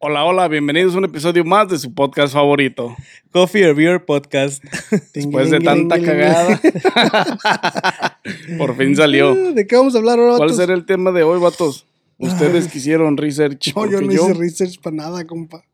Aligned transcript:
Hola, 0.00 0.24
hola, 0.24 0.46
bienvenidos 0.46 0.94
a 0.94 0.98
un 0.98 1.06
episodio 1.06 1.44
más 1.44 1.68
de 1.68 1.76
su 1.76 1.92
podcast 1.92 2.32
favorito. 2.32 2.94
Coffee 3.32 3.68
or 3.68 3.74
Beer 3.74 4.04
Podcast. 4.04 4.62
Después 5.12 5.50
de 5.50 5.58
tanta 5.58 6.00
cagada. 6.00 6.60
Por 8.58 8.76
fin 8.76 8.94
salió. 8.94 9.34
¿De 9.54 9.66
qué 9.66 9.74
vamos 9.74 9.96
a 9.96 9.98
hablar 9.98 10.20
ahora, 10.20 10.36
¿Cuál 10.36 10.54
será 10.54 10.74
el 10.74 10.86
tema 10.86 11.10
de 11.10 11.24
hoy, 11.24 11.40
vatos? 11.40 11.84
Ustedes 12.16 12.68
que 12.68 12.78
hicieron 12.78 13.16
research. 13.16 13.74
No, 13.74 13.90
yo 13.90 14.00
no 14.00 14.12
hice 14.12 14.34
research 14.34 14.80
para 14.80 14.94
nada, 14.94 15.26
compa. 15.26 15.64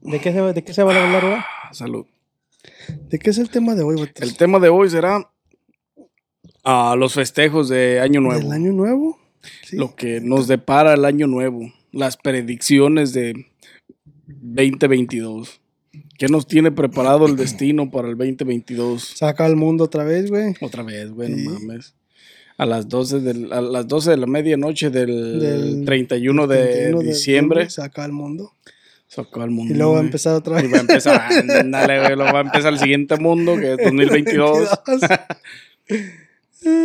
¿De 0.00 0.20
qué, 0.20 0.32
se, 0.32 0.40
¿De 0.40 0.64
qué 0.64 0.74
se 0.74 0.82
va 0.82 0.96
a 0.96 1.04
hablar 1.04 1.24
ahora? 1.24 1.46
Salud. 1.70 2.06
¿De 3.08 3.20
qué 3.20 3.30
es 3.30 3.38
el 3.38 3.50
tema 3.50 3.76
de 3.76 3.84
hoy, 3.84 3.94
vatos? 4.00 4.20
El 4.20 4.36
tema 4.36 4.58
de 4.58 4.68
hoy 4.68 4.90
será 4.90 5.30
ah, 6.64 6.96
los 6.98 7.14
festejos 7.14 7.68
de 7.68 8.00
Año 8.00 8.20
Nuevo. 8.20 8.40
¿Del 8.40 8.50
año 8.50 8.72
nuevo? 8.72 9.23
Sí. 9.64 9.76
Lo 9.76 9.94
que 9.94 10.20
nos 10.20 10.48
depara 10.48 10.94
el 10.94 11.04
Año 11.04 11.26
Nuevo. 11.26 11.72
Las 11.92 12.16
predicciones 12.16 13.12
de 13.12 13.46
2022. 14.26 15.60
¿Qué 16.18 16.28
nos 16.28 16.46
tiene 16.46 16.70
preparado 16.72 17.26
el 17.26 17.36
destino 17.36 17.90
para 17.90 18.08
el 18.08 18.16
2022? 18.16 19.02
Saca 19.16 19.44
al 19.44 19.56
mundo 19.56 19.84
otra 19.84 20.04
vez, 20.04 20.30
güey. 20.30 20.54
Otra 20.60 20.82
vez, 20.82 21.10
güey, 21.10 21.30
no 21.30 21.50
mames. 21.52 21.94
A 22.56 22.66
las 22.66 22.88
12 22.88 23.20
del, 23.20 23.52
a 23.52 23.60
las 23.60 23.88
12 23.88 24.10
de 24.12 24.16
la 24.16 24.26
medianoche 24.26 24.90
del, 24.90 25.40
Del 25.40 25.84
31 25.84 26.46
de 26.46 26.56
31 26.56 27.00
diciembre. 27.00 27.68
Saca 27.70 28.04
al 28.04 28.12
mundo. 28.12 28.52
Sacó 29.08 29.42
al 29.42 29.50
mundo. 29.50 29.72
Y 29.72 29.76
luego 29.76 29.92
va 29.94 29.98
a 30.00 30.02
empezar 30.02 30.34
otra 30.34 30.58
Y 30.60 30.64
vez. 30.64 30.72
va 30.72 30.76
a 30.78 30.80
empezar, 30.80 31.20
ándale, 31.60 32.00
güey, 32.00 32.16
luego 32.16 32.32
va 32.32 32.38
a 32.40 32.42
empezar 32.42 32.72
el 32.72 32.78
siguiente 32.78 33.16
mundo, 33.16 33.56
que 33.56 33.72
es 33.74 33.78
2022. 33.84 34.68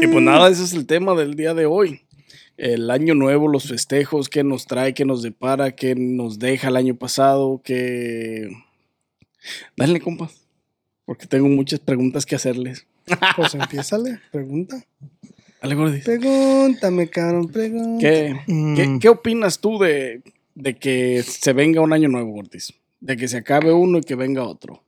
Y 0.01 0.07
pues 0.07 0.23
nada, 0.23 0.49
ese 0.49 0.63
es 0.63 0.73
el 0.73 0.85
tema 0.85 1.15
del 1.15 1.35
día 1.35 1.53
de 1.53 1.65
hoy. 1.65 2.01
El 2.61 2.91
año 2.91 3.15
nuevo, 3.15 3.47
los 3.47 3.69
festejos, 3.69 4.27
qué 4.27 4.43
nos 4.43 4.65
trae, 4.67 4.93
qué 4.93 5.05
nos 5.05 5.21
depara, 5.21 5.71
qué 5.71 5.95
nos 5.95 6.39
deja 6.39 6.67
el 6.67 6.75
año 6.75 6.95
pasado, 6.95 7.61
qué... 7.63 8.49
Dale, 9.77 10.01
compas, 10.01 10.41
porque 11.05 11.25
tengo 11.25 11.47
muchas 11.47 11.79
preguntas 11.79 12.25
que 12.25 12.35
hacerles. 12.35 12.85
Pues 13.37 13.55
empiézale, 13.55 14.19
pregunta. 14.31 14.85
Dale, 15.61 15.75
Gordis. 15.75 16.03
Pregúntame, 16.03 17.09
cabrón, 17.09 17.47
pregúntame. 17.47 17.99
¿Qué, 17.99 18.35
qué, 18.75 18.87
Mm. 18.87 18.99
qué 18.99 19.09
opinas 19.09 19.59
tú 19.59 19.79
de, 19.79 20.21
de 20.53 20.75
que 20.75 21.23
se 21.23 21.53
venga 21.53 21.79
un 21.81 21.93
año 21.93 22.09
nuevo, 22.09 22.35
Ortiz? 22.37 22.73
De 22.99 23.15
que 23.15 23.29
se 23.29 23.37
acabe 23.37 23.71
uno 23.71 23.99
y 23.99 24.01
que 24.01 24.15
venga 24.15 24.43
otro. 24.43 24.83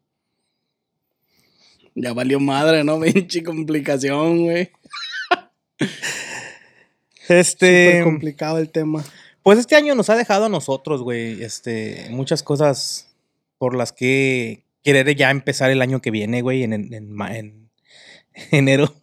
Ya 1.95 2.11
valió 2.11 2.39
madre, 2.41 2.83
¿no? 2.83 2.99
Pinche 3.01 3.43
complicación, 3.43 4.43
güey. 4.43 4.69
Este, 7.31 7.91
Súper 7.91 8.03
complicado 8.03 8.57
el 8.59 8.69
tema. 8.69 9.03
pues 9.43 9.57
este 9.59 9.75
año 9.75 9.95
nos 9.95 10.09
ha 10.09 10.15
dejado 10.15 10.45
a 10.45 10.49
nosotros, 10.49 11.01
güey, 11.01 11.41
este, 11.43 12.07
muchas 12.11 12.43
cosas 12.43 13.07
por 13.57 13.75
las 13.75 13.91
que 13.91 14.63
querer 14.83 15.15
ya 15.15 15.29
empezar 15.31 15.69
el 15.71 15.81
año 15.81 16.01
que 16.01 16.11
viene, 16.11 16.41
güey, 16.41 16.63
en, 16.63 16.73
en, 16.73 16.93
en 16.93 17.21
en 17.31 17.69
enero. 18.51 18.93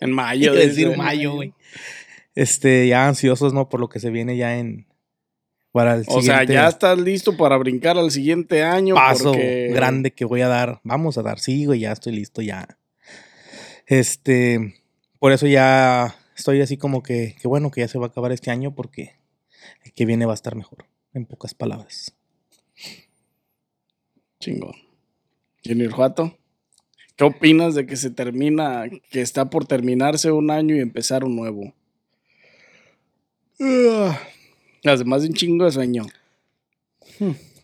En 0.00 0.10
mayo. 0.12 0.52
Decir 0.54 0.96
mayo, 0.96 1.32
güey. 1.34 1.52
Este, 2.34 2.86
ya 2.88 3.06
ansiosos, 3.08 3.52
¿no? 3.52 3.68
Por 3.68 3.80
lo 3.80 3.88
que 3.88 4.00
se 4.00 4.10
viene 4.10 4.36
ya 4.36 4.58
en... 4.58 4.86
Para 5.72 5.94
el 5.96 6.04
O 6.06 6.22
sea, 6.22 6.44
ya 6.44 6.68
estás 6.68 6.96
listo 6.98 7.36
para 7.36 7.56
brincar 7.56 7.98
al 7.98 8.12
siguiente 8.12 8.62
año. 8.62 8.94
paso 8.94 9.32
porque- 9.32 9.70
grande 9.72 10.12
que 10.12 10.24
voy 10.24 10.40
a 10.40 10.48
dar. 10.48 10.80
Vamos 10.84 11.18
a 11.18 11.22
dar, 11.22 11.40
sí, 11.40 11.64
güey, 11.66 11.80
ya 11.80 11.90
estoy 11.92 12.12
listo, 12.14 12.42
ya. 12.42 12.68
Este, 13.86 14.74
por 15.18 15.32
eso 15.32 15.46
ya 15.48 16.14
estoy 16.36 16.60
así 16.60 16.76
como 16.76 17.02
que, 17.02 17.36
que 17.40 17.48
bueno 17.48 17.70
que 17.70 17.80
ya 17.80 17.88
se 17.88 17.98
va 17.98 18.06
a 18.06 18.08
acabar 18.08 18.32
este 18.32 18.50
año 18.50 18.74
porque 18.74 19.16
el 19.84 19.92
que 19.92 20.06
viene 20.06 20.26
va 20.26 20.32
a 20.32 20.34
estar 20.34 20.54
mejor, 20.56 20.86
en 21.12 21.26
pocas 21.26 21.54
palabras. 21.54 22.14
Chingón. 24.40 24.74
Junior 25.64 25.92
Juato, 25.92 26.36
¿qué 27.16 27.24
opinas 27.24 27.74
de 27.74 27.86
que 27.86 27.96
se 27.96 28.10
termina, 28.10 28.84
que 29.10 29.22
está 29.22 29.48
por 29.48 29.66
terminarse 29.66 30.30
un 30.30 30.50
año 30.50 30.76
y 30.76 30.80
empezar 30.80 31.24
un 31.24 31.36
nuevo? 31.36 31.72
Ah, 33.60 34.18
Además 34.84 35.22
de 35.22 35.28
un 35.28 35.34
chingo 35.34 35.64
de 35.64 35.72
sueño. 35.72 36.04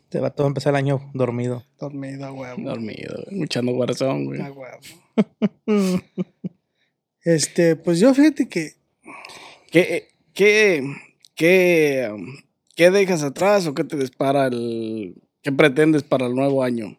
Te 0.08 0.20
va 0.20 0.30
todo 0.30 0.46
a 0.46 0.48
empezar 0.48 0.72
el 0.72 0.76
año 0.76 1.10
dormido. 1.12 1.64
dormido, 1.78 2.24
a 2.26 2.32
huevo. 2.32 2.62
Dormido, 2.62 3.14
escuchando 3.30 3.72
guarazón, 3.72 4.24
güey. 4.24 4.40
A 4.40 4.50
huevo. 4.50 4.78
Este, 7.24 7.76
pues 7.76 8.00
yo 8.00 8.14
fíjate 8.14 8.48
que 8.48 8.80
¿Qué, 9.70 10.08
qué, 10.34 10.82
qué, 11.36 12.12
qué 12.74 12.90
dejas 12.90 13.22
atrás 13.22 13.66
o 13.66 13.74
qué 13.74 13.84
te 13.84 13.96
dispara 13.96 14.48
el... 14.48 15.14
¿Qué 15.42 15.52
pretendes 15.52 16.02
para 16.02 16.26
el 16.26 16.34
nuevo 16.34 16.62
año? 16.62 16.98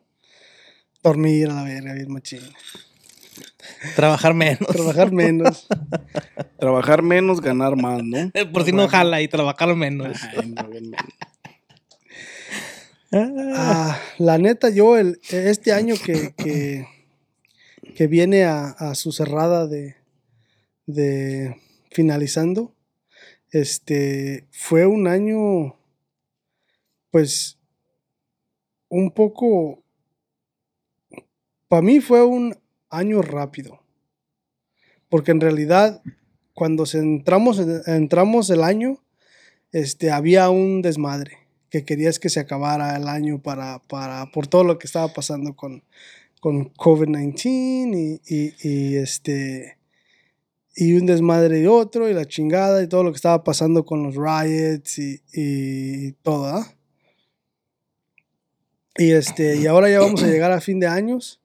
dormir 1.04 1.50
a 1.50 1.56
la 1.56 1.64
verga, 1.64 1.94
bien 1.94 2.12
machín. 2.12 2.42
Trabajar 3.96 4.36
menos. 4.36 4.68
Trabajar 4.68 5.12
menos. 5.12 5.68
Trabajar 6.60 7.02
menos, 7.02 7.42
ganar 7.42 7.76
más, 7.76 8.04
¿no? 8.04 8.32
Por 8.54 8.64
si 8.64 8.72
no 8.72 8.88
jala 8.88 9.22
y 9.22 9.28
trabajar 9.28 9.76
menos. 9.76 10.18
Ay, 10.38 10.50
no, 10.50 10.68
bien, 10.68 10.92
bien. 10.92 11.04
Ah, 13.58 14.00
la 14.20 14.38
neta, 14.38 14.70
yo 14.70 14.98
el, 14.98 15.20
este 15.32 15.74
año 15.74 15.96
que, 16.04 16.34
que, 16.38 16.88
que 17.96 18.08
viene 18.08 18.46
a, 18.46 18.68
a 18.68 18.96
su 18.96 19.12
cerrada 19.12 19.68
de, 19.68 19.96
de 20.94 21.56
finalizando, 21.92 22.74
este 23.52 24.48
fue 24.52 24.86
un 24.86 25.08
año, 25.08 25.76
pues, 27.10 27.60
un 28.90 29.12
poco, 29.12 29.84
para 31.68 31.82
mí 31.82 32.00
fue 32.00 32.24
un 32.24 32.58
año 32.90 33.22
rápido, 33.22 33.82
porque 35.10 35.32
en 35.32 35.42
realidad 35.42 36.02
cuando 36.54 36.84
entramos, 36.94 37.60
entramos 37.88 38.50
el 38.50 38.64
año, 38.64 39.04
este, 39.72 40.12
había 40.12 40.50
un 40.50 40.82
desmadre 40.82 41.38
que 41.70 41.86
querías 41.86 42.20
que 42.20 42.30
se 42.30 42.42
acabara 42.42 42.96
el 42.98 43.08
año 43.08 43.42
para, 43.42 43.80
para 43.80 44.30
por 44.32 44.48
todo 44.48 44.66
lo 44.66 44.78
que 44.78 44.86
estaba 44.86 45.14
pasando 45.14 45.56
con, 45.56 45.84
con 46.42 46.74
COVID-19 46.74 48.22
y, 48.26 48.36
y, 48.36 48.54
y, 48.62 48.96
este 48.98 49.78
y 50.76 50.94
un 50.94 51.06
desmadre 51.06 51.60
y 51.62 51.66
otro 51.68 52.10
y 52.10 52.14
la 52.14 52.26
chingada 52.26 52.82
y 52.82 52.88
todo 52.88 53.04
lo 53.04 53.12
que 53.12 53.18
estaba 53.18 53.44
pasando 53.44 53.86
con 53.86 54.04
los 54.04 54.16
riots 54.16 54.98
y, 55.00 55.22
y 55.34 56.12
todo, 56.24 56.46
¿ah? 56.48 56.68
Y 58.98 59.12
este, 59.12 59.56
y 59.58 59.68
ahora 59.68 59.90
ya 59.90 60.00
vamos 60.00 60.22
a 60.24 60.28
llegar 60.28 60.52
a 60.52 60.62
fin 60.62 60.80
de 60.80 60.88
años. 60.88 61.40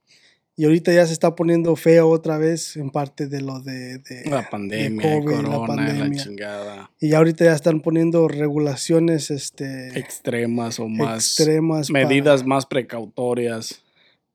Y 0.58 0.64
ahorita 0.64 0.90
ya 0.90 1.06
se 1.06 1.12
está 1.12 1.34
poniendo 1.34 1.76
feo 1.76 2.08
otra 2.08 2.38
vez 2.38 2.76
en 2.78 2.88
parte 2.90 3.26
de 3.26 3.42
lo 3.42 3.60
de, 3.60 3.98
de- 3.98 4.24
La 4.30 4.48
pandemia, 4.48 5.06
de 5.10 5.20
COVID, 5.20 5.36
la 5.36 5.42
corona, 5.42 5.58
la, 5.58 5.66
pandemia. 5.66 6.24
chingada. 6.24 6.90
y 6.98 7.10
ya 7.10 7.18
ahorita 7.18 7.44
ya 7.44 7.52
están 7.52 7.80
poniendo 7.82 8.26
regulaciones 8.26 9.30
este 9.30 9.98
Extremas 9.98 10.80
o 10.80 10.88
más... 10.88 11.36
extremas 11.36 11.90
para- 11.90 12.08
medidas 12.08 12.46
más 12.46 12.64
precautorias. 12.64 13.82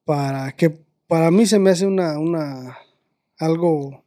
para 0.06 0.52
que 0.56 0.70
para 1.08 1.32
mí 1.32 1.48
se 1.48 1.58
me 1.58 1.72
hace 1.72 1.88
una, 1.88 2.20
una 2.20 2.78
algo 3.40 4.04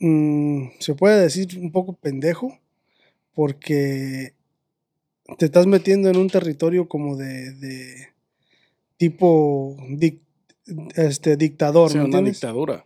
mm, 0.00 0.68
se 0.80 0.94
puede 0.94 1.20
decir 1.20 1.58
un 1.58 1.70
poco 1.72 1.92
pendejo 1.94 2.58
porque 3.34 4.34
te 5.38 5.46
estás 5.46 5.66
metiendo 5.66 6.08
en 6.08 6.16
un 6.16 6.28
territorio 6.28 6.88
como 6.88 7.16
de, 7.16 7.52
de 7.54 8.08
tipo 8.96 9.76
dic- 9.90 10.20
este 10.96 11.36
dictador, 11.36 11.90
Sí, 11.90 11.98
¿me 11.98 12.04
una 12.04 12.18
entiendes? 12.18 12.34
dictadura. 12.40 12.84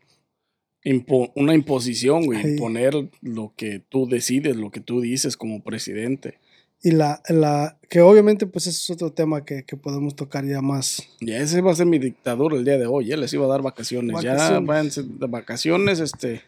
Impo- 0.85 1.31
una 1.37 1.55
imposición, 1.55 2.25
güey. 2.27 2.41
Imponer 2.55 2.95
lo 3.21 3.53
que 3.57 3.81
tú 3.89 4.09
decides, 4.09 4.57
lo 4.57 4.71
que 4.71 4.81
tú 4.81 5.01
dices 5.01 5.37
como 5.37 5.63
presidente. 5.63 6.39
Y 6.83 6.91
la, 6.91 7.23
la 7.29 7.79
que 7.89 8.01
obviamente 8.01 8.47
pues 8.49 8.67
ese 8.67 8.77
es 8.79 8.91
otro 8.91 9.13
tema 9.13 9.45
que, 9.45 9.63
que 9.65 9.77
podemos 9.77 10.17
tocar 10.17 10.45
ya 10.45 10.61
más. 10.61 11.09
Ya 11.21 11.39
ese 11.39 11.61
va 11.61 11.71
a 11.71 11.77
ser 11.77 11.87
mi 11.87 12.01
dictadura 12.01 12.57
el 12.57 12.65
día 12.65 12.77
de 12.79 12.87
hoy. 12.87 13.07
Ya 13.07 13.17
les 13.17 13.33
iba 13.33 13.45
a 13.45 13.49
dar 13.49 13.63
vacaciones. 13.63 14.21
Ya 14.21 14.33
Vacaciones. 14.33 14.67
váyanse 14.67 15.03
de 15.05 15.27
vacaciones. 15.29 16.01
Este, 16.01 16.43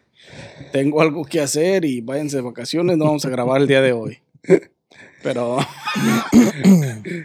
tengo 0.72 1.00
algo 1.00 1.24
que 1.24 1.40
hacer 1.40 1.84
y 1.84 2.00
váyanse 2.00 2.36
de 2.36 2.42
vacaciones. 2.42 2.96
No 2.96 3.04
vamos 3.06 3.24
a 3.24 3.30
grabar 3.30 3.60
el 3.60 3.66
día 3.68 3.80
de 3.80 3.92
hoy. 3.92 4.18
Pero 5.22 5.58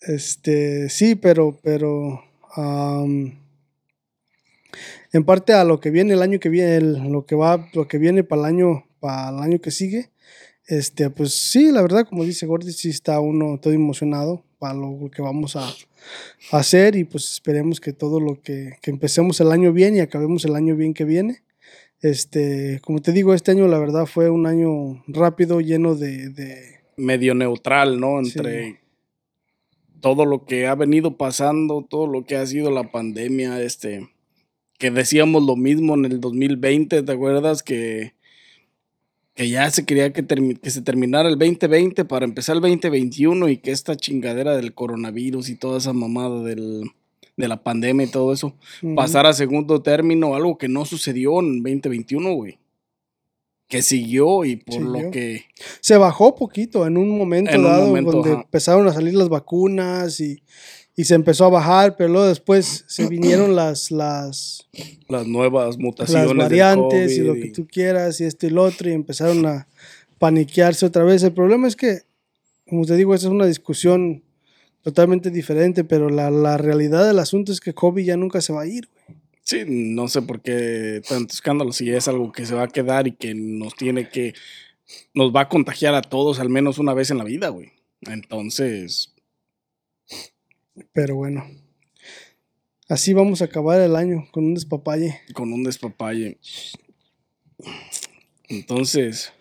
Este, 0.00 0.88
sí, 0.88 1.14
pero, 1.16 1.58
pero 1.62 2.22
am, 2.54 3.38
en 5.12 5.24
parte 5.24 5.52
a 5.52 5.64
lo 5.64 5.80
que 5.80 5.90
viene 5.90 6.12
el 6.14 6.22
año 6.22 6.38
que 6.38 6.48
viene, 6.48 6.76
el- 6.76 7.10
lo 7.10 7.24
que 7.26 7.34
va, 7.34 7.68
lo 7.72 7.88
que 7.88 7.98
viene 7.98 8.22
para 8.22 8.42
el 8.42 8.46
año, 8.46 8.84
para 9.00 9.30
el 9.30 9.38
año 9.40 9.60
que 9.60 9.70
sigue, 9.70 10.10
este, 10.68 11.10
pues 11.10 11.34
sí, 11.34 11.72
la 11.72 11.82
verdad, 11.82 12.06
como 12.08 12.24
dice 12.24 12.46
Gordy, 12.46 12.72
sí 12.72 12.90
está 12.90 13.18
uno 13.20 13.58
todo 13.60 13.72
emocionado 13.72 14.44
para 14.58 14.74
lo 14.74 15.10
que 15.10 15.22
vamos 15.22 15.56
a, 15.56 15.66
a 15.68 16.58
hacer 16.58 16.94
y 16.96 17.04
pues 17.04 17.30
esperemos 17.32 17.80
que 17.80 17.92
todo 17.92 18.20
lo 18.20 18.40
que, 18.42 18.74
que 18.82 18.90
empecemos 18.90 19.40
el 19.40 19.50
año 19.50 19.72
bien 19.72 19.96
y 19.96 20.00
acabemos 20.00 20.44
el 20.44 20.54
año 20.56 20.76
bien 20.76 20.94
que 20.94 21.04
viene. 21.04 21.42
Este, 22.02 22.80
como 22.84 23.00
te 23.00 23.12
digo, 23.12 23.34
este 23.34 23.52
año 23.52 23.68
la 23.68 23.78
verdad 23.78 24.06
fue 24.06 24.30
un 24.30 24.46
año 24.46 25.02
rápido, 25.06 25.60
lleno 25.60 25.94
de... 25.94 26.30
de 26.30 26.76
Medio 26.98 27.34
neutral, 27.34 28.00
¿no? 28.00 28.18
Entre 28.18 28.80
todo 30.00 30.24
lo 30.24 30.44
que 30.44 30.66
ha 30.66 30.74
venido 30.74 31.16
pasando, 31.16 31.86
todo 31.88 32.06
lo 32.06 32.24
que 32.24 32.36
ha 32.36 32.46
sido 32.46 32.70
la 32.70 32.90
pandemia, 32.90 33.60
este, 33.60 34.08
que 34.78 34.90
decíamos 34.90 35.44
lo 35.44 35.56
mismo 35.56 35.94
en 35.94 36.06
el 36.06 36.20
2020, 36.20 37.02
¿te 37.02 37.12
acuerdas? 37.12 37.62
Que, 37.62 38.14
que 39.34 39.48
ya 39.48 39.70
se 39.70 39.84
quería 39.84 40.12
que, 40.12 40.24
que 40.24 40.70
se 40.70 40.82
terminara 40.82 41.28
el 41.28 41.38
2020 41.38 42.04
para 42.04 42.24
empezar 42.24 42.56
el 42.56 42.62
2021 42.62 43.48
y 43.48 43.58
que 43.58 43.72
esta 43.72 43.96
chingadera 43.96 44.56
del 44.56 44.74
coronavirus 44.74 45.48
y 45.50 45.56
toda 45.56 45.78
esa 45.78 45.92
mamada 45.92 46.42
del, 46.42 46.90
de 47.36 47.48
la 47.48 47.62
pandemia 47.62 48.06
y 48.06 48.10
todo 48.10 48.32
eso 48.32 48.54
pasara 48.94 49.30
a 49.30 49.34
segundo 49.34 49.82
término, 49.82 50.34
algo 50.34 50.56
que 50.56 50.68
no 50.68 50.84
sucedió 50.84 51.40
en 51.40 51.62
2021, 51.62 52.34
güey 52.34 52.58
que 53.68 53.82
siguió 53.82 54.44
y 54.44 54.56
por 54.56 54.80
lo 54.80 55.10
que... 55.10 55.44
Se 55.80 55.96
bajó 55.96 56.34
poquito 56.34 56.86
en 56.86 56.96
un 56.96 57.16
momento 57.16 57.60
dado 57.60 57.94
donde 57.94 58.32
empezaron 58.32 58.86
a 58.86 58.92
salir 58.92 59.14
las 59.14 59.28
vacunas 59.28 60.20
y, 60.20 60.42
se 60.96 61.14
empezó 61.14 61.44
a 61.44 61.50
bajar, 61.50 61.96
pero 61.96 62.08
luego 62.08 62.26
después 62.26 62.84
se 62.86 63.06
vinieron 63.08 63.54
las... 63.56 63.90
Las, 63.90 64.68
las 65.08 65.26
nuevas 65.26 65.78
mutaciones. 65.78 66.28
Las 66.28 66.36
variantes 66.36 67.16
y 67.16 67.20
lo 67.20 67.34
que 67.34 67.50
tú 67.50 67.66
quieras 67.66 68.20
y 68.20 68.24
esto 68.24 68.46
y 68.46 68.50
lo 68.50 68.62
otro 68.62 68.88
y 68.88 68.92
empezaron 68.92 69.44
a 69.46 69.68
paniquearse 70.18 70.86
otra 70.86 71.04
vez. 71.04 71.22
El 71.22 71.32
problema 71.32 71.66
es 71.66 71.76
que, 71.76 72.02
como 72.68 72.86
te 72.86 72.96
digo, 72.96 73.14
esa 73.14 73.26
es 73.26 73.32
una 73.32 73.46
discusión 73.46 74.22
totalmente 74.86 75.32
diferente, 75.32 75.82
pero 75.82 76.10
la, 76.10 76.30
la 76.30 76.58
realidad 76.58 77.04
del 77.04 77.18
asunto 77.18 77.50
es 77.50 77.58
que 77.58 77.74
COVID 77.74 78.04
ya 78.04 78.16
nunca 78.16 78.40
se 78.40 78.52
va 78.52 78.62
a 78.62 78.66
ir. 78.68 78.88
Sí, 79.42 79.64
no 79.66 80.06
sé 80.06 80.22
por 80.22 80.40
qué 80.40 81.02
tanto 81.08 81.34
escándalo, 81.34 81.72
si 81.72 81.90
es 81.90 82.06
algo 82.06 82.30
que 82.30 82.46
se 82.46 82.54
va 82.54 82.62
a 82.62 82.68
quedar 82.68 83.08
y 83.08 83.16
que 83.16 83.34
nos 83.34 83.74
tiene 83.74 84.08
que, 84.08 84.34
nos 85.12 85.34
va 85.34 85.40
a 85.40 85.48
contagiar 85.48 85.96
a 85.96 86.02
todos 86.02 86.38
al 86.38 86.50
menos 86.50 86.78
una 86.78 86.94
vez 86.94 87.10
en 87.10 87.18
la 87.18 87.24
vida, 87.24 87.48
güey. 87.48 87.72
Entonces... 88.02 89.12
Pero 90.92 91.16
bueno, 91.16 91.44
así 92.88 93.12
vamos 93.12 93.42
a 93.42 93.46
acabar 93.46 93.80
el 93.80 93.96
año, 93.96 94.28
con 94.30 94.44
un 94.44 94.54
despapalle. 94.54 95.20
Con 95.34 95.52
un 95.52 95.64
despapalle. 95.64 96.38
Entonces, 98.48 99.32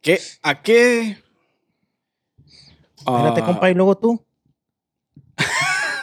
¿qué, 0.00 0.20
¿a 0.42 0.62
qué? 0.62 1.16
Espérate, 2.98 3.42
compa, 3.42 3.68
y 3.68 3.74
luego 3.74 3.98
tú. 3.98 4.24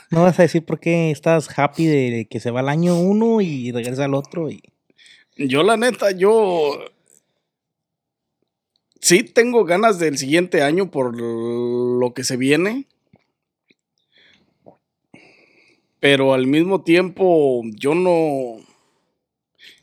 No 0.09 0.23
vas 0.23 0.39
a 0.39 0.43
decir 0.43 0.63
por 0.63 0.79
qué 0.79 1.11
estás 1.11 1.49
happy 1.57 1.85
de 1.85 2.27
que 2.29 2.39
se 2.39 2.51
va 2.51 2.61
el 2.61 2.69
año 2.69 2.99
uno 2.99 3.41
y 3.41 3.71
regresa 3.71 4.05
al 4.05 4.13
otro. 4.13 4.49
Y... 4.49 4.61
Yo, 5.35 5.63
la 5.63 5.75
neta, 5.75 6.11
yo. 6.11 6.79
Sí, 9.01 9.23
tengo 9.23 9.65
ganas 9.65 9.99
del 9.99 10.17
siguiente 10.17 10.61
año 10.61 10.89
por 10.89 11.19
lo 11.19 12.13
que 12.13 12.23
se 12.23 12.37
viene. 12.37 12.85
Pero 15.99 16.33
al 16.33 16.47
mismo 16.47 16.83
tiempo, 16.83 17.63
yo 17.65 17.93
no. 17.93 18.63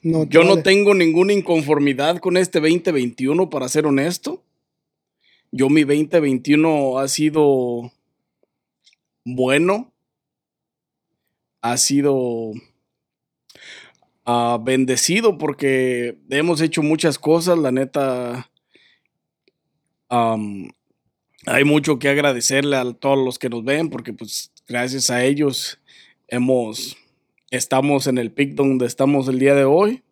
no 0.03 0.25
yo 0.25 0.43
no 0.45 0.63
tengo 0.63 0.95
ninguna 0.95 1.35
inconformidad 1.35 2.19
con 2.19 2.39
este 2.39 2.61
2021, 2.61 3.51
para 3.51 3.69
ser 3.69 3.85
honesto. 3.87 4.43
Yo, 5.53 5.69
mi 5.69 5.83
2021 5.83 6.99
ha 6.99 7.09
sido 7.09 7.93
bueno 9.25 9.94
ha 11.65 11.79
sido 11.79 12.53
ah, 14.27 14.59
bendecido 14.63 15.39
porque 15.39 16.19
hemos 16.29 16.61
hecho 16.61 16.83
muchas 16.83 17.19
cosas, 17.19 17.57
la 17.57 17.73
neta. 17.73 18.51
hay 20.11 21.65
mucho 21.65 21.99
que 21.99 22.11
agradecerle 22.11 22.77
a 22.77 22.93
todos 22.93 23.17
los 23.17 23.39
que 23.39 23.49
nos 23.49 23.65
ven 23.65 23.89
porque 23.89 24.13
pues 24.13 24.53
gracias 24.69 25.09
a 25.09 25.25
ellos 25.25 25.81
hemos 26.29 26.99
estamos 27.51 28.09
en 28.09 28.19
el 28.19 28.31
pic 28.31 28.55
donde 28.55 28.85
estamos 28.85 29.27
el 29.29 29.39
día 29.39 29.55
de 29.55 29.65
hoy. 29.65 30.03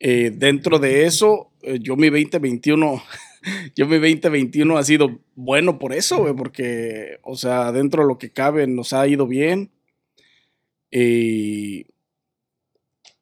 Eh, 0.00 0.30
dentro 0.34 0.78
de 0.78 1.06
eso, 1.06 1.50
eh, 1.62 1.78
yo 1.80 1.96
mi 1.96 2.10
2021, 2.10 3.02
yo 3.74 3.86
mi 3.86 3.94
2021 3.94 4.76
ha 4.76 4.82
sido 4.82 5.18
bueno 5.34 5.78
por 5.78 5.94
eso, 5.94 6.36
porque, 6.36 7.20
o 7.22 7.36
sea, 7.36 7.72
dentro 7.72 8.02
de 8.02 8.08
lo 8.08 8.18
que 8.18 8.30
cabe 8.30 8.66
nos 8.66 8.92
ha 8.92 9.08
ido 9.08 9.26
bien. 9.26 9.70
Y 10.90 11.86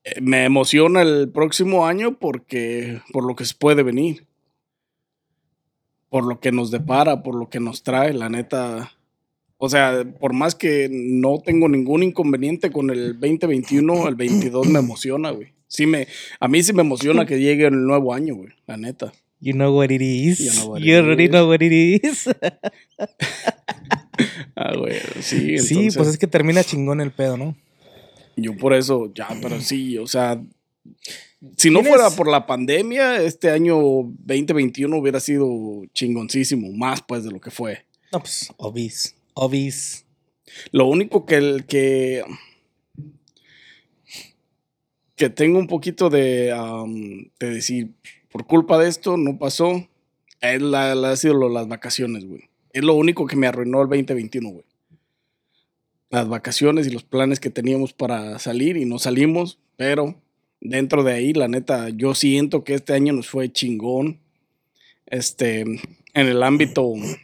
eh, 0.05 0.21
me 0.21 0.45
emociona 0.45 1.03
el 1.03 1.31
próximo 1.31 1.87
año 1.87 2.19
porque 2.19 3.01
por 3.13 3.25
lo 3.25 3.35
que 3.35 3.45
se 3.45 3.55
puede 3.55 3.83
venir. 3.83 4.27
Por 6.11 6.25
lo 6.25 6.39
que 6.39 6.53
nos 6.53 6.71
depara, 6.71 7.23
por 7.23 7.35
lo 7.35 7.49
que 7.49 7.59
nos 7.59 7.83
trae, 7.83 8.13
la 8.13 8.29
neta. 8.29 8.93
O 9.57 9.69
sea, 9.69 10.05
por 10.21 10.33
más 10.33 10.55
que 10.55 10.89
no 10.91 11.41
tengo 11.41 11.69
ningún 11.69 12.03
inconveniente 12.03 12.71
con 12.71 12.91
el 12.91 13.19
2021, 13.19 14.09
el 14.09 14.15
22 14.15 14.69
me 14.69 14.79
emociona, 14.79 15.31
güey. 15.31 15.55
Sí 15.67 15.87
me, 15.87 16.07
a 16.39 16.47
mí 16.47 16.63
sí 16.63 16.73
me 16.73 16.83
emociona 16.83 17.27
que 17.27 17.41
llegue 17.41 17.67
el 17.67 17.85
nuevo 17.85 18.15
año, 18.15 18.37
güey, 18.37 18.51
la 18.67 18.77
neta. 18.77 19.13
You 19.41 19.53
know 19.53 19.77
what 19.77 19.91
it 19.91 20.01
is. 20.01 20.39
You, 20.39 20.97
already 20.97 21.29
know 21.29 21.49
what 21.49 21.61
it 21.61 21.73
is. 21.73 22.29
ah, 24.57 24.75
güey, 24.77 25.01
sí. 25.21 25.59
Sí, 25.59 25.89
pues 25.95 26.09
es 26.09 26.19
que 26.19 26.27
termina 26.27 26.65
chingón 26.65 27.01
el 27.01 27.11
pedo, 27.11 27.37
¿no? 27.37 27.57
Yo 28.37 28.57
por 28.57 28.75
eso, 28.75 29.13
ya, 29.15 29.29
pero 29.41 29.61
sí, 29.61 29.97
o 29.99 30.07
sea, 30.07 30.43
si 31.57 31.71
no 31.71 31.85
fuera 31.85 32.11
por 32.11 32.29
la 32.29 32.47
pandemia, 32.47 33.23
este 33.23 33.51
año 33.51 33.77
2021 33.77 34.97
hubiera 34.97 35.21
sido 35.21 35.83
chingoncísimo, 35.93 36.73
más 36.73 37.03
pues 37.03 37.25
de 37.25 37.31
lo 37.31 37.41
que 37.41 37.51
fue. 37.51 37.85
No, 38.13 38.21
pues, 38.21 38.53
obis, 38.57 39.15
obis. 39.35 40.05
Lo 40.73 40.87
único 40.87 41.27
que 41.27 41.37
el 41.37 41.65
que 41.67 42.25
que 45.17 45.31
tengo 45.31 45.59
un 45.59 45.69
poquito 45.69 46.11
de, 46.11 46.53
de 47.39 47.51
decir, 47.51 47.93
por 48.33 48.47
culpa 48.47 48.79
de 48.79 48.89
esto 48.89 49.17
no 49.17 49.39
pasó, 49.39 49.87
es 50.41 50.61
la, 50.61 50.93
ha 50.93 51.17
sido 51.17 51.49
las 51.49 51.69
vacaciones, 51.69 52.25
güey. 52.27 52.49
Es 52.75 52.85
lo 52.85 52.95
único 52.95 53.27
que 53.27 53.37
me 53.37 53.47
arruinó 53.47 53.81
el 53.81 53.89
2021, 53.89 54.51
güey 54.51 54.65
las 56.15 56.29
vacaciones 56.29 56.87
y 56.87 56.91
los 56.91 57.03
planes 57.03 57.41
que 57.41 57.51
teníamos 57.51 57.93
para 57.93 58.39
salir 58.39 58.77
y 58.77 58.85
no 58.85 59.01
salimos, 59.01 59.59
pero 59.77 60.15
dentro 60.61 61.03
de 61.03 61.13
ahí, 61.13 61.33
la 61.33 61.49
neta, 61.49 61.89
yo 61.89 62.15
siento 62.15 62.63
que 62.63 62.75
este 62.75 62.95
año 62.95 63.13
nos 63.13 63.29
fue 63.29 63.53
chingón. 63.53 64.21
Este, 65.07 65.61
en 65.61 65.81
el 66.15 66.43
ámbito 66.43 66.95
en 66.95 67.23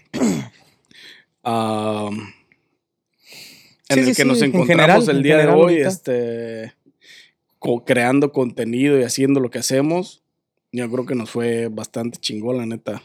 el 3.88 4.14
que 4.14 4.24
nos 4.24 4.42
encontramos 4.42 5.08
el 5.08 5.22
día 5.22 5.38
de 5.38 5.46
hoy, 5.46 5.76
este, 5.76 6.74
creando 7.86 8.32
contenido 8.32 8.98
y 8.98 9.04
haciendo 9.04 9.40
lo 9.40 9.50
que 9.50 9.60
hacemos, 9.60 10.22
yo 10.72 10.90
creo 10.90 11.06
que 11.06 11.14
nos 11.14 11.30
fue 11.30 11.68
bastante 11.68 12.18
chingón, 12.18 12.58
la 12.58 12.66
neta. 12.66 13.02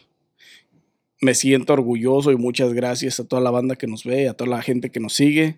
Me 1.26 1.34
siento 1.34 1.74
orgulloso 1.74 2.32
y 2.32 2.36
muchas 2.36 2.72
gracias 2.74 3.20
a 3.20 3.24
toda 3.24 3.42
la 3.42 3.50
banda 3.50 3.76
que 3.76 3.88
nos 3.88 4.04
ve, 4.04 4.30
a 4.30 4.36
toda 4.36 4.48
la 4.48 4.62
gente 4.62 4.92
que 4.92 5.00
nos 5.00 5.14
sigue. 5.14 5.58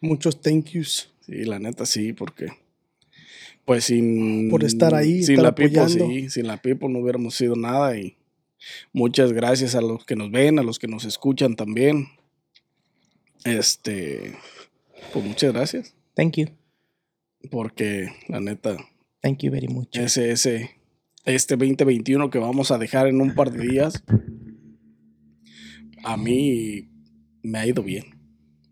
Muchos 0.00 0.40
thank 0.40 0.70
yous. 0.70 1.12
Sí, 1.20 1.44
la 1.44 1.58
neta 1.58 1.84
sí, 1.84 2.14
porque 2.14 2.52
pues 3.66 3.84
sin 3.84 4.48
por 4.48 4.64
estar 4.64 4.94
ahí, 4.94 5.22
sin 5.22 5.42
la 5.42 5.54
Pipo 5.54 5.86
sí, 5.90 6.30
sin 6.30 6.46
la 6.46 6.62
Pipo 6.62 6.88
no 6.88 7.00
hubiéramos 7.00 7.34
sido 7.34 7.54
nada 7.54 7.98
y 7.98 8.16
muchas 8.94 9.34
gracias 9.34 9.74
a 9.74 9.82
los 9.82 10.06
que 10.06 10.16
nos 10.16 10.30
ven, 10.30 10.58
a 10.58 10.62
los 10.62 10.78
que 10.78 10.88
nos 10.88 11.04
escuchan 11.04 11.54
también. 11.54 12.06
Este, 13.44 14.36
pues 15.12 15.22
muchas 15.22 15.52
gracias. 15.52 15.94
Thank 16.14 16.36
you. 16.38 16.46
Porque 17.50 18.08
la 18.28 18.40
neta 18.40 18.78
Thank 19.20 19.40
you 19.42 19.52
very 19.52 19.68
much. 19.68 19.98
Ese 19.98 20.30
ese 20.30 20.70
este 21.26 21.56
2021 21.56 22.30
que 22.30 22.38
vamos 22.38 22.70
a 22.70 22.78
dejar 22.78 23.06
en 23.06 23.20
un 23.20 23.34
par 23.34 23.52
de 23.52 23.68
días 23.68 24.02
a 26.04 26.16
mí 26.16 26.88
me 27.42 27.58
ha 27.58 27.66
ido 27.66 27.82
bien 27.82 28.18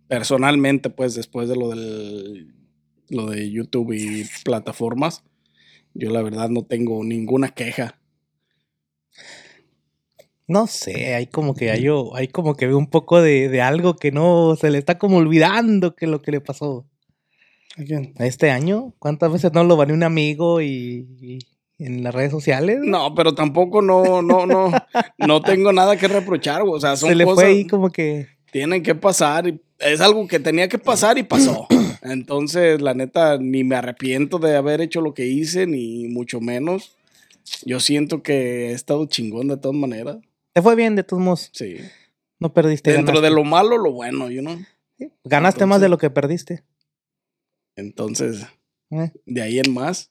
personalmente, 0.09 0.91
pues 0.91 1.15
después 1.15 1.49
de 1.49 1.57
lo 1.57 1.71
del 1.71 2.53
lo 3.09 3.27
de 3.27 3.51
YouTube 3.51 3.93
y 3.93 4.25
plataformas, 4.45 5.23
yo 5.95 6.11
la 6.11 6.23
verdad 6.23 6.49
no 6.49 6.65
tengo 6.65 7.05
ninguna 7.05 7.51
queja. 7.51 8.01
No 10.49 10.67
sé, 10.67 11.15
hay 11.15 11.27
como 11.27 11.55
que 11.55 11.71
hay, 11.71 11.87
hay 12.15 12.29
como 12.29 12.57
que 12.57 12.67
ve 12.67 12.75
un 12.75 12.89
poco 12.89 13.21
de, 13.21 13.61
algo 13.61 13.97
que 13.97 14.13
no 14.13 14.57
se 14.57 14.71
le 14.71 14.79
está 14.79 14.99
como 14.99 15.19
olvidando 15.19 15.95
que 15.95 16.07
lo 16.07 16.23
que 16.23 16.33
le 16.33 16.41
pasó. 16.41 16.89
¿A 17.77 17.85
quién? 17.85 18.15
Este 18.19 18.51
año, 18.51 18.95
¿cuántas 18.99 19.33
veces 19.33 19.53
no 19.53 19.65
lo 19.65 19.77
van 19.77 19.93
un 19.93 20.03
amigo 20.03 20.61
y, 20.61 21.39
en 21.79 22.03
las 22.03 22.15
redes 22.15 22.31
sociales? 22.31 22.79
No, 22.83 23.15
pero 23.15 23.35
tampoco 23.35 23.83
no, 23.83 24.23
no, 24.23 24.47
no, 24.47 24.73
no 25.19 25.41
tengo 25.43 25.73
nada 25.73 25.97
que 25.97 26.09
reprochar, 26.09 26.63
o 26.65 26.81
sea, 26.81 26.97
son 26.97 27.09
Se 27.11 27.15
le 27.15 27.25
fue 27.25 27.45
ahí 27.45 27.67
como 27.67 27.91
que 27.91 28.29
tienen 28.53 28.83
que 28.83 28.95
pasar. 28.95 29.49
y 29.49 29.61
Es 29.79 30.01
algo 30.01 30.27
que 30.27 30.39
tenía 30.41 30.69
que 30.69 30.79
pasar 30.79 31.19
y 31.19 31.23
pasó. 31.23 31.67
Entonces, 32.03 32.81
la 32.81 32.95
neta, 32.95 33.37
ni 33.39 33.65
me 33.65 33.77
arrepiento 33.77 34.39
de 34.39 34.57
haber 34.57 34.81
hecho 34.81 35.01
lo 35.01 35.13
que 35.15 35.27
hice, 35.27 35.67
ni 35.67 36.07
mucho 36.09 36.41
menos. 36.41 36.97
Yo 37.65 37.81
siento 37.81 38.23
que 38.23 38.71
he 38.71 38.73
estado 38.73 39.07
chingón 39.07 39.49
de 39.49 39.57
todas 39.57 39.77
maneras. 39.77 40.17
Te 40.53 40.63
fue 40.63 40.75
bien, 40.77 40.97
de 40.97 41.03
todos 41.05 41.23
modos. 41.23 41.51
Sí. 41.53 41.77
No 42.41 42.53
perdiste. 42.53 42.91
Dentro 42.93 43.15
ganaste. 43.17 43.29
de 43.29 43.35
lo 43.35 43.45
malo, 43.45 43.77
lo 43.79 43.93
bueno, 43.93 44.31
you 44.31 44.41
know. 44.41 44.57
Ganaste 45.25 45.67
más 45.67 45.81
de 45.81 45.89
lo 45.89 45.99
que 45.99 46.11
perdiste. 46.11 46.63
Entonces, 47.77 48.47
Eh. 48.91 49.11
de 49.27 49.43
ahí 49.43 49.59
en 49.59 49.73
más. 49.75 50.11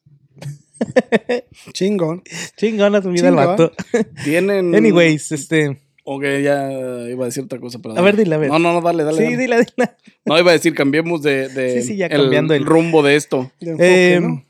Chingón. 1.74 2.24
Chingona 2.58 3.02
tu 3.02 3.10
vida 3.12 3.30
el 3.30 3.36
Chingón. 3.36 3.46
vato. 3.48 3.72
Tienen. 4.24 4.76
Anyways, 4.76 5.32
este. 5.32 5.78
Ok, 6.04 6.24
ya 6.44 6.70
iba 7.10 7.24
a 7.24 7.28
decir 7.28 7.44
otra 7.44 7.60
cosa, 7.60 7.80
pero. 7.80 7.98
A 7.98 8.02
ver, 8.02 8.16
dile, 8.16 8.36
a 8.36 8.38
ver. 8.38 8.50
No, 8.50 8.60
no, 8.60 8.74
no, 8.74 8.82
dale, 8.82 9.04
dale. 9.04 9.18
Sí, 9.18 9.24
dale. 9.24 9.38
dila, 9.38 9.58
dila. 9.58 9.98
No, 10.26 10.38
iba 10.40 10.52
a 10.52 10.54
decir, 10.54 10.76
cambiemos 10.76 11.22
de, 11.24 11.50
de 11.50 11.82
Sí, 11.82 11.88
sí, 11.90 11.96
ya 11.98 12.06
el 12.08 12.22
cambiando 12.22 12.54
el- 12.54 12.66
rumbo 12.66 13.02
de 13.04 13.16
esto. 13.16 13.52
De 13.60 13.72
enfoque, 13.72 14.14
Eh, 14.16 14.20
¿no? 14.22 14.44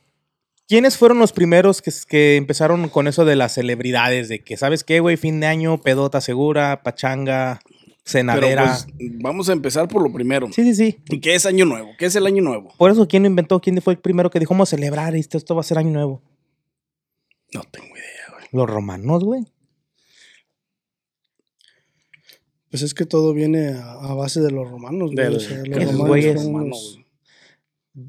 ¿Quiénes 0.68 0.98
fueron 0.98 1.20
los 1.20 1.32
primeros 1.32 1.82
que, 1.84 1.92
que 2.10 2.38
empezaron 2.38 2.90
con 2.90 3.08
eso 3.08 3.24
de 3.24 3.36
las 3.36 3.54
celebridades? 3.54 4.28
De 4.30 4.40
que, 4.40 4.58
¿sabes 4.58 4.84
qué, 4.84 5.00
güey? 5.00 5.16
Fin 5.16 5.40
de 5.40 5.46
año, 5.46 5.78
pedota 5.80 6.22
segura, 6.22 6.82
pachanga, 6.84 7.62
Pero 8.06 8.20
cenadera. 8.20 8.66
pues, 8.66 8.88
vamos 9.20 9.50
a 9.50 9.54
empezar 9.54 9.88
por 9.88 10.04
lo 10.04 10.14
primero. 10.14 10.48
sí, 10.52 10.64
sí, 10.64 10.76
sí. 10.76 10.98
¿Y 11.10 11.20
¿Qué 11.20 11.34
es 11.34 11.46
Año 11.48 11.66
Nuevo? 11.66 11.90
¿Qué 11.98 12.06
es 12.06 12.16
el 12.16 12.28
Año 12.28 12.44
Nuevo? 12.44 12.72
Por 12.78 12.92
eso, 12.92 13.08
¿quién 13.08 13.24
lo 13.24 13.28
inventó? 13.30 13.60
¿Quién 13.60 13.82
fue 13.82 13.94
el 13.94 14.00
primero 14.00 14.30
que 14.30 14.40
dijo, 14.40 14.54
vamos 14.54 14.70
a 14.72 14.76
celebrar 14.78 15.16
esto? 15.16 15.38
Esto 15.40 15.56
va 15.56 15.62
a 15.62 15.64
ser 15.64 15.80
año 15.80 15.90
nuevo. 15.92 16.22
No 17.54 17.64
tengo 17.64 17.88
idea, 17.88 18.32
güey. 18.32 18.46
Los 18.52 18.70
romanos, 18.70 19.24
güey. 19.24 19.46
Pues 22.70 22.84
es 22.84 22.94
que 22.94 23.06
todo 23.06 23.34
viene 23.34 23.70
a, 23.70 23.94
a 23.94 24.14
base 24.14 24.42
de 24.42 24.52
los 24.52 24.70
romanos. 24.70 25.12
güey, 25.14 25.26
Del- 25.26 25.36
o 25.38 25.40
sea, 25.40 25.58
los 25.66 25.84
romanos 25.86 26.08
güeyes. 26.08 27.00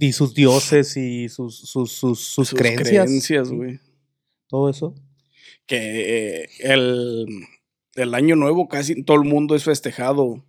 Y 0.00 0.12
sus 0.12 0.35
dioses 0.35 0.97
y 0.97 1.29
sus, 1.29 1.57
sus, 1.57 1.93
sus, 1.93 2.21
sus, 2.21 2.50
creencias. 2.53 3.07
creencias, 3.07 3.50
güey. 3.53 3.79
Todo 4.49 4.69
eso. 4.69 4.95
Que 5.67 6.43
eh, 6.43 6.49
el, 6.61 7.26
el 7.97 8.15
Año 8.15 8.37
Nuevo 8.37 8.69
casi 8.69 9.03
todo 9.03 9.17
el 9.17 9.29
mundo 9.29 9.55
es 9.55 9.65
festejado 9.65 10.45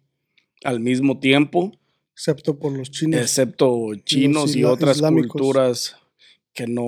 al 0.63 0.80
mismo 0.80 1.20
tiempo, 1.20 1.72
excepto 2.13 2.60
por 2.60 2.72
los 2.72 2.92
chinos. 2.92 3.22
excepto 3.22 3.94
chinos 4.04 4.56
y 4.56 4.63
otras 4.63 4.98
islámicos. 4.98 5.32
culturas 5.32 5.98
que 6.54 6.68
no, 6.68 6.86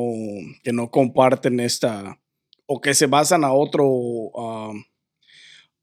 que 0.64 0.74
no 0.74 0.90
comparten 0.92 1.60
esta 1.60 2.20
o 2.66 2.82
que 2.82 2.94
se 2.94 3.08
basan 3.08 3.44
a 3.44 3.54
otro 3.54 3.86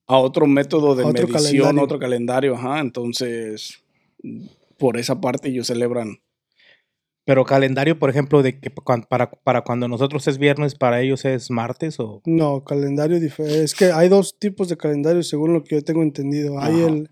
a 0.08 0.18
otro 0.18 0.46
método 0.46 0.94
de 0.94 1.04
otro 1.04 1.26
medición, 1.26 1.32
calendario. 1.32 1.82
otro 1.82 1.98
calendario, 1.98 2.54
ajá, 2.54 2.80
entonces 2.80 3.82
por 4.78 4.96
esa 4.98 5.20
parte 5.20 5.48
ellos 5.48 5.66
celebran 5.66 6.20
Pero 7.26 7.44
calendario, 7.44 7.98
por 7.98 8.08
ejemplo, 8.08 8.42
de 8.42 8.58
que 8.60 8.70
para, 8.70 9.30
para 9.30 9.60
cuando 9.62 9.88
nosotros 9.88 10.26
es 10.28 10.38
viernes, 10.38 10.76
para 10.76 11.00
ellos 11.02 11.24
es 11.24 11.50
martes 11.50 11.98
o... 12.00 12.22
No, 12.24 12.62
calendario 12.64 13.18
diferente. 13.20 13.64
Es 13.64 13.74
que 13.74 13.86
hay 13.92 14.08
dos 14.08 14.38
tipos 14.38 14.68
de 14.68 14.76
calendario 14.76 15.22
según 15.24 15.52
lo 15.52 15.64
que 15.64 15.74
yo 15.74 15.82
tengo 15.82 16.02
entendido. 16.04 16.58
Hay 16.60 16.74
Ajá. 16.82 16.86
el, 16.86 17.10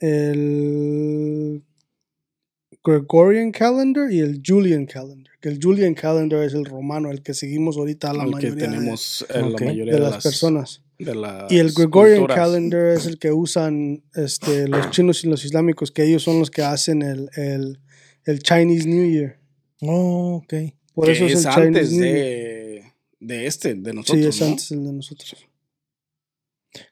el 0.00 1.64
Gregorian 2.84 3.50
calendar 3.50 4.10
y 4.12 4.20
el 4.20 4.40
Julian 4.46 4.86
calendar. 4.86 5.32
Que 5.40 5.48
el 5.48 5.58
Julian 5.62 5.94
calendar 5.94 6.44
es 6.44 6.54
el 6.54 6.64
romano, 6.64 7.10
el 7.10 7.22
que 7.22 7.34
seguimos 7.34 7.76
ahorita 7.76 8.12
la 8.12 8.22
el 8.24 8.28
que 8.30 8.34
mayoría 8.36 8.54
de- 8.54 8.72
tenemos 8.76 9.26
la 9.28 9.42
mayoría 9.66 9.94
de, 9.94 10.00
las, 10.00 10.22
personas. 10.22 10.82
de 10.98 11.14
las 11.14 11.50
Y 11.50 11.58
el 11.58 11.72
Gregorian 11.72 12.18
culturas. 12.20 12.36
calendar 12.46 12.86
es 12.96 13.06
el 13.06 13.18
que 13.18 13.32
usan 13.32 14.04
este, 14.14 14.68
los 14.68 14.90
chinos 14.90 15.24
y 15.24 15.28
los 15.28 15.44
islámicos, 15.44 15.90
que 15.90 16.04
ellos 16.04 16.22
son 16.22 16.38
los 16.38 16.50
que 16.50 16.62
hacen 16.62 17.02
el, 17.02 17.30
el, 17.36 17.80
el 18.28 18.40
Chinese 18.42 18.88
New 18.88 19.10
Year. 19.10 19.38
Oh, 19.80 20.42
ok. 20.42 20.54
Por 20.94 21.06
que 21.06 21.12
eso 21.12 21.26
es, 21.26 21.32
es 21.34 21.44
el 21.44 21.46
antes 21.50 21.88
Chinese 21.90 21.92
New 21.92 22.04
Year. 22.04 22.14
de, 22.16 22.92
de 23.20 23.46
este, 23.46 23.74
de 23.74 23.92
nosotros. 23.92 24.22
Sí, 24.22 24.28
es 24.28 24.40
¿no? 24.40 24.46
antes 24.46 24.70
el 24.72 24.84
de 24.84 24.92
nosotros. 24.92 25.36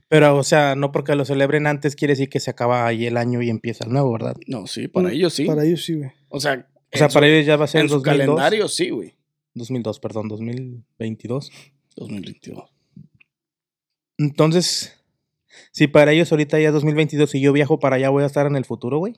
Pero, 0.09 0.37
o 0.37 0.43
sea, 0.45 0.77
no 0.77 0.93
porque 0.93 1.15
lo 1.17 1.25
celebren 1.25 1.67
antes 1.67 1.97
quiere 1.97 2.13
decir 2.13 2.29
que 2.29 2.39
se 2.41 2.51
acaba 2.51 2.87
ahí 2.87 3.07
el 3.07 3.17
año 3.17 3.43
y 3.43 3.51
empieza 3.51 3.85
el 3.85 3.93
nuevo, 3.93 4.13
¿verdad? 4.13 4.37
No, 4.47 4.67
sí, 4.67 4.87
para 4.89 5.09
Mm, 5.09 5.13
ellos 5.13 5.35
sí. 5.35 5.45
Para 5.47 5.65
ellos 5.65 5.85
sí, 5.85 5.95
güey. 5.95 6.11
O 6.29 6.39
sea, 6.41 6.69
O 6.93 6.97
sea, 6.99 7.09
para 7.09 7.27
su- 7.27 7.33
ellos 7.33 7.47
ya 7.47 7.57
va 7.57 7.65
a 7.65 7.69
ser 7.69 7.81
en 7.83 7.89
su 7.89 7.95
2002. 7.97 8.27
calendario 8.37 8.69
sí, 8.69 8.91
güey. 8.91 9.15
2002, 9.55 9.99
perdón, 10.01 10.29
2022. 10.29 11.51
2022. 11.97 12.71
Entonces, 14.19 14.95
si 15.73 15.87
para 15.89 16.13
ellos 16.13 16.31
ahorita 16.31 16.59
ya 16.61 16.69
es 16.69 16.75
2022 16.75 17.35
y 17.35 17.41
yo 17.41 17.53
viajo 17.53 17.79
para 17.81 17.97
allá, 17.97 18.09
voy 18.11 18.23
a 18.23 18.27
estar 18.27 18.47
en 18.47 18.57
el 18.57 18.65
futuro, 18.65 18.99
güey. 18.99 19.15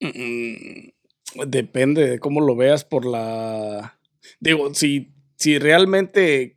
Mm, 0.00 0.90
Depende 1.46 2.08
de 2.08 2.18
cómo 2.18 2.40
lo 2.40 2.56
veas 2.56 2.84
por 2.84 3.04
la... 3.04 3.98
Digo, 4.40 4.72
si, 4.74 5.12
si 5.36 5.58
realmente 5.58 6.56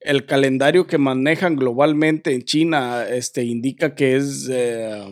el 0.00 0.26
calendario 0.26 0.86
que 0.86 0.98
manejan 0.98 1.56
globalmente 1.56 2.34
en 2.34 2.42
China 2.42 3.06
este, 3.08 3.44
indica 3.44 3.94
que 3.94 4.16
es 4.16 4.48
eh, 4.50 5.04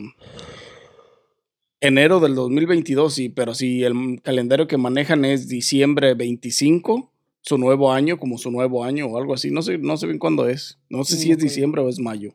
enero 1.81 2.21
del 2.21 2.35
2022, 2.35 3.15
sí, 3.15 3.29
pero 3.29 3.55
si 3.55 3.85
el 3.85 4.21
calendario 4.23 4.67
que 4.67 4.79
manejan 4.79 5.25
es 5.25 5.49
diciembre 5.49 6.15
25, 6.15 7.13
su 7.43 7.59
nuevo 7.59 7.93
año, 7.93 8.19
como 8.19 8.39
su 8.39 8.51
nuevo 8.51 8.85
año 8.85 9.07
o 9.07 9.19
algo 9.19 9.35
así, 9.35 9.51
no 9.51 9.63
sé, 9.63 9.79
no 9.79 9.97
sé 9.97 10.07
bien 10.07 10.19
cuándo 10.19 10.49
es. 10.49 10.79
No 10.89 11.05
sé 11.05 11.17
si 11.17 11.29
No 11.29 11.35
es 11.35 11.39
diciembre 11.39 11.83
o 11.83 11.89
es 11.89 12.01
mayo. 12.01 12.35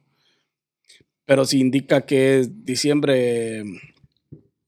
Pero 1.26 1.46
si 1.46 1.60
indica 1.60 2.06
que 2.06 2.40
es 2.40 2.66
diciembre 2.66 3.64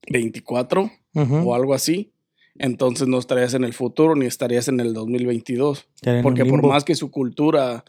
24 0.09 0.91
Ujú. 1.13 1.35
o 1.49 1.55
algo 1.55 1.73
así, 1.73 2.11
entonces 2.57 3.07
no 3.07 3.19
estarías 3.19 3.53
en 3.53 3.63
el 3.63 3.73
futuro 3.73 4.15
ni 4.15 4.25
estarías 4.25 4.67
en 4.67 4.79
el 4.79 4.93
2022. 4.93 5.87
Estar 5.95 6.13
en 6.13 6.17
un 6.17 6.23
Porque 6.23 6.45
por 6.45 6.65
más 6.65 6.83
que 6.83 6.95
su 6.95 7.11
cultura 7.11 7.83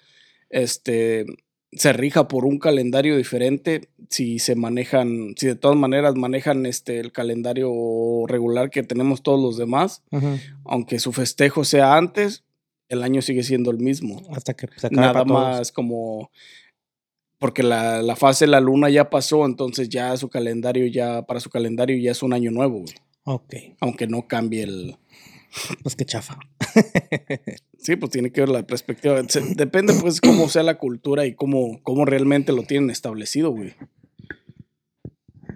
este, 0.50 1.26
se 1.72 1.92
rija 1.92 2.28
por 2.28 2.44
un 2.44 2.58
calendario 2.58 3.16
diferente, 3.16 3.88
si 4.08 4.38
se 4.38 4.54
manejan, 4.54 5.34
si 5.36 5.46
de 5.46 5.56
todas 5.56 5.76
maneras 5.76 6.14
manejan 6.14 6.66
este, 6.66 7.00
el 7.00 7.12
calendario 7.12 7.70
regular 8.26 8.70
que 8.70 8.82
tenemos 8.82 9.22
todos 9.22 9.40
los 9.40 9.56
demás, 9.56 10.02
aunque 10.64 10.98
su 10.98 11.12
festejo 11.12 11.64
sea 11.64 11.96
antes, 11.96 12.44
el 12.88 13.02
año 13.02 13.20
sigue 13.22 13.42
siendo 13.42 13.70
el 13.70 13.78
mismo. 13.78 14.22
Hasta 14.30 14.54
que 14.54 14.68
se 14.76 14.90
Nada 14.90 15.12
para 15.12 15.24
todos. 15.24 15.40
más 15.40 15.72
como 15.72 16.30
porque 17.38 17.62
la, 17.62 18.02
la 18.02 18.16
fase 18.16 18.46
de 18.46 18.50
la 18.50 18.60
luna 18.60 18.88
ya 18.90 19.10
pasó, 19.10 19.44
entonces 19.44 19.88
ya 19.88 20.16
su 20.16 20.28
calendario 20.28 20.86
ya, 20.86 21.22
para 21.22 21.40
su 21.40 21.50
calendario 21.50 21.96
ya 21.98 22.12
es 22.12 22.22
un 22.22 22.32
año 22.32 22.50
nuevo, 22.50 22.80
güey. 22.80 22.94
Ok, 23.24 23.54
aunque 23.80 24.06
no 24.06 24.28
cambie 24.28 24.62
el... 24.62 24.96
pues 25.82 25.96
qué 25.96 26.04
chafa. 26.04 26.38
Sí, 27.78 27.94
pues 27.94 28.10
tiene 28.10 28.32
que 28.32 28.40
ver 28.40 28.48
la 28.48 28.66
perspectiva. 28.66 29.22
Depende 29.54 29.94
pues 30.00 30.20
cómo 30.20 30.48
sea 30.48 30.64
la 30.64 30.76
cultura 30.76 31.24
y 31.24 31.34
cómo, 31.34 31.80
cómo 31.84 32.04
realmente 32.04 32.52
lo 32.52 32.64
tienen 32.64 32.90
establecido, 32.90 33.52
güey. 33.52 33.74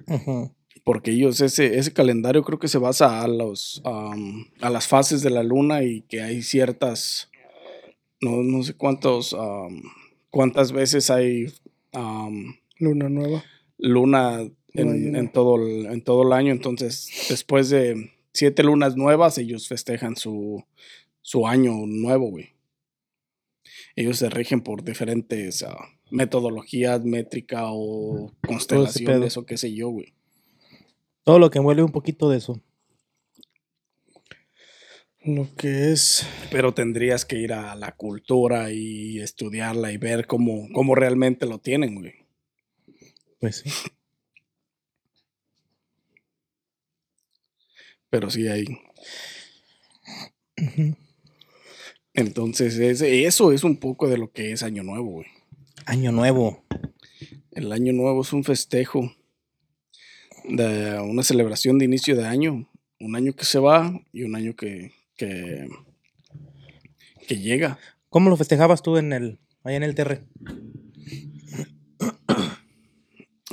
Ujú. 0.07 0.55
Porque 0.85 1.11
ellos, 1.11 1.41
ese, 1.41 1.77
ese 1.77 1.93
calendario 1.93 2.45
creo 2.45 2.61
que 2.61 2.69
se 2.69 2.79
basa 2.79 3.23
a, 3.23 3.27
los, 3.27 3.83
am, 3.85 4.47
a 4.61 4.71
las 4.71 4.87
fases 4.87 5.23
de 5.23 5.31
la 5.31 5.43
luna 5.43 5.83
y 5.83 6.03
que 6.03 6.23
hay 6.23 6.43
ciertas, 6.43 7.31
no, 8.21 8.45
no 8.45 8.63
sé 8.63 8.75
cuántos, 8.75 9.37
cuántas 10.31 10.71
veces 10.71 11.11
hay 11.11 11.47
Luna 11.93 13.09
nueva. 13.09 13.45
luna 13.79 14.41
en 14.75 15.33
todo 15.33 15.57
el, 15.57 15.87
en 15.87 16.03
todo 16.03 16.23
el 16.23 16.33
año. 16.33 16.53
Entonces, 16.53 17.27
después 17.29 17.71
de 17.71 18.13
siete 18.33 18.63
lunas 18.63 18.97
nuevas, 18.97 19.39
ellos 19.39 19.69
festejan 19.69 20.17
su, 20.17 20.65
su 21.23 21.47
año 21.47 21.73
nuevo, 21.87 22.31
güey. 22.31 22.51
Ellos 23.97 24.19
se 24.19 24.31
rigen 24.31 24.61
por 24.61 24.85
diferentes 24.85 25.63
ah, 25.63 25.77
metodologías, 26.11 27.05
métrica 27.05 27.65
o 27.67 28.33
constelaciones 28.47 29.37
o 29.37 29.45
qué 29.45 29.57
sé 29.57 29.73
yo, 29.75 29.89
güey. 29.89 30.15
Todo 31.25 31.39
lo 31.39 31.51
que 31.51 31.59
envuelve 31.59 31.83
un 31.83 31.93
poquito 31.93 32.31
de 32.31 32.39
eso. 32.39 32.61
Lo 35.23 35.55
que 35.55 35.93
es. 35.93 36.27
Pero 36.51 36.73
tendrías 36.73 37.25
que 37.25 37.39
ir 37.39 37.53
a 37.53 37.75
la 37.75 37.93
cultura 37.93 38.73
y 38.73 39.21
estudiarla 39.21 39.93
y 39.93 39.99
ver 39.99 40.27
cómo, 40.27 40.69
cómo 40.73 40.95
realmente 40.95 41.47
lo 41.47 41.59
tienen, 41.59 41.95
güey. 41.95 42.15
Pues 43.39 43.59
sí. 43.59 43.71
Pero 48.09 48.31
sí 48.31 48.49
hay. 48.49 48.65
Entonces, 52.15 52.79
eso 52.79 53.53
es 53.53 53.65
un 53.65 53.77
poco 53.77 54.09
de 54.09 54.19
lo 54.19 54.33
que 54.33 54.53
es 54.53 54.63
Año 54.63 54.83
Nuevo, 54.83 55.11
güey. 55.11 55.27
Año 55.87 56.13
nuevo. 56.13 56.65
El 57.53 57.73
año 57.73 57.93
nuevo 57.93 58.23
es 58.23 58.33
un 58.33 58.45
festejo, 58.45 59.15
de 60.45 60.99
una 61.01 61.23
celebración 61.23 61.79
de 61.79 61.85
inicio 61.85 62.17
de 62.17 62.27
año, 62.27 62.69
un 62.99 63.17
año 63.17 63.35
que 63.35 63.45
se 63.45 63.59
va 63.59 64.01
y 64.13 64.23
un 64.23 64.35
año 64.35 64.55
que, 64.55 64.93
que, 65.21 65.69
que 67.29 67.39
llega. 67.39 67.79
¿Cómo 68.09 68.31
lo 68.31 68.37
festejabas 68.37 68.83
tú 68.83 68.97
en 68.97 69.13
el, 69.13 69.39
allá 69.63 69.77
en 69.77 69.83
el 69.83 69.95
TR? 69.95 70.25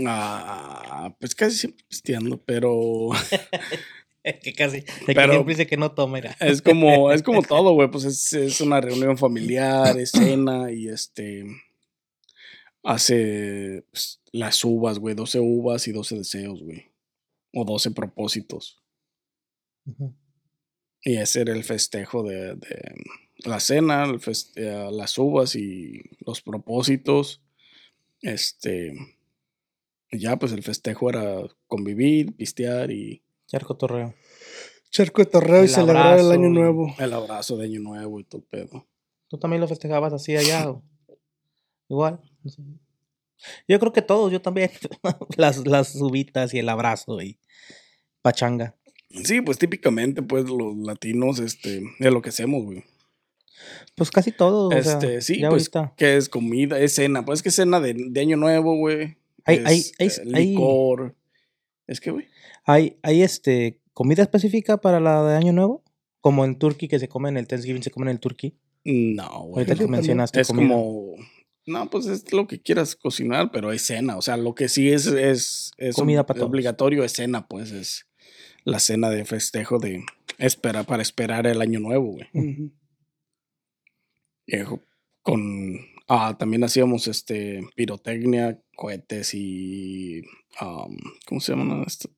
Ah, 0.05 1.15
pues 1.19 1.33
casi 1.33 1.57
siempre 1.57 1.83
pisteando, 1.89 2.39
pero 2.39 3.09
que 4.43 4.53
casi. 4.53 4.81
De 4.81 4.85
que 5.07 5.13
Pero- 5.15 5.33
siempre 5.33 5.53
dice 5.55 5.67
que 5.67 5.77
no 5.77 5.91
toma, 5.91 6.19
es 6.19 6.61
como, 6.61 7.11
es 7.11 7.23
como 7.23 7.41
todo, 7.41 7.73
güey. 7.73 7.89
Pues 7.89 8.03
es, 8.03 8.33
es 8.33 8.61
una 8.61 8.81
reunión 8.81 9.17
familiar, 9.17 9.97
es 9.97 10.11
cena 10.11 10.71
y 10.71 10.89
este 10.89 11.45
hace 12.83 13.83
pues, 13.89 14.21
las 14.31 14.63
uvas, 14.63 14.99
güey. 14.99 15.15
12 15.15 15.39
uvas 15.39 15.87
y 15.87 15.91
12 15.91 16.17
deseos, 16.17 16.61
güey. 16.61 16.91
O 17.53 17.65
12 17.65 17.91
propósitos. 17.91 18.81
Ujú. 19.85 20.13
Y 21.01 21.17
ese 21.17 21.41
era 21.41 21.53
el 21.53 21.63
festejo 21.63 22.23
de, 22.23 22.55
de 22.55 22.95
la 23.45 23.59
cena, 23.59 24.05
el 24.05 24.19
eh, 24.55 24.89
las 24.91 25.17
uvas 25.17 25.55
y 25.55 26.01
los 26.25 26.41
propósitos. 26.41 27.41
Este. 28.21 28.93
Ya, 30.11 30.37
pues 30.37 30.53
el 30.53 30.63
festejo 30.63 31.09
era 31.09 31.41
convivir, 31.67 32.35
pistear 32.35 32.91
y 32.91 33.23
Charco 33.47 33.75
Torreo. 33.75 34.13
Charco 34.89 35.25
torreo 35.25 35.61
y 35.61 35.63
El 35.63 35.69
celebrar 35.69 36.19
el 36.19 36.31
año 36.31 36.49
nuevo. 36.49 36.95
el 36.97 37.13
abrazo 37.13 37.57
de 37.57 37.65
Año 37.65 37.81
Nuevo 37.81 38.19
y 38.19 38.23
todo 38.23 38.41
el 38.41 38.47
pedo. 38.47 38.87
¿Tú 39.27 39.37
también 39.37 39.61
lo 39.61 39.67
festejabas 39.67 40.13
así 40.13 40.35
allá? 40.35 40.69
o? 40.69 40.83
Igual. 41.89 42.21
no 42.43 42.49
sé. 42.49 42.61
Yo 43.67 43.79
creo 43.79 43.93
que 43.93 44.01
todos, 44.01 44.31
yo 44.31 44.41
también. 44.41 44.71
las, 45.37 45.67
las 45.67 45.95
uvitas 45.95 46.53
y 46.53 46.59
el 46.59 46.69
abrazo 46.69 47.21
y 47.21 47.37
pachanga. 48.21 48.76
Sí, 49.09 49.41
pues 49.41 49.57
típicamente, 49.57 50.21
pues 50.21 50.45
los 50.49 50.75
latinos, 50.77 51.39
este, 51.39 51.83
es 51.99 52.11
lo 52.11 52.21
que 52.21 52.29
hacemos, 52.29 52.63
güey. 52.63 52.83
Pues 53.95 54.11
casi 54.11 54.31
todos. 54.31 54.73
o 54.73 54.83
sea, 54.83 54.93
Este, 54.93 55.21
sí, 55.21 55.35
pues, 55.39 55.73
ahorita. 55.73 55.93
que 55.97 56.17
es 56.17 56.29
comida, 56.29 56.79
es 56.79 56.93
cena, 56.95 57.25
pues 57.25 57.39
es 57.39 57.43
que 57.43 57.49
es 57.49 57.55
cena 57.55 57.79
de, 57.79 57.93
de 57.95 58.21
Año 58.21 58.37
Nuevo, 58.37 58.75
güey. 58.77 59.17
Hay- 59.45 59.61
hay- 59.65 59.85
hay- 59.99 60.07
eh, 60.07 60.11
hay- 60.33 60.45
licor. 60.51 61.15
Es 61.87 61.99
que, 62.01 62.11
güey. 62.11 62.27
¿Hay, 62.65 62.97
hay 63.01 63.23
este, 63.23 63.79
comida 63.93 64.21
específica 64.21 64.77
para 64.77 64.99
la 64.99 65.23
de 65.23 65.35
Año 65.37 65.53
Nuevo? 65.53 65.83
Como 66.21 66.43
en 66.45 66.57
Turkey 66.59 66.89
que 66.89 66.99
se 66.99 67.07
come 67.07 67.29
en 67.29 67.37
el 67.37 67.47
Thanksgiving, 67.47 67.81
se 67.81 67.91
come 67.91 68.07
en 68.07 68.11
el 68.15 68.19
Turkey. 68.19 68.55
No, 68.83 69.43
güey. 69.43 69.63
Ahorita 69.65 69.75
que 69.75 69.87
mencionaste 69.87 70.41
Es 70.41 70.47
comida. 70.49 70.67
como. 70.69 71.15
No, 71.65 71.89
pues 71.89 72.05
es 72.07 72.31
lo 72.33 72.47
que 72.47 72.61
quieras 72.61 72.95
cocinar, 72.95 73.51
pero 73.51 73.71
es 73.71 73.85
cena. 73.85 74.17
O 74.17 74.21
sea, 74.21 74.37
lo 74.37 74.53
que 74.55 74.69
sí 74.69 74.89
es, 74.91 75.05
es, 75.07 75.71
es 75.77 75.95
Comida 75.95 76.21
ob- 76.21 76.25
para 76.27 76.39
todos. 76.39 76.49
obligatorio 76.49 77.03
es 77.03 77.13
cena, 77.13 77.47
pues 77.47 77.71
es 77.71 78.05
la 78.63 78.79
cena 78.79 79.09
de 79.09 79.25
festejo 79.25 79.79
de 79.79 80.03
espera 80.37 80.83
para 80.83 81.01
esperar 81.01 81.47
el 81.47 81.61
año 81.61 81.79
nuevo, 81.79 82.13
güey. 82.13 82.27
Jo- 84.65 84.81
Con 85.21 85.79
ah, 86.07 86.35
también 86.39 86.63
hacíamos 86.63 87.07
este 87.07 87.61
pirotecnia, 87.75 88.59
cohetes 88.75 89.33
y 89.33 90.21
um, 90.61 90.97
¿cómo 91.25 91.41
se 91.41 91.51
llaman 91.53 91.83
estas? 91.85 92.11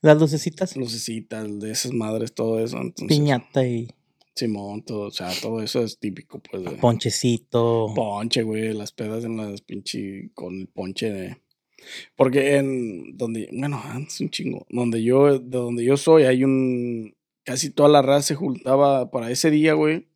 Las 0.00 0.18
lucecitas, 0.20 0.76
Lucecitas 0.76 1.58
de 1.58 1.70
esas 1.72 1.92
madres, 1.92 2.34
todo 2.34 2.60
eso. 2.60 2.76
Entonces, 2.80 3.16
piñata 3.18 3.66
y 3.66 3.88
Simón, 4.34 4.82
todo, 4.82 5.08
o 5.08 5.10
sea, 5.10 5.30
todo 5.40 5.60
eso 5.62 5.82
es 5.82 5.98
típico, 5.98 6.40
pues. 6.40 6.62
de- 6.64 6.70
ponchecito. 6.72 7.92
Ponche, 7.94 8.42
güey, 8.42 8.72
las 8.74 8.92
pedas 8.92 9.24
en 9.24 9.36
las 9.36 9.60
pinche 9.62 10.30
con 10.34 10.54
el 10.60 10.66
ponche 10.68 11.10
de 11.10 11.36
porque 12.16 12.56
en 12.56 13.16
donde, 13.16 13.48
bueno, 13.52 13.82
es 14.06 14.20
un 14.20 14.30
chingo, 14.30 14.66
donde 14.70 15.02
yo 15.02 15.38
de 15.38 15.58
donde 15.58 15.84
yo 15.84 15.96
soy 15.96 16.24
hay 16.24 16.44
un 16.44 17.14
casi 17.44 17.70
toda 17.70 17.88
la 17.88 18.02
raza 18.02 18.28
se 18.28 18.34
juntaba 18.36 19.10
para 19.10 19.30
ese 19.30 19.50
día, 19.50 19.74
güey. 19.74 20.06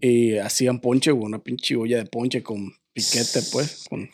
Y 0.00 0.36
hacían 0.38 0.80
ponche, 0.80 1.10
güey, 1.10 1.26
una 1.26 1.42
pinche 1.42 1.74
olla 1.76 1.98
de 1.98 2.06
ponche 2.06 2.42
con 2.42 2.72
piquete, 2.92 3.40
pues, 3.52 3.86
con 3.90 4.08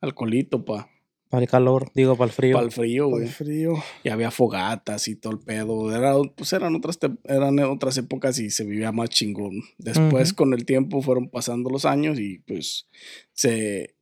alcoholito 0.00 0.64
pa 0.64 0.88
Para 1.28 1.42
el 1.44 1.48
calor, 1.50 1.90
digo, 1.94 2.16
para 2.16 2.28
el 2.28 2.32
frío. 2.32 2.54
para 2.54 2.66
el 2.66 2.72
frío, 2.72 3.08
güey. 3.08 3.24
el 3.24 3.28
frío. 3.28 3.74
Y 4.02 4.08
había 4.08 4.30
fogatas 4.30 5.08
y 5.08 5.16
todo 5.16 5.34
el 5.34 5.38
pedo. 5.40 5.94
Era, 5.94 6.14
pues 6.34 6.52
eran 6.54 6.74
otras, 6.74 6.98
te- 6.98 7.10
eran 7.24 7.58
otras 7.60 7.98
épocas 7.98 8.38
y 8.38 8.48
se 8.50 8.64
vivía 8.64 8.92
más 8.92 9.10
chingón. 9.10 9.62
Después, 9.78 10.28
Ujú. 10.30 10.36
con 10.36 10.54
el 10.54 10.64
tiempo, 10.64 11.02
fueron 11.02 11.28
pasando 11.28 11.68
los 11.68 11.84
años 11.84 12.18
y 12.18 12.38
pues 12.38 12.88
se, 13.32 13.94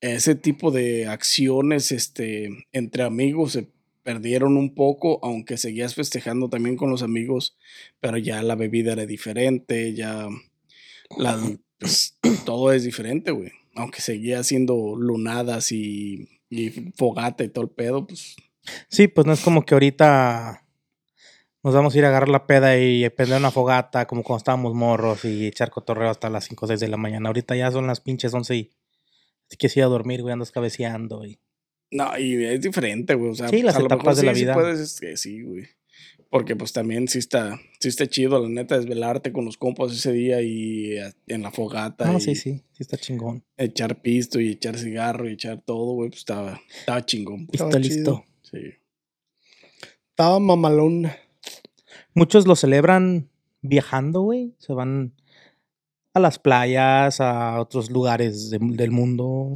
ese 0.00 0.34
tipo 0.34 0.70
de 0.70 1.06
acciones 1.06 1.92
este, 1.92 2.66
entre 2.72 3.02
amigos 3.02 3.52
se 3.52 3.68
perdieron 4.02 4.56
un 4.56 4.74
poco, 4.74 5.20
aunque 5.22 5.58
seguías 5.58 5.94
festejando 5.94 6.48
también 6.48 6.76
con 6.76 6.90
los 6.90 7.02
amigos, 7.02 7.56
pero 8.00 8.16
ya 8.16 8.42
la 8.42 8.54
bebida 8.54 8.92
era 8.92 9.06
diferente, 9.06 9.94
ya 9.94 10.28
la, 11.16 11.38
pues, 11.78 12.18
todo 12.44 12.72
es 12.72 12.84
diferente, 12.84 13.32
güey. 13.32 13.52
Aunque 13.74 14.00
seguía 14.00 14.40
haciendo 14.40 14.96
lunadas 14.96 15.72
y, 15.72 16.28
y 16.48 16.70
fogata 16.96 17.44
y 17.44 17.48
todo 17.48 17.64
el 17.64 17.70
pedo, 17.70 18.06
pues 18.06 18.36
Sí, 18.88 19.08
pues 19.08 19.26
no 19.26 19.32
es 19.32 19.40
como 19.40 19.64
que 19.64 19.74
ahorita 19.74 20.64
nos 21.62 21.74
vamos 21.74 21.94
a 21.94 21.98
ir 21.98 22.04
a 22.04 22.08
agarrar 22.08 22.28
la 22.28 22.46
peda 22.46 22.78
y 22.78 23.08
prender 23.10 23.38
una 23.38 23.50
fogata 23.50 24.06
como 24.06 24.22
cuando 24.22 24.38
estábamos 24.38 24.74
morros 24.74 25.24
y 25.24 25.46
echar 25.46 25.70
cotorreo 25.70 26.10
hasta 26.10 26.30
las 26.30 26.44
5 26.44 26.64
o 26.64 26.68
6 26.68 26.80
de 26.80 26.88
la 26.88 26.96
mañana. 26.96 27.28
Ahorita 27.28 27.56
ya 27.56 27.70
son 27.70 27.86
las 27.86 28.00
pinches 28.00 28.32
11 28.32 28.56
y 28.56 28.70
te 29.48 29.56
quieres 29.56 29.76
ir 29.76 29.82
a 29.82 29.86
dormir, 29.86 30.22
güey, 30.22 30.32
andas 30.32 30.52
cabeceando 30.52 31.24
y... 31.24 31.38
No, 31.90 32.18
y 32.18 32.44
es 32.44 32.60
diferente, 32.60 33.14
güey. 33.14 33.30
O 33.30 33.34
sea, 33.34 33.48
Sí, 33.48 33.62
las 33.62 33.76
a 33.76 33.80
lo 33.80 33.86
etapas 33.86 34.04
mejor 34.04 34.16
de 34.16 34.26
la 34.26 34.34
sí, 34.34 34.38
sí 34.40 34.44
vida. 34.44 34.54
puedes, 34.54 34.78
es 34.80 35.00
que 35.00 35.16
sí, 35.16 35.42
güey. 35.42 35.64
Porque 36.30 36.54
pues 36.54 36.74
también 36.74 37.08
sí 37.08 37.18
está, 37.18 37.58
sí 37.80 37.88
está 37.88 38.06
chido, 38.06 38.38
la 38.42 38.48
neta, 38.50 38.76
desvelarte 38.78 39.32
con 39.32 39.46
los 39.46 39.56
compas 39.56 39.92
ese 39.92 40.12
día 40.12 40.42
y 40.42 40.92
eh, 40.98 41.14
en 41.28 41.40
la 41.40 41.50
fogata. 41.50 42.04
No, 42.12 42.18
y 42.18 42.20
sí, 42.20 42.34
sí, 42.34 42.56
sí 42.72 42.82
está 42.82 42.98
chingón. 42.98 43.42
Echar 43.56 44.02
pisto 44.02 44.38
y 44.38 44.50
echar 44.50 44.76
cigarro 44.78 45.26
y 45.30 45.32
echar 45.32 45.62
todo, 45.62 45.94
güey, 45.94 46.10
pues 46.10 46.18
estaba, 46.18 46.60
estaba 46.78 47.06
chingón. 47.06 47.46
pues, 47.46 47.54
Estaba 47.62 47.78
Listo, 47.78 47.94
listo. 47.96 48.24
Sí. 48.42 48.74
Estaba 50.10 50.38
mamalón. 50.38 51.08
Muchos 52.12 52.46
lo 52.46 52.56
celebran 52.56 53.30
viajando, 53.62 54.20
güey. 54.20 54.54
Se 54.58 54.74
van 54.74 55.14
a 56.18 56.20
las 56.20 56.38
playas, 56.38 57.20
a 57.20 57.58
otros 57.60 57.90
lugares 57.90 58.50
de- 58.50 58.58
del 58.60 58.90
mundo. 58.90 59.54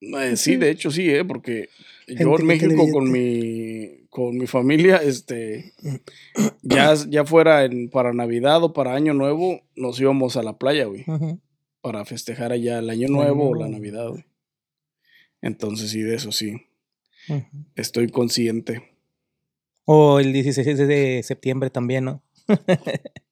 Eh, 0.00 0.36
sí, 0.36 0.56
de 0.56 0.70
hecho 0.70 0.90
sí, 0.90 1.08
eh, 1.08 1.24
porque 1.24 1.68
Gente 2.06 2.24
yo 2.24 2.36
en 2.38 2.46
México 2.46 2.86
con 2.92 3.10
mi, 3.10 4.06
con 4.10 4.36
mi 4.36 4.46
familia, 4.46 4.96
este, 4.96 5.72
ya, 6.62 6.94
ya 7.08 7.24
fuera 7.24 7.64
en, 7.64 7.88
para 7.88 8.12
Navidad 8.12 8.62
o 8.62 8.72
para 8.74 8.94
Año 8.94 9.14
Nuevo, 9.14 9.62
nos 9.76 9.98
íbamos 10.00 10.36
a 10.36 10.42
la 10.42 10.58
playa, 10.58 10.84
güey. 10.86 11.04
Para 11.80 12.04
festejar 12.04 12.52
allá 12.52 12.78
el 12.80 12.90
año 12.90 13.08
nuevo 13.08 13.50
o 13.50 13.54
la. 13.54 13.68
Navidad. 13.68 14.08
güey. 14.08 14.24
Entonces 15.42 15.90
sí, 15.90 16.00
de 16.00 16.14
eso 16.16 16.32
sí, 16.32 16.54
estoy 17.76 18.08
consciente. 18.08 18.90
O 19.86 20.18
el 20.20 20.32
16 20.32 20.78
de 20.78 21.22
septiembre 21.22 21.68
también, 21.70 22.04
¿no? 22.04 22.22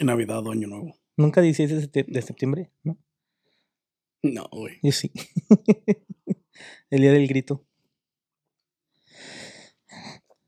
Navidad 0.00 0.46
o 0.46 0.52
año 0.52 0.68
nuevo. 0.68 0.94
Nunca 1.16 1.40
16 1.40 1.70
de 1.70 1.88
septi- 1.88 2.10
de 2.10 2.22
septiembre, 2.22 2.70
¿no? 2.82 2.96
No, 4.22 4.48
güey. 4.52 4.78
Yo 4.82 4.92
sí. 4.92 5.10
el 6.90 7.00
día 7.02 7.12
del 7.12 7.26
grito. 7.28 7.64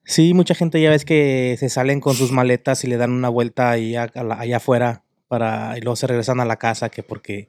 Sí, 0.05 0.35
mucha 0.35 0.55
gente 0.55 0.81
ya 0.81 0.91
ves 0.91 1.05
que 1.05 1.57
se 1.59 1.69
salen 1.71 2.01
con 2.01 2.15
sus 2.15 2.31
maletas 2.31 2.85
y 2.85 2.89
le 2.89 2.97
dan 2.99 3.11
una 3.13 3.29
vuelta 3.31 3.71
ahí 3.71 3.97
a- 3.97 4.11
a 4.15 4.23
la- 4.23 4.39
allá 4.41 4.59
afuera 4.59 5.03
para 5.29 5.77
y 5.79 5.81
luego 5.81 5.97
se 5.97 6.07
regresan 6.07 6.41
a 6.41 6.45
la 6.45 6.57
casa 6.59 6.91
que 6.91 7.03
porque 7.03 7.49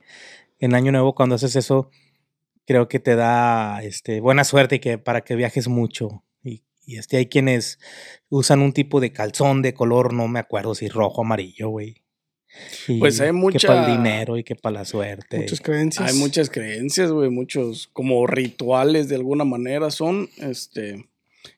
en 0.60 0.74
año 0.74 0.92
nuevo 0.92 1.14
cuando 1.16 1.36
haces 1.36 1.56
eso 1.58 1.90
creo 2.66 2.88
que 2.88 3.00
te 3.00 3.16
da 3.16 3.84
este 3.84 4.22
buena 4.22 4.44
suerte 4.46 4.76
y 4.78 4.80
que 4.80 4.98
para 4.98 5.22
que 5.22 5.36
viajes 5.36 5.68
mucho 5.68 6.24
y, 6.86 6.98
este 6.98 7.18
hay 7.18 7.26
quienes 7.28 7.80
usan 8.30 8.62
un 8.62 8.74
tipo 8.74 9.00
de 9.00 9.12
calzón 9.12 9.62
de 9.62 9.74
color 9.74 10.14
no 10.14 10.28
me 10.28 10.40
acuerdo 10.40 10.76
si 10.76 10.88
rojo 10.88 11.22
o 11.22 11.26
amarillo 11.26 11.70
güey 11.70 11.96
Y 12.88 13.00
Pues 13.00 13.20
hay 13.20 13.28
que 13.28 13.34
para 13.34 13.42
mucha- 13.42 13.86
el 13.92 13.98
dinero 13.98 14.38
y 14.38 14.44
que 14.44 14.56
para 14.56 14.80
la 14.80 14.86
suerte 14.86 15.40
Muchas 15.40 15.60
creencias. 15.60 16.10
Hay 16.12 16.18
muchas 16.18 16.50
creencias, 16.50 17.12
güey, 17.12 17.30
muchos 17.30 17.88
como 17.92 18.26
rituales 18.28 19.10
de 19.10 19.16
alguna 19.16 19.44
manera 19.44 19.92
son, 19.92 20.30
este, 20.38 21.10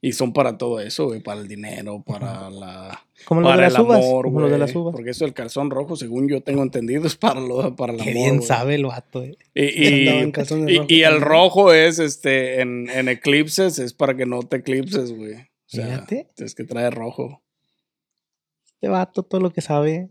y 0.02 0.14
son 0.14 0.34
para 0.34 0.58
todo 0.58 0.80
eso, 0.80 1.06
güey, 1.08 1.22
para 1.22 1.42
el 1.42 1.48
dinero, 1.48 2.04
para 2.06 2.50
la... 2.50 3.06
como 3.26 3.42
lo 3.42 3.48
de 3.48 3.54
para 3.54 3.68
las 3.70 3.76
el 3.76 3.82
uvas 3.82 3.98
amor, 4.06 4.26
como 4.26 4.40
lo 4.42 4.50
de 4.50 4.58
las 4.58 4.76
uvas 4.76 4.94
Porque 4.96 5.12
eso 5.12 5.26
del 5.26 5.34
calzón 5.34 5.70
rojo, 5.70 5.96
según 5.96 6.28
yo 6.30 6.42
tengo 6.42 6.64
entendido, 6.64 7.06
es 7.08 7.16
para, 7.16 7.40
lo, 7.40 7.76
para 7.76 7.94
el 7.94 8.00
Qué 8.00 8.10
amor. 8.12 8.14
bien 8.14 8.36
güey. 8.38 8.48
sabe 8.48 8.76
el 8.76 8.86
vato, 8.86 9.24
eh. 9.24 9.38
Y, 9.54 9.64
y, 9.88 10.82
y- 10.88 11.04
el 11.04 11.22
rojo 11.22 11.74
es, 11.74 12.00
este, 12.00 12.62
en, 12.62 12.90
en 12.90 13.08
eclipses, 13.10 13.80
es 13.80 13.94
para 13.94 14.16
que 14.16 14.26
no 14.26 14.44
te 14.44 14.58
eclipses, 14.58 15.12
güey. 15.14 15.34
O 15.36 15.70
sea, 15.70 15.86
Fíjate. 15.86 16.28
es 16.38 16.56
que 16.56 16.64
trae 16.64 16.90
rojo. 16.90 17.42
Este 18.66 18.88
vato, 18.88 19.24
todo 19.24 19.42
lo 19.42 19.52
que 19.52 19.62
sabe. 19.62 20.10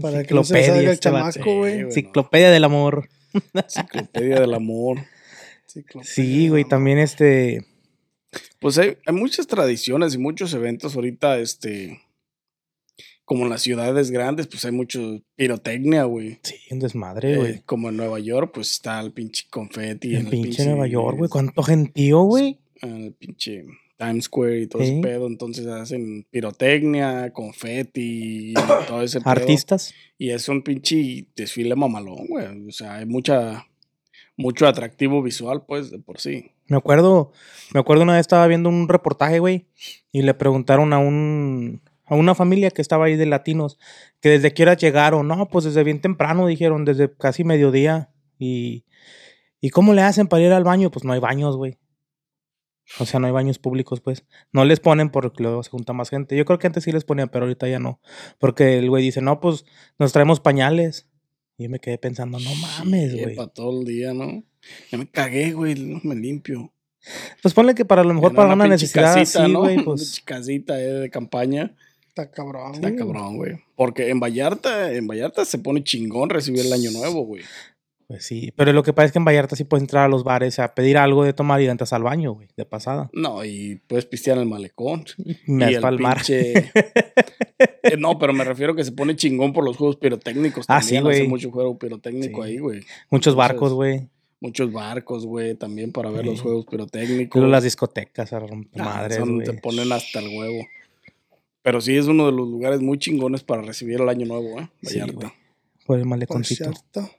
Para 0.00 0.22
que 0.24 0.34
no 0.34 0.44
se 0.44 0.62
salga 0.64 0.80
el 0.80 0.88
este 0.88 0.98
chamaco, 1.10 1.58
güey. 1.58 1.80
Enciclopedia 1.80 2.50
del 2.50 2.64
amor. 2.64 3.08
Enciclopedia 3.54 4.40
del 4.40 4.54
amor. 4.54 4.98
Sí, 6.02 6.48
güey, 6.48 6.64
también 6.64 6.98
este. 6.98 7.66
Pues 8.60 8.78
hay, 8.78 8.96
hay 9.06 9.14
muchas 9.14 9.46
tradiciones 9.46 10.14
y 10.14 10.18
muchos 10.18 10.52
eventos 10.54 10.94
ahorita, 10.96 11.38
este, 11.38 12.00
como 13.24 13.44
en 13.44 13.50
las 13.50 13.62
ciudades 13.62 14.10
grandes, 14.10 14.46
pues 14.46 14.64
hay 14.64 14.72
mucho 14.72 15.22
pirotecnia, 15.36 16.04
güey. 16.04 16.38
Sí, 16.42 16.56
un 16.70 16.78
desmadre, 16.80 17.32
Eh, 17.32 17.36
güey. 17.36 17.60
como 17.64 17.88
en 17.88 17.96
Nueva 17.96 18.18
York, 18.20 18.50
pues 18.54 18.70
está 18.70 19.00
el 19.00 19.12
pinche 19.12 19.44
confeti. 19.50 20.14
en 20.16 20.28
pinche 20.28 20.64
Nueva 20.66 20.86
York, 20.86 21.16
güey. 21.18 21.30
¿Cuánto 21.30 21.62
gentío, 21.62 22.22
güey? 22.22 22.58
El 22.82 23.14
pinche 23.14 23.64
Times 23.96 24.24
Square 24.24 24.60
y 24.62 24.66
todo 24.66 24.82
ese 24.82 25.00
pedo. 25.00 25.26
Entonces 25.26 25.66
hacen 25.66 26.26
pirotecnia, 26.30 27.32
confeti 27.32 28.50
y 28.50 28.54
todo 28.86 29.02
ese 29.02 29.20
pedo. 29.20 29.30
Artistas. 29.30 29.94
Y 30.18 30.30
es 30.30 30.48
un 30.48 30.62
pinche 30.62 31.26
desfile 31.34 31.74
mamalón, 31.76 32.26
güey. 32.28 32.66
O 32.68 32.72
sea, 32.72 32.96
hay 32.96 33.06
mucha, 33.06 33.66
mucho 34.36 34.66
atractivo 34.66 35.22
visual, 35.22 35.64
pues, 35.66 35.90
de 35.90 35.98
por 35.98 36.20
sí. 36.20 36.52
Me 36.66 36.76
acuerdo, 36.76 37.32
me 37.72 37.80
acuerdo 37.80 38.02
una 38.02 38.14
vez 38.14 38.20
estaba 38.20 38.46
viendo 38.46 38.68
un 38.68 38.88
reportaje, 38.88 39.38
güey, 39.38 39.66
y 40.12 40.22
le 40.22 40.34
preguntaron 40.34 40.92
a 40.92 40.98
un 40.98 41.82
a 42.06 42.14
una 42.14 42.34
familia 42.34 42.70
que 42.70 42.82
estaba 42.82 43.06
ahí 43.06 43.16
de 43.16 43.26
latinos 43.26 43.78
que 44.20 44.28
desde 44.28 44.52
qué 44.52 44.62
hora 44.62 44.74
llegaron. 44.74 45.26
No, 45.26 45.48
pues 45.48 45.64
desde 45.64 45.84
bien 45.84 46.00
temprano 46.00 46.46
dijeron, 46.46 46.84
desde 46.84 47.14
casi 47.14 47.44
mediodía. 47.44 48.10
Y 48.38 48.84
¿y 49.60 49.70
cómo 49.70 49.94
le 49.94 50.02
hacen 50.02 50.26
para 50.28 50.42
ir 50.42 50.52
al 50.52 50.64
baño? 50.64 50.90
Pues 50.90 51.04
no 51.04 51.12
hay 51.12 51.20
baños, 51.20 51.56
güey. 51.56 51.78
O 53.00 53.06
sea, 53.06 53.18
no 53.18 53.26
hay 53.26 53.32
baños 53.32 53.58
públicos, 53.58 54.00
pues. 54.00 54.26
No 54.52 54.64
les 54.64 54.80
ponen 54.80 55.10
porque 55.10 55.42
luego 55.42 55.62
se 55.62 55.70
junta 55.70 55.94
más 55.94 56.10
gente. 56.10 56.36
Yo 56.36 56.44
creo 56.44 56.58
que 56.58 56.66
antes 56.66 56.84
sí 56.84 56.92
les 56.92 57.04
ponían, 57.04 57.30
pero 57.30 57.46
ahorita 57.46 57.66
ya 57.68 57.78
no. 57.78 58.00
Porque 58.38 58.78
el 58.78 58.90
güey 58.90 59.02
dice, 59.02 59.22
no, 59.22 59.40
pues 59.40 59.64
nos 59.98 60.12
traemos 60.12 60.40
pañales. 60.40 61.08
Y 61.56 61.64
yo 61.64 61.70
me 61.70 61.78
quedé 61.78 61.98
pensando, 61.98 62.38
no 62.38 62.54
mames, 62.54 63.14
güey. 63.20 63.36
Para 63.36 63.48
todo 63.48 63.80
el 63.80 63.86
día, 63.86 64.12
¿no? 64.12 64.42
Ya 64.90 64.98
me 64.98 65.06
cagué, 65.08 65.52
güey. 65.52 65.74
No 65.74 66.00
me 66.02 66.14
limpio. 66.14 66.72
Pues 67.42 67.54
ponle 67.54 67.74
que 67.74 67.84
para 67.84 68.02
lo 68.02 68.14
mejor 68.14 68.34
para 68.34 68.54
una 68.54 68.64
pinche 68.64 68.84
necesidad 68.84 69.14
casita, 69.14 69.44
así, 69.44 69.52
¿no? 69.52 69.60
güey, 69.60 69.74
Una 69.76 69.84
pues. 69.84 70.20
casita 70.24 70.80
eh, 70.80 70.92
de 70.92 71.10
campaña. 71.10 71.74
Está 72.08 72.30
cabrón. 72.30 72.74
Está 72.74 72.88
güey. 72.88 72.98
cabrón, 72.98 73.36
güey. 73.36 73.52
Porque 73.76 74.08
en 74.10 74.20
Vallarta, 74.20 74.92
en 74.92 75.06
Vallarta 75.06 75.44
se 75.44 75.58
pone 75.58 75.84
chingón 75.84 76.30
recibir 76.30 76.60
el 76.60 76.72
año 76.72 76.90
nuevo, 76.92 77.24
güey. 77.24 77.42
Pues 78.06 78.24
sí, 78.26 78.52
pero 78.54 78.72
lo 78.74 78.82
que 78.82 78.92
pasa 78.92 79.06
es 79.06 79.12
que 79.12 79.18
en 79.18 79.24
Vallarta 79.24 79.56
sí 79.56 79.64
puedes 79.64 79.82
entrar 79.82 80.04
a 80.04 80.08
los 80.08 80.24
bares 80.24 80.58
a 80.58 80.74
pedir 80.74 80.98
algo 80.98 81.24
de 81.24 81.32
tomar 81.32 81.60
y 81.62 81.66
entras 81.66 81.92
al 81.94 82.02
baño, 82.02 82.32
güey, 82.32 82.48
de 82.56 82.66
pasada. 82.66 83.08
No, 83.14 83.44
y 83.44 83.76
puedes 83.86 84.04
pistear 84.04 84.36
en 84.36 84.42
el 84.42 84.48
malecón. 84.48 85.04
Me 85.46 85.72
y 85.72 85.78
mar. 85.78 86.18
pinche- 86.18 86.70
Eh, 87.82 87.96
no, 87.98 88.18
pero 88.18 88.32
me 88.32 88.44
refiero 88.44 88.74
que 88.74 88.82
se 88.82 88.92
pone 88.92 89.14
chingón 89.14 89.52
por 89.52 89.62
los 89.64 89.76
juegos 89.76 89.96
pirotécnicos. 89.96 90.64
Ah, 90.68 90.80
También 90.80 91.02
sí, 91.04 91.08
hace 91.08 91.18
güey. 91.20 91.28
mucho 91.28 91.50
juego 91.50 91.78
pirotécnico 91.78 92.42
Sí. 92.42 92.50
ahí, 92.50 92.58
güey. 92.58 92.80
Muchos 93.10 93.34
barcos, 93.36 93.72
güey. 93.74 94.08
Muchos 94.40 94.72
barcos, 94.72 95.26
güey, 95.26 95.54
también 95.54 95.92
para 95.92 96.10
ver 96.10 96.24
los 96.26 96.40
juegos 96.40 96.64
pirotécnicos. 96.66 97.38
Luego 97.38 97.52
las 97.52 97.62
discotecas 97.64 98.32
a 98.32 98.40
romper 98.40 98.82
Ah, 98.82 98.84
madres, 98.84 99.18
son-. 99.18 99.42
Te 99.42 99.52
ponen 99.54 99.92
hasta 99.92 100.18
el 100.20 100.28
huevo. 100.36 100.66
Pero 101.62 101.80
sí 101.80 101.96
es 101.96 102.06
uno 102.06 102.26
de 102.26 102.32
los 102.32 102.48
lugares 102.48 102.80
muy 102.80 102.98
chingones 102.98 103.42
para 103.44 103.62
recibir 103.62 104.00
el 104.00 104.08
año 104.08 104.26
nuevo, 104.26 104.60
¿eh? 104.60 104.68
Vallarta. 104.82 105.34
Por 105.86 105.98
el 105.98 106.06
maleconcito. 106.06 106.64
cierto. 106.64 107.10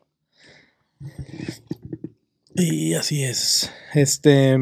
Y 2.55 2.93
así 2.93 3.23
es. 3.23 3.71
Este. 3.93 4.57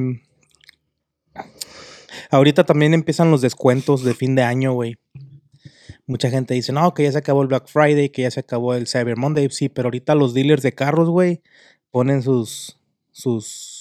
Ahorita 2.31 2.63
también 2.65 2.93
empiezan 2.93 3.29
los 3.29 3.41
descuentos 3.41 4.03
de 4.03 4.15
fin 4.15 4.35
de 4.35 4.43
año, 4.43 4.73
güey. 4.73 4.97
Mucha 6.05 6.29
gente 6.29 6.53
dice, 6.53 6.73
no, 6.73 6.93
que 6.93 7.03
ya 7.03 7.11
se 7.11 7.19
acabó 7.19 7.43
el 7.43 7.47
Black 7.47 7.67
Friday, 7.67 8.09
que 8.09 8.23
ya 8.23 8.31
se 8.31 8.39
acabó 8.39 8.73
el 8.73 8.87
Cyber 8.87 9.15
Monday. 9.15 9.49
Sí, 9.51 9.69
pero 9.69 9.87
ahorita 9.87 10.15
los 10.15 10.33
dealers 10.33 10.63
de 10.63 10.73
carros, 10.73 11.09
güey, 11.09 11.41
ponen 11.91 12.23
sus, 12.23 12.79
sus, 13.11 13.72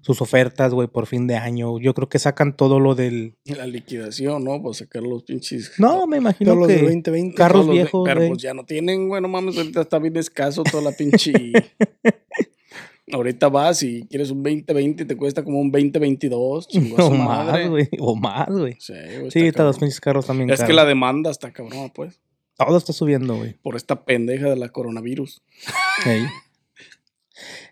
sus 0.00 0.20
ofertas, 0.20 0.72
güey, 0.74 0.88
por 0.88 1.06
fin 1.06 1.26
de 1.26 1.36
año. 1.36 1.78
Yo 1.80 1.94
creo 1.94 2.08
que 2.08 2.18
sacan 2.18 2.56
todo 2.56 2.80
lo 2.80 2.94
del... 2.94 3.34
La 3.44 3.66
liquidación, 3.66 4.44
¿no? 4.44 4.62
Para 4.62 4.74
sacar 4.74 5.02
los 5.02 5.22
pinches. 5.24 5.72
No, 5.78 6.06
me 6.06 6.18
imagino 6.18 6.50
Todos 6.52 6.60
los 6.60 6.68
de 6.68 6.74
que 6.76 6.82
2020. 6.82 7.34
carros 7.36 7.52
todos 7.62 7.66
los 7.66 7.74
de- 7.76 7.82
viejos, 7.82 8.02
Pero 8.06 8.28
pues 8.28 8.42
ya 8.42 8.54
no 8.54 8.64
tienen, 8.64 9.08
güey, 9.08 9.20
no 9.22 9.28
mames, 9.28 9.56
ahorita 9.56 9.80
está 9.82 9.98
bien 9.98 10.16
escaso 10.16 10.62
toda 10.64 10.82
la 10.82 10.92
pinche. 10.92 11.32
ahorita 13.12 13.48
vas 13.48 13.82
y 13.82 14.06
quieres 14.08 14.30
un 14.30 14.42
2020 14.42 15.02
y 15.02 15.06
te 15.06 15.16
cuesta 15.16 15.44
como 15.44 15.60
un 15.60 15.70
2022. 15.70 16.68
chingó 16.68 17.00
a 17.00 17.04
o 17.06 17.10
más, 17.10 17.68
güey, 17.68 17.88
o 17.98 18.16
más, 18.16 18.48
güey. 18.48 18.76
Sí, 18.80 18.92
güey, 19.18 19.30
Sí, 19.30 19.46
está 19.46 19.64
los 19.64 19.78
pinches 19.78 20.00
carros 20.00 20.26
también 20.26 20.50
Es 20.50 20.62
que 20.64 20.72
la 20.72 20.84
demanda 20.84 21.30
está 21.30 21.52
cabrón, 21.52 21.90
pues. 21.94 22.20
Todo 22.56 22.76
está 22.76 22.92
subiendo, 22.92 23.36
güey. 23.36 23.54
Por 23.62 23.74
esta 23.76 24.04
pendeja 24.04 24.48
de 24.48 24.56
la 24.56 24.68
coronavirus. 24.68 25.42
Ey. 26.06 26.24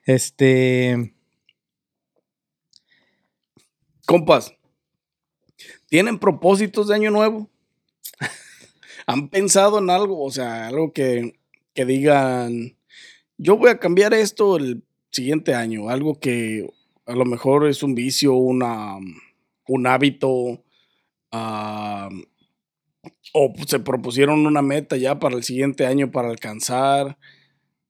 Este. 0.05 1.15
Compas, 4.13 4.55
¿tienen 5.89 6.19
propósitos 6.19 6.89
de 6.89 6.95
año 6.97 7.11
nuevo? 7.11 7.49
¿Han 9.07 9.31
pensado 9.31 9.79
en 9.79 9.89
algo? 9.89 10.23
O 10.23 10.31
sea, 10.31 10.69
algo 10.69 10.93
que, 10.93 11.41
que 11.73 11.87
digan, 11.87 12.77
yo 13.39 13.57
voy 13.57 13.71
a 13.71 13.79
cambiar 13.79 14.13
esto 14.13 14.59
el 14.59 14.85
siguiente 15.11 15.55
año. 15.55 15.89
Algo 15.89 16.21
que 16.21 16.69
a 17.07 17.15
lo 17.15 17.25
mejor 17.25 17.67
es 17.67 17.83
un 17.83 17.95
vicio, 17.95 18.35
una, 18.35 18.99
un 19.67 19.87
hábito, 19.87 20.63
o 23.33 23.55
se 23.67 23.79
propusieron 23.79 24.47
una 24.47 24.61
meta 24.61 24.99
ya 24.99 25.19
para 25.19 25.37
el 25.37 25.43
siguiente 25.43 25.87
año 25.87 26.11
para 26.11 26.29
alcanzar. 26.29 27.17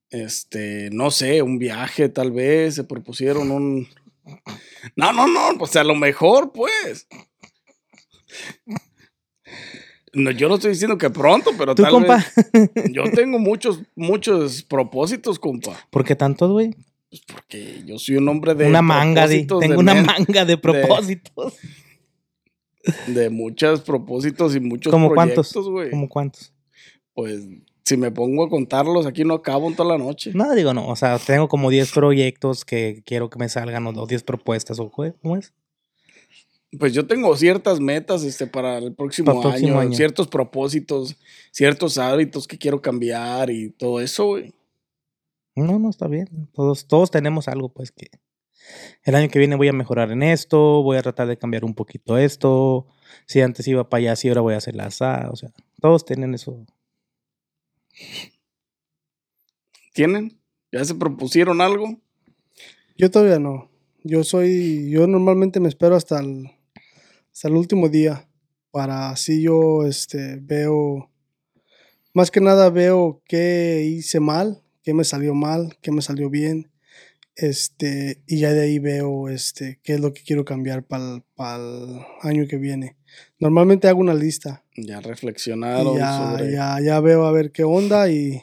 Este, 0.09 0.89
no 0.89 1.11
sé, 1.11 1.41
un 1.41 1.59
viaje 1.59 2.07
tal 2.07 2.31
vez, 2.31 2.75
se 2.75 2.85
propusieron 2.85 3.51
un, 3.51 3.89
no, 4.95 5.13
no, 5.13 5.27
no, 5.27 5.57
pues 5.57 5.75
a 5.75 5.83
lo 5.83 5.95
mejor, 5.95 6.51
pues. 6.51 7.07
No, 10.13 10.31
yo 10.31 10.47
no 10.47 10.55
estoy 10.55 10.71
diciendo 10.71 10.97
que 10.97 11.09
pronto, 11.09 11.51
pero 11.57 11.73
¿Tú, 11.73 11.83
tal 11.83 11.91
compa? 11.91 12.17
vez. 12.53 12.71
Yo 12.91 13.03
tengo 13.11 13.39
muchos, 13.39 13.81
muchos 13.95 14.61
propósitos, 14.63 15.39
compa. 15.39 15.75
¿Por 15.89 16.03
qué 16.03 16.15
tantos, 16.15 16.51
güey? 16.51 16.71
Pues 17.09 17.21
porque 17.25 17.83
yo 17.85 17.97
soy 17.97 18.17
un 18.17 18.27
hombre 18.29 18.55
de. 18.55 18.67
Una 18.67 18.81
manga 18.81 19.27
de. 19.27 19.39
Tengo 19.39 19.59
de 19.59 19.77
una 19.77 19.93
manga 19.95 20.45
de 20.45 20.57
propósitos. 20.57 21.55
De 23.07 23.29
muchos 23.29 23.81
propósitos 23.81 24.55
y 24.55 24.59
muchos 24.59 24.91
¿Cómo 24.91 25.09
proyectos, 25.09 25.69
güey. 25.69 25.89
¿Cómo 25.89 26.09
cuántos? 26.09 26.53
Pues 27.13 27.43
si 27.85 27.97
me 27.97 28.11
pongo 28.11 28.45
a 28.45 28.49
contarlos, 28.49 29.05
aquí 29.05 29.25
no 29.25 29.33
acabo 29.33 29.67
en 29.67 29.75
toda 29.75 29.97
la 29.97 30.03
noche. 30.03 30.31
No, 30.33 30.53
digo, 30.55 30.73
no. 30.73 30.87
O 30.87 30.95
sea, 30.95 31.19
tengo 31.19 31.47
como 31.47 31.69
10 31.69 31.91
proyectos 31.91 32.63
que 32.63 33.03
quiero 33.05 33.29
que 33.29 33.39
me 33.39 33.49
salgan 33.49 33.85
o 33.87 34.05
10 34.05 34.23
propuestas 34.23 34.79
o 34.79 34.89
¿cómo 34.89 35.35
es? 35.35 35.53
Pues 36.79 36.93
yo 36.93 37.05
tengo 37.05 37.35
ciertas 37.35 37.79
metas 37.79 38.23
este, 38.23 38.47
para 38.47 38.79
el 38.79 38.93
próximo, 38.95 39.27
Para 39.27 39.37
el 39.37 39.43
próximo 39.43 39.71
año, 39.73 39.79
año. 39.89 39.93
ciertos 39.93 40.27
propósitos, 40.27 41.17
ciertos 41.51 41.97
hábitos 41.97 42.47
que 42.47 42.57
quiero 42.57 42.81
cambiar 42.81 43.49
y 43.51 43.69
todo 43.69 43.99
eso, 43.99 44.25
güey. 44.25 44.53
No, 45.55 45.77
no, 45.77 45.89
está 45.89 46.07
bien. 46.07 46.49
Todos, 46.53 46.87
todos 46.87 47.11
tenemos 47.11 47.47
algo, 47.47 47.69
pues, 47.69 47.91
que 47.91 48.09
el 49.03 49.13
año 49.13 49.29
que 49.29 49.39
viene 49.39 49.55
voy 49.55 49.67
a 49.67 49.73
mejorar 49.73 50.11
en 50.11 50.23
esto, 50.23 50.81
voy 50.81 50.97
a 50.97 51.03
tratar 51.03 51.27
de 51.27 51.37
cambiar 51.37 51.63
un 51.65 51.75
poquito 51.75 52.17
esto. 52.17 52.87
Si 53.27 53.41
antes 53.41 53.67
iba 53.67 53.87
para 53.89 53.99
allá, 53.99 54.15
si 54.15 54.29
ahora 54.29 54.41
voy 54.41 54.53
a 54.55 54.57
hacer 54.57 54.75
la 54.75 54.85
asada. 54.85 55.29
O 55.31 55.35
sea, 55.35 55.51
todos 55.79 56.05
tienen 56.05 56.33
eso. 56.33 56.65
¿Tienen? 59.93 60.39
¿Ya 60.71 60.83
se 60.85 60.95
propusieron 60.95 61.61
algo? 61.61 61.99
Yo 62.97 63.11
todavía 63.11 63.39
no. 63.39 63.69
Yo 64.03 64.23
soy, 64.23 64.89
yo 64.89 65.07
normalmente 65.07 65.59
me 65.59 65.69
espero 65.69 65.95
hasta 65.95 66.19
el, 66.19 66.51
hasta 67.31 67.47
el 67.47 67.55
último 67.55 67.89
día 67.89 68.27
para 68.73 69.11
así 69.11 69.43
yo 69.43 69.85
este, 69.85 70.39
veo, 70.41 71.11
más 72.11 72.31
que 72.31 72.41
nada 72.41 72.71
veo 72.71 73.21
qué 73.27 73.85
hice 73.87 74.19
mal, 74.19 74.63
qué 74.81 74.95
me 74.95 75.03
salió 75.03 75.35
mal, 75.35 75.77
qué 75.79 75.91
me 75.91 76.01
salió 76.01 76.31
bien, 76.31 76.71
este, 77.35 78.21
y 78.27 78.39
ya 78.39 78.51
de 78.53 78.61
ahí 78.61 78.79
veo 78.79 79.29
este, 79.29 79.79
qué 79.83 79.93
es 79.93 79.99
lo 79.99 80.13
que 80.13 80.21
quiero 80.23 80.45
cambiar 80.45 80.83
para 80.83 81.21
el 81.55 81.99
año 82.21 82.47
que 82.47 82.57
viene. 82.57 82.95
Normalmente 83.39 83.87
hago 83.87 83.99
una 83.99 84.13
lista 84.13 84.63
Ya 84.75 84.99
y 84.99 85.01
reflexionaron 85.01 85.97
ya, 85.97 86.17
sobre. 86.17 86.51
ya, 86.51 86.79
ya 86.81 86.99
veo 86.99 87.25
a 87.25 87.31
ver 87.31 87.51
qué 87.51 87.63
onda 87.63 88.09
y, 88.09 88.41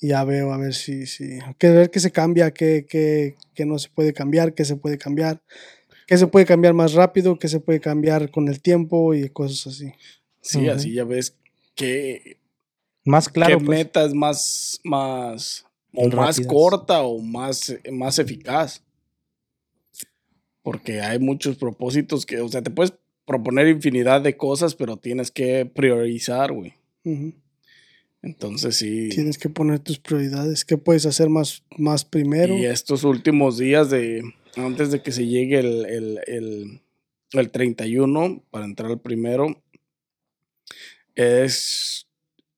y 0.00 0.08
ya 0.08 0.24
veo 0.24 0.52
a 0.52 0.58
ver 0.58 0.74
si, 0.74 1.06
si, 1.06 1.38
que 1.58 1.70
ver 1.70 1.90
qué 1.90 2.00
se 2.00 2.10
cambia, 2.10 2.52
qué, 2.52 2.86
qué, 2.88 3.36
qué 3.54 3.64
no 3.66 3.78
se 3.78 3.88
puede 3.88 4.12
cambiar, 4.12 4.54
qué 4.54 4.64
se 4.64 4.76
puede 4.76 4.96
cambiar, 4.98 5.42
qué 6.06 6.16
se 6.16 6.26
puede 6.26 6.46
cambiar 6.46 6.74
más 6.74 6.92
rápido, 6.94 7.38
qué 7.38 7.48
se 7.48 7.60
puede 7.60 7.80
cambiar 7.80 8.30
con 8.30 8.48
el 8.48 8.60
tiempo 8.60 9.14
y 9.14 9.28
cosas 9.28 9.74
así. 9.74 9.92
Sí, 10.42 10.68
así 10.68 10.92
ya 10.94 11.04
ves 11.04 11.36
qué, 11.74 12.38
Más 13.04 13.28
claro, 13.28 13.58
qué 13.58 13.64
pues. 13.64 13.78
meta 13.78 14.04
es 14.04 14.14
más, 14.14 14.80
más, 14.84 15.66
o 15.94 16.08
más 16.08 16.36
Rápidas. 16.36 16.52
corta 16.52 17.02
o 17.02 17.18
más, 17.18 17.74
más 17.90 18.18
eficaz. 18.18 18.82
Porque 20.62 21.00
hay 21.00 21.18
muchos 21.18 21.56
propósitos 21.56 22.26
que, 22.26 22.40
o 22.40 22.48
sea, 22.48 22.62
te 22.62 22.70
puedes 22.70 22.92
proponer 23.24 23.68
infinidad 23.68 24.20
de 24.20 24.36
cosas, 24.36 24.74
pero 24.74 24.96
tienes 24.96 25.30
que 25.30 25.64
priorizar, 25.64 26.52
güey. 26.52 26.74
Entonces 28.22 28.76
sí. 28.76 29.08
Tienes 29.08 29.38
que 29.38 29.48
poner 29.48 29.78
tus 29.78 29.98
prioridades, 29.98 30.64
qué 30.64 30.76
puedes 30.76 31.06
hacer 31.06 31.28
más, 31.28 31.64
más 31.78 32.04
primero. 32.04 32.56
Y 32.56 32.66
estos 32.66 33.04
últimos 33.04 33.56
días 33.56 33.88
de, 33.88 34.22
antes 34.56 34.90
de 34.90 35.02
que 35.02 35.12
se 35.12 35.26
llegue 35.26 35.60
el, 35.60 35.86
el, 35.86 36.20
el, 36.26 36.80
el 37.32 37.50
31, 37.50 38.42
para 38.50 38.64
entrar 38.64 38.90
al 38.90 39.00
primero, 39.00 39.62
es 41.14 42.08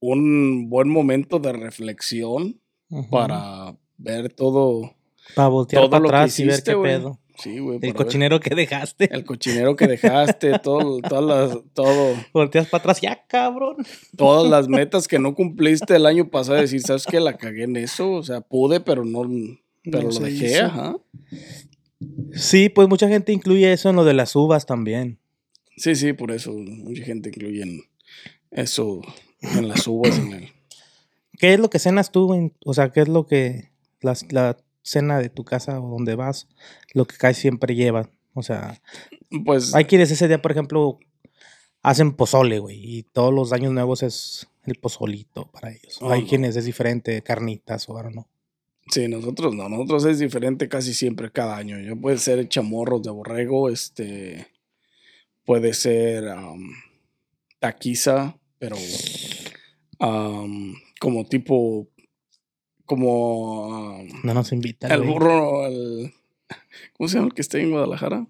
un 0.00 0.68
buen 0.68 0.88
momento 0.88 1.38
de 1.38 1.52
reflexión 1.52 2.61
Para 3.10 3.76
ver 3.98 4.32
todo, 4.32 4.94
Para 5.34 5.48
voltear 5.48 5.82
todo 5.82 5.90
para 5.90 6.02
lo 6.02 6.08
que 6.08 6.14
atrás 6.16 6.38
y 6.38 6.44
ver 6.44 6.52
hiciste, 6.52 6.72
qué 6.72 6.78
pedo. 6.78 7.18
Sí, 7.38 7.58
güey. 7.58 7.76
El 7.76 7.80
ver 7.80 7.94
cochinero 7.94 8.38
que 8.40 8.54
dejaste. 8.54 9.08
El 9.12 9.24
cochinero 9.24 9.74
que 9.74 9.86
dejaste, 9.86 10.58
todo, 10.58 11.00
todas 11.00 11.24
las, 11.52 11.58
todo, 11.72 12.14
Volteas 12.34 12.68
para 12.68 12.82
atrás, 12.82 13.00
ya 13.00 13.24
cabrón. 13.26 13.76
todas 14.16 14.50
las 14.50 14.68
metas 14.68 15.08
que 15.08 15.18
no 15.18 15.34
cumpliste 15.34 15.96
el 15.96 16.06
año 16.06 16.28
pasado, 16.28 16.58
decir, 16.60 16.80
¿sabes 16.82 17.06
qué? 17.06 17.20
La 17.20 17.36
cagué 17.38 17.64
en 17.64 17.76
eso, 17.76 18.10
o 18.12 18.22
sea, 18.22 18.42
pude, 18.42 18.80
pero 18.80 19.04
no, 19.04 19.22
pero 19.84 20.10
No 20.10 20.10
lo 20.10 20.20
dejé, 20.20 20.52
hizo. 20.52 20.64
ajá. 20.66 20.96
Sí, 22.34 22.68
pues 22.68 22.88
mucha 22.88 23.08
gente 23.08 23.32
incluye 23.32 23.72
eso 23.72 23.90
en 23.90 23.96
lo 23.96 24.04
de 24.04 24.14
las 24.14 24.34
uvas 24.36 24.66
también. 24.66 25.18
Sí, 25.76 25.94
sí, 25.94 26.12
por 26.12 26.32
eso 26.32 26.52
mucha 26.52 27.04
gente 27.04 27.30
incluye 27.30 27.62
en 27.62 27.80
eso 28.50 29.00
en 29.40 29.68
las 29.68 29.86
uvas, 29.86 30.18
en 30.18 30.32
el... 30.32 30.48
¿Qué 31.42 31.54
es 31.54 31.58
lo 31.58 31.70
que 31.70 31.80
cenas 31.80 32.12
tú? 32.12 32.34
en- 32.34 32.54
o 32.64 32.72
sea, 32.72 32.92
¿qué 32.92 33.00
es 33.00 33.08
lo 33.08 33.26
que 33.26 33.72
la, 34.00 34.56
cena 34.84 35.18
de 35.18 35.28
tu 35.28 35.42
casa 35.44 35.80
o 35.80 35.88
donde 35.90 36.14
vas, 36.14 36.46
lo 36.94 37.04
que 37.04 37.16
casi 37.16 37.40
siempre 37.40 37.74
llevan? 37.74 38.12
O 38.32 38.44
sea, 38.44 38.80
Pues, 39.44 39.74
hay 39.74 39.86
quienes 39.86 40.12
ese 40.12 40.28
día, 40.28 40.40
por 40.40 40.52
ejemplo, 40.52 41.00
hacen 41.82 42.12
pozole, 42.12 42.60
güey, 42.60 42.78
y 42.80 43.02
todos 43.02 43.34
los 43.34 43.52
años 43.52 43.72
nuevos 43.72 44.04
es 44.04 44.46
el 44.66 44.76
pozolito 44.76 45.50
para 45.50 45.72
ellos. 45.72 45.98
Oh, 46.00 46.12
hay 46.12 46.22
no. 46.22 46.28
quienes 46.28 46.54
es 46.54 46.64
diferente, 46.64 47.20
carnitas 47.22 47.88
o 47.88 48.00
no. 48.04 48.28
sí, 48.86 49.08
nosotros 49.08 49.52
no, 49.52 49.68
nosotros 49.68 50.04
es 50.04 50.20
diferente 50.20 50.68
casi 50.68 50.94
siempre 50.94 51.32
cada 51.32 51.56
año. 51.56 51.76
Puede 52.00 52.18
ser 52.18 52.48
chamorros 52.48 53.02
de 53.02 53.10
borrego, 53.10 53.68
este, 53.68 54.46
puede 55.44 55.74
ser 55.74 56.22
taquiza, 57.58 58.38
pero 58.60 58.76
como 61.02 61.24
tipo, 61.24 61.88
como 62.84 64.04
No 64.22 64.34
nos 64.34 64.52
invitan. 64.52 64.92
el 64.92 65.02
burro, 65.02 65.66
el, 65.66 66.12
¿cómo 66.92 67.08
se 67.08 67.16
llama 67.16 67.26
el 67.26 67.34
que 67.34 67.42
está 67.42 67.58
en 67.58 67.72
Guadalajara? 67.72 68.28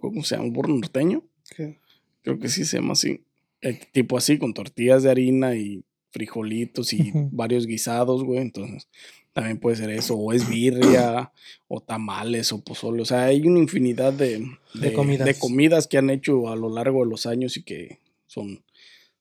¿Cómo, 0.00 0.24
se 0.24 0.34
llama? 0.34 0.46
¿Un 0.46 0.54
burro 0.54 0.74
norteño? 0.74 1.22
¿Qué? 1.54 1.76
Creo 2.22 2.38
que 2.38 2.48
sí 2.48 2.64
se 2.64 2.78
llama 2.78 2.94
así. 2.94 3.20
Eh, 3.60 3.78
tipo 3.92 4.16
así, 4.16 4.38
con 4.38 4.54
tortillas 4.54 5.02
de 5.02 5.10
harina 5.10 5.54
y 5.54 5.84
frijolitos 6.08 6.94
y 6.94 7.12
varios 7.14 7.66
guisados, 7.66 8.24
güey. 8.24 8.38
Entonces, 8.38 8.88
también 9.34 9.58
puede 9.58 9.76
ser 9.76 9.90
eso. 9.90 10.16
O 10.16 10.32
es 10.32 10.48
birria, 10.48 11.32
o 11.68 11.82
tamales, 11.82 12.50
o 12.50 12.64
pozole. 12.64 13.02
O 13.02 13.04
sea, 13.04 13.26
hay 13.26 13.42
una 13.42 13.58
infinidad 13.58 14.14
de, 14.14 14.38
De 14.38 14.48
de, 14.88 14.92
comidas. 14.94 15.26
de 15.26 15.34
comidas 15.34 15.86
que 15.86 15.98
han 15.98 16.08
hecho 16.08 16.48
a 16.48 16.56
lo 16.56 16.70
largo 16.70 17.04
de 17.04 17.10
los 17.10 17.26
años 17.26 17.58
y 17.58 17.62
que 17.62 17.98
son, 18.26 18.62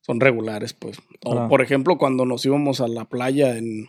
son 0.06 0.20
regulares, 0.20 0.74
pues. 0.74 0.98
O, 1.24 1.38
Ah. 1.40 1.48
por 1.50 1.62
ejemplo, 1.62 1.98
cuando 1.98 2.26
nos 2.26 2.46
íbamos 2.46 2.80
a 2.82 2.88
la 2.88 3.06
playa 3.06 3.58
en, 3.58 3.88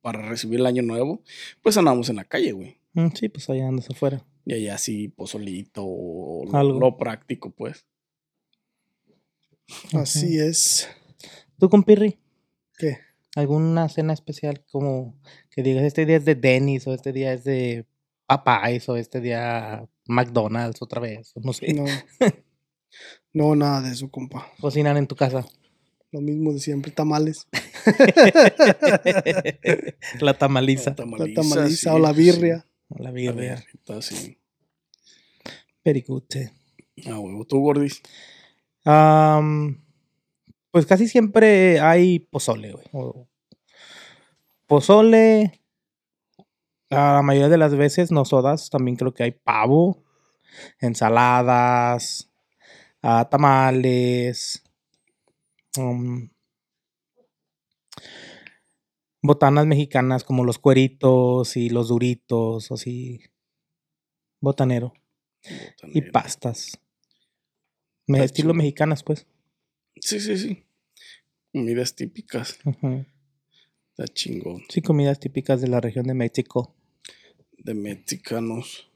para 0.00 0.22
recibir 0.28 0.60
el 0.60 0.66
año 0.66 0.82
nuevo, 0.82 1.22
pues 1.62 1.76
andábamos 1.76 2.08
en 2.08 2.16
la 2.16 2.24
calle, 2.24 2.52
güey. 2.52 2.78
Mm, 2.94 3.08
Sí, 3.14 3.28
pues 3.28 3.48
allá 3.50 3.68
andas 3.68 3.90
afuera. 3.90 4.24
Y 4.46 4.54
allá 4.54 4.78
sí, 4.78 5.08
pozolito, 5.08 5.82
o 5.84 6.44
lo, 6.50 6.56
Algo. 6.56 6.80
lo 6.80 6.96
práctico, 6.96 7.50
pues. 7.50 7.84
Así 9.92 10.38
es. 10.38 10.88
¿Tú 11.58 11.68
con 11.68 11.82
Pirri? 11.82 12.18
¿Qué? 12.78 12.98
¿Alguna 13.36 13.88
cena 13.88 14.12
especial 14.14 14.64
como 14.70 15.14
que 15.50 15.62
digas 15.62 15.84
este 15.84 16.06
día 16.06 16.16
es 16.16 16.24
de 16.24 16.34
Dennis 16.34 16.86
o 16.86 16.94
este 16.94 17.12
día 17.12 17.32
es 17.34 17.44
de 17.44 17.84
Popeyes 18.26 18.88
o 18.88 18.96
este 18.96 19.20
día 19.20 19.86
McDonald's 20.06 20.80
otra 20.80 21.00
vez? 21.00 21.32
No 21.36 21.52
sé. 21.52 21.72
No. 21.74 21.84
No, 23.32 23.54
nada 23.54 23.82
de 23.82 23.92
eso, 23.92 24.10
compa. 24.10 24.50
Cocinan 24.60 24.96
en 24.96 25.06
tu 25.06 25.16
casa. 25.16 25.46
Lo 26.10 26.20
mismo 26.20 26.52
de 26.52 26.60
siempre, 26.60 26.90
tamales. 26.90 27.46
la 30.20 30.34
tamaliza. 30.34 30.94
La 30.98 31.26
La 31.26 31.34
tamaliza 31.34 31.94
o 31.94 31.98
la 31.98 32.14
sí, 32.14 32.20
birria. 32.20 32.66
La 32.90 33.04
La 33.04 33.10
birria. 33.10 33.56
birrita, 33.56 34.02
sí. 34.02 34.38
Pericute. 35.82 36.52
Ah, 37.06 37.18
huevo. 37.18 37.44
¿Tú, 37.44 37.60
Gordis? 37.60 38.02
Pues 40.70 40.86
casi 40.86 41.08
siempre 41.08 41.80
hay 41.80 42.20
pozole, 42.20 42.72
güey. 42.72 42.84
o- 42.92 43.26
Pozole. 44.66 45.60
a 46.90 47.14
La 47.16 47.22
mayoría 47.22 47.50
de 47.50 47.58
las 47.58 47.76
veces, 47.76 48.10
no 48.10 48.24
sodas, 48.24 48.70
también 48.70 48.96
creo 48.96 49.12
que 49.12 49.22
hay 49.22 49.32
pavo, 49.32 50.02
ensaladas, 50.80 52.27
tamales, 53.00 54.62
um, 55.76 56.28
botanas 59.22 59.66
mexicanas 59.66 60.24
como 60.24 60.44
los 60.44 60.58
cueritos 60.58 61.56
y 61.56 61.70
los 61.70 61.88
duritos, 61.88 62.70
así. 62.72 63.20
Botanero. 64.40 64.92
Y 65.44 65.54
Botanero. 65.82 66.12
pastas. 66.12 66.80
Me- 68.06 68.24
estilo 68.24 68.54
mexicanas, 68.54 69.02
pues. 69.02 69.26
Sí, 70.00 70.20
sí, 70.20 70.36
sí. 70.38 70.64
Comidas 71.52 71.94
típicas. 71.94 72.58
Está 73.90 74.06
chingón. 74.12 74.62
Sí, 74.68 74.80
comidas 74.80 75.18
típicas 75.18 75.60
de 75.60 75.68
la 75.68 75.80
región 75.80 76.06
de 76.06 76.14
México. 76.14 76.74
De 77.58 77.74
mexicanos. 77.74 78.90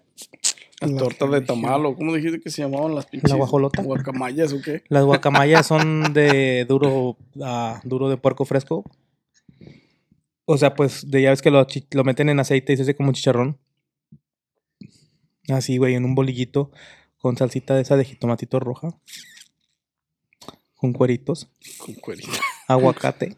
La, 0.83 0.93
La 0.93 0.99
torta 0.99 1.27
de 1.27 1.33
religión. 1.33 1.63
tamal, 1.63 1.87
¿o 1.87 1.95
cómo 1.97 2.15
dijiste 2.15 2.41
que 2.41 2.51
se 2.51 2.63
llamaban 2.63 2.95
las 2.95 3.07
pinches? 3.07 3.33
guajolota? 3.33 3.83
¿Guacamayas 3.83 4.53
o 4.53 4.61
qué? 4.61 4.83
Las 4.89 5.05
guacamayas 5.05 5.67
son 5.67 6.13
de 6.13 6.65
duro, 6.69 7.17
ah, 7.43 7.81
duro 7.85 8.09
de 8.09 8.17
puerco 8.17 8.45
fresco. 8.45 8.85
O 10.45 10.59
sea, 10.59 10.75
pues 10.75 11.09
de 11.09 11.23
ya 11.23 11.31
ves 11.31 11.41
que 11.41 11.51
lo, 11.51 12.05
meten 12.05 12.29
en 12.29 12.41
aceite 12.41 12.73
y 12.73 12.77
se 12.77 12.83
hace 12.83 12.97
como 12.97 13.11
un 13.11 13.15
chicharrón. 13.15 13.59
Así, 15.49 15.77
güey, 15.77 15.95
en 15.95 16.05
un 16.05 16.15
bolillito 16.15 16.71
con 17.19 17.37
salsita 17.37 17.77
de 17.77 17.83
esa 17.83 17.97
de 17.97 18.05
jitomatito 18.05 18.59
roja. 18.59 18.89
Con 20.75 20.93
cueritos, 20.93 21.49
Con 21.79 21.95
cuerito. 21.95 22.33
aguacate. 22.67 23.37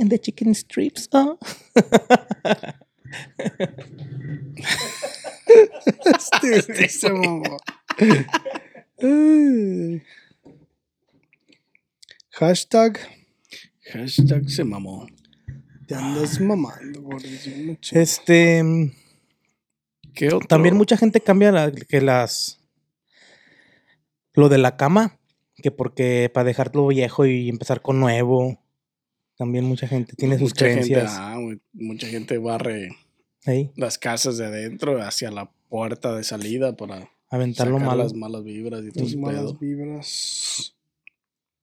And 0.00 0.10
the 0.10 0.18
chicken 0.18 0.54
strips, 0.54 1.08
ah. 1.12 1.36
Este, 6.44 6.88
se 6.88 7.10
mamó. 7.12 7.56
Ay. 9.02 10.02
Hashtag 12.30 12.98
Hashtag 13.92 14.48
se 14.48 14.64
mamó. 14.64 15.06
te 15.86 15.94
andas 15.94 16.40
mamando. 16.40 17.08
Este. 17.92 18.62
¿Qué 20.14 20.26
otro? 20.28 20.46
También 20.48 20.76
mucha 20.76 20.96
gente 20.96 21.20
cambia 21.20 21.52
la- 21.52 21.72
que 21.72 22.00
las. 22.00 22.60
Lo 24.34 24.48
de 24.48 24.58
la 24.58 24.76
cama. 24.76 25.18
Que 25.56 25.70
porque 25.70 26.30
para 26.32 26.44
dejarlo 26.44 26.86
viejo 26.88 27.26
y 27.26 27.48
empezar 27.48 27.82
con 27.82 28.00
nuevo. 28.00 28.58
También 29.36 29.64
mucha 29.64 29.86
gente 29.88 30.14
tiene 30.16 30.34
sus 30.38 30.50
Mucha 30.50 30.66
gente, 30.66 30.86
creencias. 30.86 31.12
ah, 31.18 31.36
güey, 31.40 31.60
mucha 31.72 32.06
gente 32.06 32.38
barre 32.38 32.90
las 33.76 33.98
casas 33.98 34.38
de 34.38 34.46
adentro 34.46 35.02
hacia 35.02 35.30
la 35.30 35.50
puerta 35.68 36.14
de 36.14 36.24
salida 36.24 36.76
para 36.76 37.10
aventar 37.30 37.68
lo 37.68 37.78
malo. 37.78 38.02
las 38.02 38.14
malas 38.14 38.44
vibras 38.44 38.84
y 38.84 38.90
todo 38.92 39.04
ese 39.04 39.16
malas 39.16 39.40
pedo. 39.42 39.58
vibras. 39.58 40.74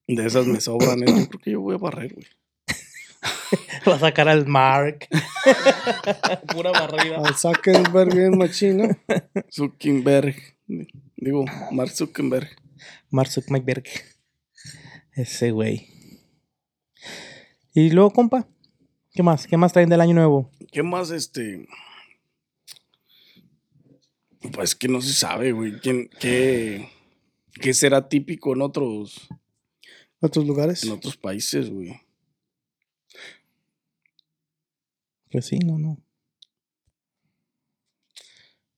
De 0.08 0.26
esas 0.26 0.48
me 0.48 0.60
sobran. 0.60 1.04
¿eh? 1.04 1.06
Yo 1.08 1.28
creo 1.30 1.42
que 1.42 1.52
yo 1.52 1.62
voy 1.62 1.76
a 1.76 1.78
barrer, 1.78 2.14
güey. 2.14 2.26
Va 3.88 3.96
a 3.96 4.00
sacar 4.00 4.28
al 4.28 4.48
Mark. 4.48 5.08
Pura 6.54 6.72
barrida. 6.72 7.18
Al 7.24 7.36
Zuckerberg 7.36 8.14
bien 8.16 8.38
machino. 8.38 8.90
Zuckerberg. 9.52 10.36
Digo, 11.16 11.46
Mark 11.72 11.92
Zuckerberg. 11.92 12.50
Mark 13.10 13.30
Zuckerberg. 13.30 13.86
Ese 15.14 15.52
güey. 15.52 15.88
Y 17.74 17.92
luego, 17.92 18.12
compa. 18.12 18.48
¿Qué 19.12 19.24
más? 19.24 19.48
¿Qué 19.48 19.58
más 19.58 19.74
traen 19.74 19.90
del 19.90 20.02
año 20.02 20.14
nuevo? 20.14 20.52
¿Qué 20.72 20.84
más, 20.84 21.10
este? 21.12 21.68
Pues 24.54 24.76
que 24.76 24.88
no 24.88 25.02
se 25.02 25.14
sabe, 25.14 25.52
güey. 25.52 25.80
¿Quién, 25.80 26.10
qué, 26.20 26.90
¿Qué 27.54 27.74
será 27.74 28.08
típico 28.08 28.54
en 28.54 28.62
otros, 28.62 29.28
Otros 30.22 30.46
lugares. 30.46 30.84
en 30.84 30.92
otros 30.92 31.18
países, 31.18 31.70
güey? 31.70 32.00
Pues 35.32 35.46
sí, 35.46 35.60
no, 35.60 35.78
no. 35.78 35.98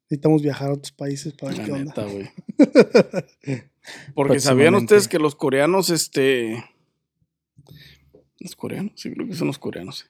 Necesitamos 0.04 0.42
viajar 0.42 0.70
a 0.70 0.74
otros 0.74 0.92
países 0.92 1.34
para 1.34 1.56
ver 1.56 1.66
qué 1.66 1.72
onda. 1.72 1.84
neta, 1.86 2.06
güey. 2.06 2.30
Porque 4.14 4.40
sabían 4.40 4.76
ustedes 4.76 5.08
que 5.08 5.20
los 5.20 5.36
coreanos, 5.36 5.90
este. 5.90 6.64
Los 8.42 8.56
coreanos, 8.56 8.94
sí, 8.96 9.12
creo 9.14 9.28
que 9.28 9.36
son 9.36 9.48
los 9.48 9.60
coreanos. 9.60 10.10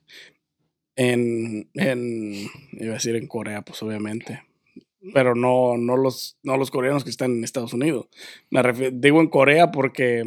En. 0.96 1.70
en 1.74 2.34
iba 2.74 2.92
a 2.92 2.94
decir 2.96 3.16
en 3.16 3.28
Corea, 3.28 3.62
pues 3.62 3.82
obviamente. 3.84 4.44
Pero 5.14 5.36
no, 5.36 5.78
no, 5.78 5.98
los, 5.98 6.38
no 6.44 6.58
los 6.58 6.70
coreanos 6.72 7.04
que 7.04 7.10
están 7.10 7.32
en 7.32 7.44
Estados 7.44 7.74
Unidos. 7.74 8.08
Me 8.50 8.62
refiero, 8.62 8.96
digo 8.98 9.20
en 9.20 9.28
Corea 9.30 9.72
porque 9.72 10.24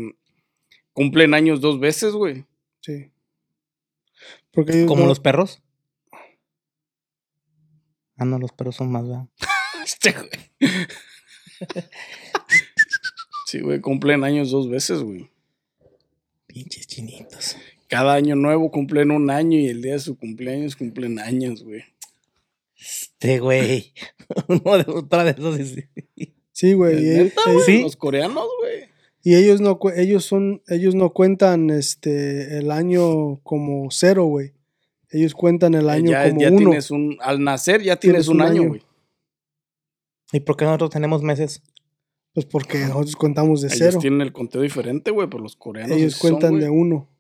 cumplen 0.93 1.33
años 1.33 1.61
dos 1.61 1.79
veces, 1.81 2.13
güey. 2.13 2.45
Sí. 2.81 3.11
Porque 4.53 4.85
Como 4.87 5.03
no- 5.03 5.09
los 5.09 5.21
perros. 5.21 5.63
Ah, 8.17 8.25
no, 8.25 8.39
los 8.39 8.53
perros 8.53 8.77
son 8.77 8.91
más, 8.93 9.05
¿verdad? 9.09 9.27
Este, 9.85 10.13
güey. 10.13 10.31
Sí, 13.47 13.61
güey, 13.61 13.81
cumplen 13.81 14.25
años 14.25 14.51
dos 14.51 14.69
veces, 14.69 15.01
güey. 15.03 15.31
Pinches 16.47 16.87
chinitos. 16.87 17.57
Cada 17.95 18.15
año 18.15 18.35
nuevo 18.35 18.73
cumplen 18.73 19.13
un 19.13 19.31
año 19.31 19.57
y 19.57 19.69
el 19.69 19.81
día 19.81 19.93
de 19.93 20.01
su 20.01 20.19
cumpleaños 20.19 20.75
cumplen 20.75 21.21
años, 21.21 21.63
güey. 21.63 21.85
Este, 22.77 23.39
güey. 23.39 23.93
Uno 24.49 24.79
de 24.79 24.91
otra 24.91 25.23
de 25.23 25.31
esos. 25.31 25.61
Sí, 26.51 26.73
güey. 26.73 26.99
Y, 26.99 27.19
¿Neta, 27.19 27.41
eh, 27.47 27.53
güey? 27.53 27.65
Sí. 27.65 27.83
Los 27.83 27.95
coreanos, 27.95 28.49
güey. 28.61 28.89
y 29.23 29.37
ellos 29.37 29.61
no 29.61 29.79
ellos 29.95 30.25
son 30.25 30.61
ellos 30.67 30.97
no 30.97 31.13
cuentan 31.13 31.71
este 31.71 32.59
el 32.59 32.73
año 32.73 33.39
como 33.45 33.89
cero, 33.93 34.25
güey. 34.25 34.55
Ellos 35.11 35.33
cuentan 35.33 35.75
el 35.75 35.89
año 35.89 36.11
ya 36.11 36.29
como 36.29 36.41
ya 36.41 36.49
uno. 36.49 36.59
tienes 36.59 36.91
un. 36.91 37.17
Al 37.21 37.45
nacer 37.45 37.81
ya 37.81 37.95
tienes, 37.95 38.27
Tienes 38.27 38.29
un, 38.29 38.41
un 38.41 38.43
año, 38.43 38.69
güey. 38.71 38.83
¿Y 40.33 40.41
por 40.41 40.57
qué 40.57 40.65
nosotros 40.65 40.91
tenemos 40.91 41.23
meses? 41.23 41.63
Pues 42.33 42.45
porque 42.47 42.79
nosotros 42.81 43.15
contamos 43.15 43.61
de 43.61 43.69
Ellos 43.69 43.79
cero. 43.79 43.99
tienen 44.01 44.21
el 44.21 44.33
conteo 44.33 44.63
diferente, 44.63 45.13
güey, 45.13 45.29
pero 45.31 45.45
los 45.45 45.55
coreanos. 45.55 45.97
Ellos 45.97 46.15
son, 46.15 46.33
cuentan 46.33 46.59
de 46.59 46.69
uno. 46.69 47.14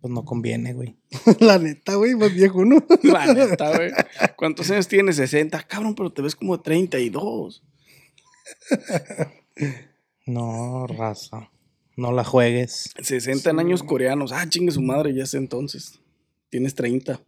Pues 0.00 0.12
no 0.12 0.24
conviene, 0.24 0.72
güey. 0.72 0.96
La 1.40 1.58
neta, 1.58 1.94
güey, 1.94 2.14
más 2.14 2.32
viejo 2.32 2.58
uno. 2.58 2.84
La 3.02 3.32
neta, 3.32 3.76
güey. 3.76 3.92
¿Cuántos 4.36 4.70
años 4.70 4.88
tienes? 4.88 5.16
60. 5.16 5.62
Cabrón, 5.64 5.94
pero 5.94 6.12
te 6.12 6.22
ves 6.22 6.34
como 6.34 6.56
de 6.56 6.62
32. 6.62 7.62
No, 10.26 10.86
raza. 10.86 11.50
No 11.96 12.12
la 12.12 12.22
juegues. 12.22 12.92
60 13.00 13.48
en 13.48 13.60
años 13.60 13.82
coreanos. 13.82 14.30
Ah, 14.30 14.46
chingue 14.46 14.70
su 14.72 14.82
madre, 14.82 15.14
ya 15.14 15.24
sé 15.24 15.38
entonces. 15.38 16.00
Tienes 16.50 16.74
30. 16.74 17.18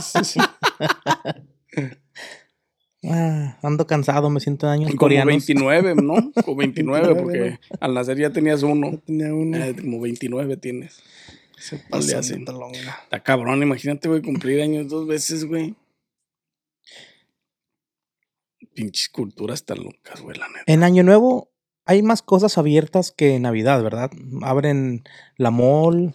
Sí, 0.00 0.24
sí. 0.24 0.40
Ah, 3.02 3.58
ando 3.62 3.86
cansado, 3.86 4.28
me 4.28 4.40
siento 4.40 4.66
en 4.66 4.72
años 4.72 4.88
Como 4.90 4.98
coreanos. 5.00 5.26
29, 5.32 5.94
¿no? 5.94 6.14
Como 6.44 6.56
29, 6.56 7.14
29, 7.14 7.14
porque 7.22 7.58
al 7.80 7.94
nacer 7.94 8.18
ya 8.18 8.30
tenías 8.30 8.62
uno. 8.62 8.90
Yo 8.92 8.98
tenía 8.98 9.32
uno. 9.34 9.56
Eh, 9.56 9.74
como 9.74 10.00
29 10.00 10.56
tienes. 10.58 11.02
Se 11.58 11.78
pasa. 11.78 12.20
Está 12.20 13.22
cabrón, 13.22 13.62
imagínate, 13.62 14.08
güey, 14.08 14.22
cumplir 14.22 14.60
años 14.62 14.88
dos 14.88 15.06
veces, 15.06 15.44
güey. 15.46 15.74
Pinches 18.74 19.08
culturas 19.08 19.64
tan 19.64 19.82
locas, 19.82 20.20
güey, 20.20 20.38
la 20.38 20.48
neta. 20.48 20.64
En 20.66 20.84
Año 20.84 21.02
Nuevo 21.02 21.50
hay 21.86 22.02
más 22.02 22.22
cosas 22.22 22.56
abiertas 22.56 23.12
que 23.12 23.34
en 23.34 23.42
Navidad, 23.42 23.82
¿verdad? 23.82 24.10
Abren 24.42 25.02
la 25.36 25.50
mall, 25.50 26.14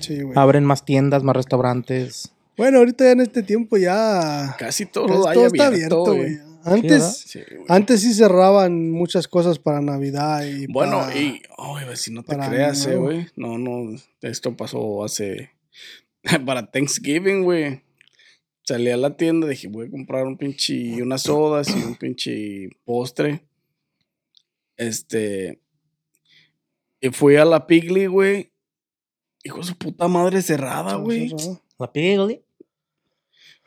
Sí, 0.00 0.20
güey. 0.20 0.36
abren 0.36 0.64
más 0.64 0.84
tiendas, 0.84 1.22
más 1.22 1.34
restaurantes. 1.36 2.32
Bueno, 2.60 2.76
ahorita 2.76 3.04
ya 3.04 3.12
en 3.12 3.20
este 3.20 3.42
tiempo 3.42 3.78
ya 3.78 4.54
Casi 4.58 4.84
todo, 4.84 5.06
casi 5.24 5.34
todo 5.34 5.46
está 5.46 5.66
abierto, 5.68 6.06
abierto, 6.06 6.14
güey. 6.14 6.50
Antes, 6.62 7.16
Sí, 7.26 7.40
antes 7.68 8.02
sí 8.02 8.12
cerraban 8.12 8.90
muchas 8.90 9.26
cosas 9.28 9.58
para 9.58 9.80
Navidad 9.80 10.44
y 10.44 10.66
Bueno, 10.66 10.98
para- 10.98 11.18
y, 11.18 11.40
güey, 11.56 11.96
si 11.96 12.12
no 12.12 12.22
te 12.22 12.36
creas, 12.36 12.86
eh, 12.86 12.96
güey. 12.96 13.28
No, 13.34 13.56
no, 13.56 13.98
esto 14.20 14.54
pasó 14.58 15.02
hace. 15.02 15.52
para 16.44 16.70
Thanksgiving, 16.70 17.44
güey. 17.44 17.80
Salí 18.66 18.90
a 18.90 18.98
la 18.98 19.16
tienda, 19.16 19.48
dije, 19.48 19.68
voy 19.68 19.86
a 19.86 19.90
comprar 19.90 20.26
un 20.26 20.36
pinche. 20.36 21.02
unas 21.02 21.22
sodas 21.22 21.74
y 21.74 21.82
un 21.82 21.94
pinche 21.94 22.68
postre. 22.84 23.42
Este. 24.76 25.62
Y 27.00 27.08
fui 27.08 27.36
a 27.36 27.46
la 27.46 27.66
Pigly, 27.66 28.04
güey. 28.04 28.52
Hijo 29.44 29.60
de 29.60 29.64
su 29.64 29.78
puta 29.78 30.08
madre 30.08 30.42
cerrada, 30.42 30.96
güey. 30.96 31.32
La 31.78 31.90
Piggy. 31.90 32.42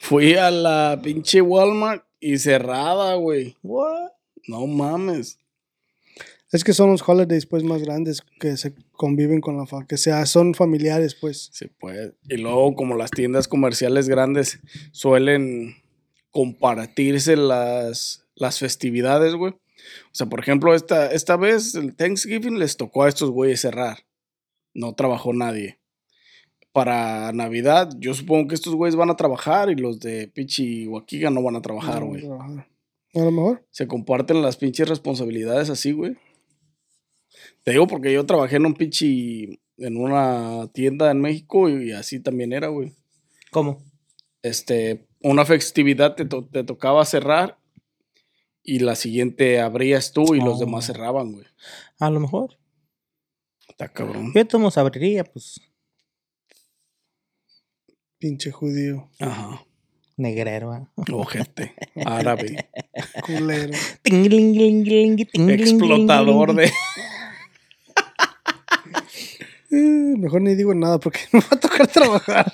Fui 0.03 0.33
a 0.33 0.51
la 0.51 0.99
pinche 1.01 1.41
Walmart 1.41 2.03
y 2.19 2.37
cerrada, 2.37 3.15
güey. 3.15 3.55
What? 3.63 4.11
No 4.49 4.67
mames. 4.67 5.39
Es 6.51 6.65
que 6.65 6.73
son 6.73 6.91
los 6.91 7.07
holidays 7.07 7.45
pues 7.45 7.63
más 7.63 7.81
grandes 7.81 8.21
que 8.37 8.57
se 8.57 8.75
conviven 8.91 9.39
con 9.39 9.55
la 9.55 9.65
fa 9.65 9.87
que 9.87 9.95
sea 9.95 10.25
son 10.25 10.55
familiares 10.55 11.15
pues. 11.15 11.49
Se 11.53 11.69
puede. 11.69 12.15
Y 12.27 12.35
luego, 12.35 12.75
como 12.75 12.97
las 12.97 13.11
tiendas 13.11 13.47
comerciales 13.47 14.09
grandes 14.09 14.59
suelen 14.91 15.77
compartirse 16.31 17.37
las, 17.37 18.25
las 18.35 18.59
festividades, 18.59 19.35
güey. 19.35 19.53
O 19.53 20.11
sea, 20.11 20.27
por 20.27 20.41
ejemplo, 20.41 20.75
esta, 20.75 21.13
esta 21.13 21.37
vez 21.37 21.75
el 21.75 21.95
Thanksgiving 21.95 22.59
les 22.59 22.75
tocó 22.75 23.03
a 23.03 23.09
estos 23.09 23.29
güeyes 23.29 23.61
cerrar. 23.61 23.99
No 24.73 24.95
trabajó 24.95 25.31
nadie. 25.31 25.79
Para 26.73 27.31
Navidad, 27.33 27.91
yo 27.99 28.13
supongo 28.15 28.47
que 28.49 28.55
estos 28.55 28.73
güeyes 28.75 28.95
van 28.95 29.09
a 29.11 29.15
trabajar 29.15 29.69
y 29.69 29.75
los 29.75 29.99
de 29.99 30.27
Pichi 30.27 30.87
Wakiga 30.87 31.29
no 31.29 31.41
van 31.43 31.55
a 31.55 31.61
trabajar, 31.61 32.01
No, 32.01 32.07
güey. 32.07 32.25
A 32.25 33.19
lo 33.19 33.31
mejor. 33.31 33.63
Se 33.69 33.87
comparten 33.87 34.41
las 34.41 34.57
pinches 34.57 34.89
responsabilidades 34.89 35.69
así, 35.69 35.91
güey. 35.91 36.17
Te 37.63 37.71
digo 37.71 37.85
porque 37.87 38.11
yo 38.11 38.25
trabajé 38.25 38.55
en 38.57 38.65
un 38.65 38.73
pinche. 38.73 39.59
en 39.77 39.97
una 39.97 40.67
tienda 40.73 41.11
en 41.11 41.21
México 41.21 41.69
y 41.69 41.91
así 41.91 42.19
también 42.19 42.53
era, 42.53 42.67
güey. 42.69 42.93
¿Cómo? 43.51 43.83
Este, 44.41 45.07
una 45.21 45.45
festividad 45.45 46.15
te, 46.15 46.25
to- 46.25 46.47
te 46.51 46.63
tocaba 46.63 47.05
cerrar 47.05 47.57
y 48.63 48.79
la 48.79 48.95
siguiente 48.95 49.61
abrías 49.61 50.11
tú 50.11 50.33
y 50.35 50.41
los 50.41 50.59
demás 50.59 50.85
cerraban, 50.87 51.33
güey. 51.33 51.45
A 51.99 52.09
lo 52.09 52.19
mejor. 52.19 52.57
Está 53.69 53.89
cabrón. 53.89 54.31
Yo 54.33 54.45
tomo 54.47 54.69
abriría, 54.75 55.23
pues, 55.23 55.59
Pinche 58.23 58.51
judío. 58.51 59.09
Ajá. 59.19 59.65
negrero. 60.15 60.71
¿ah? 60.71 60.87
Ojete. 61.11 61.73
Árabe. 62.05 62.69
Culero. 63.25 63.73
Explotador 65.51 66.55
de. 66.55 66.71
Eh, 69.75 70.13
mejor 70.19 70.43
ni 70.43 70.53
digo 70.53 70.75
nada 70.75 70.99
porque 70.99 71.21
me 71.31 71.39
va 71.39 71.47
a 71.49 71.59
tocar 71.59 71.87
trabajar. 71.87 72.53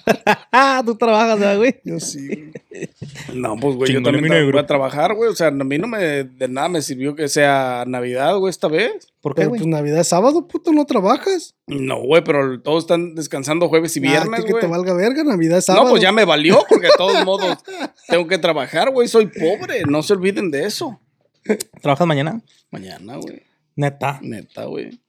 Ah, 0.53 0.81
tú 0.85 0.95
trabajas, 0.95 1.37
¿verdad, 1.37 1.57
güey. 1.57 1.75
Yo 1.83 1.99
sí. 1.99 2.27
güey. 2.69 2.89
No, 3.33 3.57
pues, 3.57 3.75
güey, 3.75 3.91
yo 3.91 4.01
también 4.01 4.23
negro. 4.25 4.51
voy 4.53 4.61
a 4.61 4.65
trabajar, 4.65 5.13
güey. 5.13 5.29
O 5.29 5.35
sea, 5.35 5.47
a 5.47 5.51
mí 5.51 5.77
no 5.77 5.87
me. 5.87 5.99
de 6.23 6.47
nada 6.47 6.69
me 6.69 6.81
sirvió 6.81 7.13
que 7.13 7.27
sea 7.27 7.83
Navidad, 7.85 8.37
güey, 8.37 8.49
esta 8.49 8.69
vez. 8.69 9.11
¿Por 9.19 9.33
qué, 9.35 9.41
Pero 9.41 9.49
güey? 9.49 9.59
pues 9.59 9.67
Navidad 9.69 9.99
es 9.99 10.07
sábado, 10.07 10.47
puto, 10.47 10.71
no 10.71 10.85
trabajas. 10.85 11.55
No, 11.67 12.01
güey, 12.01 12.23
pero 12.23 12.61
todos 12.61 12.83
están 12.85 13.15
descansando 13.15 13.67
jueves 13.67 13.97
y 13.97 13.99
viernes, 13.99 14.39
que, 14.39 14.45
que 14.45 14.51
güey. 14.53 14.61
te 14.61 14.67
valga 14.69 14.93
verga, 14.93 15.25
Navidad 15.25 15.57
es 15.57 15.65
sábado. 15.65 15.85
No, 15.85 15.89
pues 15.91 16.01
ya 16.01 16.13
me 16.13 16.23
valió, 16.23 16.63
porque 16.69 16.87
de 16.87 16.93
todos 16.97 17.25
modos 17.25 17.57
tengo 18.07 18.25
que 18.27 18.37
trabajar, 18.37 18.91
güey. 18.91 19.09
Soy 19.09 19.27
pobre, 19.27 19.83
no 19.85 20.01
se 20.03 20.13
olviden 20.13 20.51
de 20.51 20.65
eso. 20.65 20.97
¿Trabajas 21.81 22.07
mañana? 22.07 22.41
Mañana, 22.71 23.17
güey. 23.17 23.43
Neta. 23.75 24.19
Neta, 24.21 24.65
güey. 24.65 24.99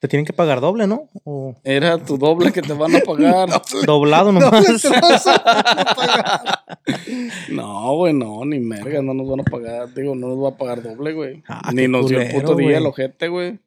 Te 0.00 0.08
tienen 0.08 0.24
que 0.24 0.32
pagar 0.32 0.60
doble, 0.62 0.86
¿no? 0.86 1.08
O 1.24 1.54
Era 1.62 1.98
tu 1.98 2.16
doble 2.16 2.52
que 2.52 2.62
te 2.62 2.72
van 2.72 2.96
a 2.96 3.00
pagar. 3.00 3.48
doblado 3.86 4.32
No, 4.32 4.40
nomás. 4.40 4.80
te 4.80 4.88
vas 4.88 5.26
a 5.26 5.44
pagar. 5.94 6.60
No, 7.50 7.94
güey, 7.96 8.12
no, 8.14 8.44
ni 8.44 8.58
merga, 8.60 9.02
no 9.02 9.12
nos 9.14 9.28
van 9.28 9.40
a 9.40 9.44
pagar. 9.44 9.92
Digo, 9.92 10.14
no 10.14 10.28
nos 10.28 10.38
va 10.42 10.48
a 10.50 10.56
pagar 10.56 10.82
doble, 10.82 11.12
güey. 11.12 11.42
Ah, 11.48 11.70
ni 11.74 11.86
nos 11.86 12.08
dio 12.08 12.20
el 12.20 12.32
puto 12.32 12.54
día 12.54 12.78
el 12.78 12.86
ojete, 12.86 13.28
güey. 13.28 13.58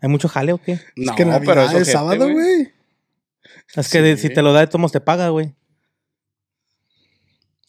¿Hay 0.00 0.08
mucho 0.08 0.28
jale 0.28 0.52
o 0.52 0.58
qué? 0.58 0.78
No, 0.96 1.10
es 1.12 1.16
que 1.16 1.24
Navidad 1.24 1.42
pero 1.54 1.62
es, 1.62 1.68
ojete, 1.70 1.84
sábado, 1.86 2.30
güey. 2.30 2.72
Es 3.74 3.88
que 3.90 4.00
de- 4.02 4.16
si 4.16 4.30
te 4.30 4.42
lo 4.42 4.52
da 4.52 4.60
de 4.60 4.66
tomos 4.68 4.92
te 4.92 5.00
paga, 5.00 5.28
güey. 5.30 5.52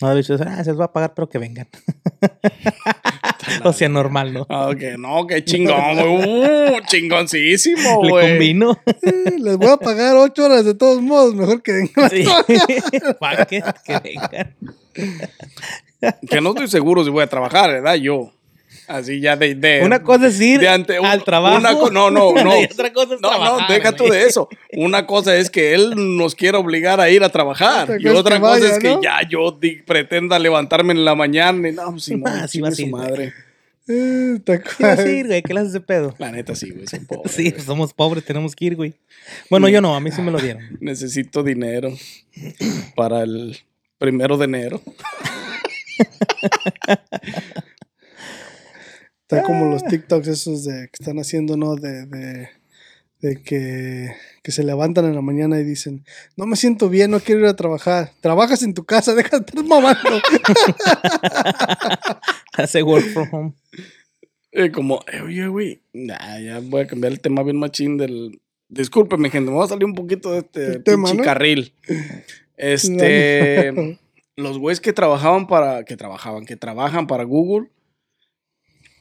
No, 0.02 0.13
dices, 0.15 0.39
ah, 0.41 0.63
se 0.63 0.72
les 0.72 0.80
va 0.80 0.86
a 0.86 0.94
pagar, 0.94 1.13
pero 1.15 1.28
que 1.30 1.38
vengan. 1.39 1.67
o 3.63 3.73
sea, 3.73 3.89
normal, 3.89 4.34
¿no? 4.34 4.45
Ah, 4.49 4.69
ok, 4.69 4.82
no, 4.97 5.25
qué 5.27 5.43
chingón, 5.43 5.95
güey. 5.95 6.51
Uh, 6.71 6.80
chingoncísimo, 6.88 8.04
Le 8.04 8.10
güey. 8.10 8.30
combino. 8.32 8.80
Eh, 8.86 9.34
Les 9.39 9.58
voy 9.58 9.69
a 9.69 9.77
pagar 9.77 10.15
ocho 10.15 10.45
horas 10.45 10.63
de 10.65 10.73
todos 10.73 11.01
modos, 11.01 11.36
mejor 11.36 11.62
que 11.62 11.71
vengan. 11.73 12.10
Sí. 12.10 12.23
Que 13.86 13.99
vengan. 14.04 14.56
Que 16.30 16.41
no 16.41 16.49
estoy 16.49 16.68
seguro 16.68 17.03
si 17.03 17.09
voy 17.09 17.24
a 17.24 17.28
trabajar, 17.28 17.70
¿verdad? 17.72 17.95
Yo. 17.95 18.32
Así 18.98 19.20
ya 19.20 19.36
de. 19.36 19.56
de 19.56 19.82
Una 19.84 20.02
cosa 20.04 20.28
es 20.28 20.39
ir 20.42 20.60
de 20.60 20.68
ante- 20.70 20.98
al 20.98 21.24
trabajo. 21.24 21.58
una 21.58 21.72
no, 21.92 22.12
no, 22.12 22.34
no. 22.44 22.62
y 22.62 22.66
otra 22.66 22.92
cosa 22.94 23.16
es 23.16 23.22
No, 23.22 23.30
trabajar. 23.30 23.70
no, 23.70 23.74
deja 23.74 23.92
tú 23.94 24.06
de 24.06 24.24
eso. 24.26 24.50
Una 24.74 25.06
cosa 25.08 25.36
es 25.36 25.50
que 25.50 25.74
él 25.74 25.94
nos 26.18 26.36
quiere 26.36 26.58
obligar 26.58 27.00
a 27.00 27.10
ir 27.10 27.24
a 27.24 27.30
trabajar. 27.30 27.84
Otra 27.84 27.98
Y 28.00 28.08
otra 28.08 28.39
cosa 28.39 28.52
vaya, 28.54 28.68
es 28.74 28.80
que 28.80 28.89
¿no? 28.89 29.02
ya 29.02 29.22
yo 29.30 29.58
pretenda 29.86 30.38
levantarme 30.39 30.94
en 30.94 31.06
la 31.06 31.16
mañana. 31.16 31.70
Y 31.70 31.72
no, 31.74 31.84
pues 31.92 32.04
sí, 32.04 32.22
Ah, 32.26 32.48
sí 32.48 32.62
va 32.62 32.72
su 32.72 32.88
madre. 32.88 33.34
Eh, 33.88 34.39
¿te 34.46 34.60
¿Qué 34.62 34.68
vas 34.68 34.82
a 34.82 34.94
acuerdas? 34.94 35.08
ir, 35.10 35.28
güey? 35.28 35.42
¿Qué 35.42 35.54
le 35.54 35.60
haces 35.62 35.74
de 35.74 35.82
pedo? 35.82 36.16
La 36.20 36.32
neta 36.32 36.56
sí, 36.56 36.70
güey. 36.70 36.88
soy 36.88 37.00
pobre, 37.00 37.30
Sí, 37.34 37.50
pues 37.52 37.64
somos 37.64 37.94
pobres, 37.94 38.24
tenemos 38.24 38.56
que 38.56 38.66
ir, 38.66 38.76
güey. 38.76 38.94
Bueno, 39.50 39.68
yo 39.70 39.82
no, 39.82 39.96
a 39.96 40.00
mí 40.00 40.12
sí 40.12 40.22
me 40.22 40.32
lo 40.32 40.38
dieron. 40.39 40.64
Necesito 40.80 41.44
dinero 41.44 41.92
para 42.96 43.24
el 43.24 43.58
primero 43.98 44.38
de 44.38 44.46
enero. 44.46 44.82
Está 49.32 49.43
como 49.43 49.65
los 49.65 49.84
TikToks 49.84 50.27
esos 50.27 50.65
de 50.65 50.89
que 50.89 50.97
están 50.99 51.17
haciendo, 51.19 51.55
¿no? 51.55 51.75
De, 51.75 52.05
de 52.05 52.49
de 53.21 53.41
que, 53.41 54.13
que 54.41 54.51
se 54.51 54.63
levantan 54.63 55.05
en 55.05 55.15
la 55.15 55.21
mañana 55.21 55.59
y 55.59 55.63
dicen, 55.63 56.03
no 56.36 56.45
me 56.47 56.55
siento 56.55 56.89
bien, 56.89 57.11
no 57.11 57.19
quiero 57.19 57.41
ir 57.41 57.47
a 57.47 57.55
trabajar. 57.55 58.11
Trabajas 58.19 58.63
en 58.63 58.73
tu 58.73 58.84
casa, 58.84 59.13
deja 59.15 59.39
de 59.39 59.45
estar 59.45 59.63
mamando. 59.63 59.99
Hace 62.53 62.84
work 62.84 63.05
from 63.13 63.29
home. 63.32 63.53
Eh, 64.51 64.71
como, 64.71 65.01
eh, 65.11 65.21
oye, 65.21 65.47
güey, 65.47 65.82
nah, 65.93 66.39
ya 66.39 66.59
voy 66.59 66.82
a 66.82 66.88
cambiar 66.88 67.13
el 67.13 67.21
tema 67.21 67.43
bien 67.43 67.57
machín 67.57 67.97
del... 67.97 68.41
Discúlpeme, 68.67 69.29
gente, 69.29 69.51
me 69.51 69.57
voy 69.57 69.65
a 69.65 69.69
salir 69.69 69.86
un 69.86 69.93
poquito 69.93 70.32
de 70.32 70.39
este 70.39 70.79
tema, 70.79 71.03
pinche 71.03 71.17
¿no? 71.17 71.23
carril. 71.23 71.73
Este... 72.57 73.97
los 74.36 74.57
güeyes 74.57 74.79
que 74.79 74.93
trabajaban 74.93 75.45
para... 75.45 75.84
Que 75.84 75.95
trabajaban, 75.95 76.45
que 76.45 76.55
trabajan 76.55 77.05
para 77.05 77.23
Google. 77.23 77.69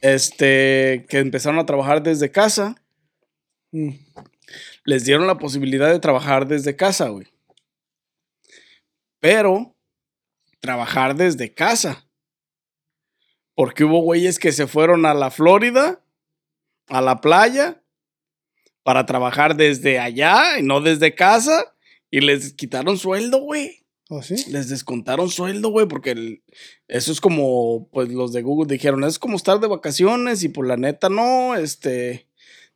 Este... 0.01 1.05
Que 1.09 1.19
empezaron 1.19 1.59
a 1.59 1.65
trabajar 1.65 2.03
desde 2.03 2.31
casa. 2.31 2.75
Mm, 3.71 3.91
les 4.83 5.05
dieron 5.05 5.27
la 5.27 5.37
posibilidad 5.37 5.89
de 5.91 5.99
trabajar 5.99 6.47
desde 6.47 6.75
casa, 6.75 7.09
güey. 7.09 7.27
Pero 9.19 9.75
trabajar 10.59 11.15
desde 11.15 11.53
casa. 11.53 12.05
Porque 13.55 13.83
hubo 13.83 14.01
güeyes 14.01 14.39
que 14.39 14.51
se 14.51 14.67
fueron 14.67 15.05
a 15.05 15.13
la 15.13 15.29
Florida, 15.29 16.01
a 16.87 17.01
la 17.01 17.21
playa, 17.21 17.83
para 18.83 19.05
trabajar 19.05 19.55
desde 19.55 19.99
allá 19.99 20.59
y 20.59 20.63
no 20.63 20.81
desde 20.81 21.13
casa. 21.13 21.75
Y 22.09 22.21
les 22.21 22.53
quitaron 22.53 22.97
sueldo, 22.97 23.39
güey. 23.39 23.80
¿Oh, 24.13 24.21
sí? 24.21 24.35
Les 24.51 24.67
descontaron 24.67 25.29
sueldo, 25.29 25.69
güey, 25.69 25.87
porque 25.87 26.11
el- 26.11 26.43
eso 26.89 27.13
es 27.13 27.21
como, 27.21 27.87
pues 27.93 28.09
los 28.09 28.33
de 28.33 28.41
Google 28.41 28.67
dijeron, 28.69 29.05
es 29.05 29.17
como 29.17 29.37
estar 29.37 29.61
de 29.61 29.67
vacaciones 29.67 30.43
y 30.43 30.49
por 30.49 30.67
la 30.67 30.75
neta 30.75 31.07
no, 31.07 31.55
este, 31.55 32.27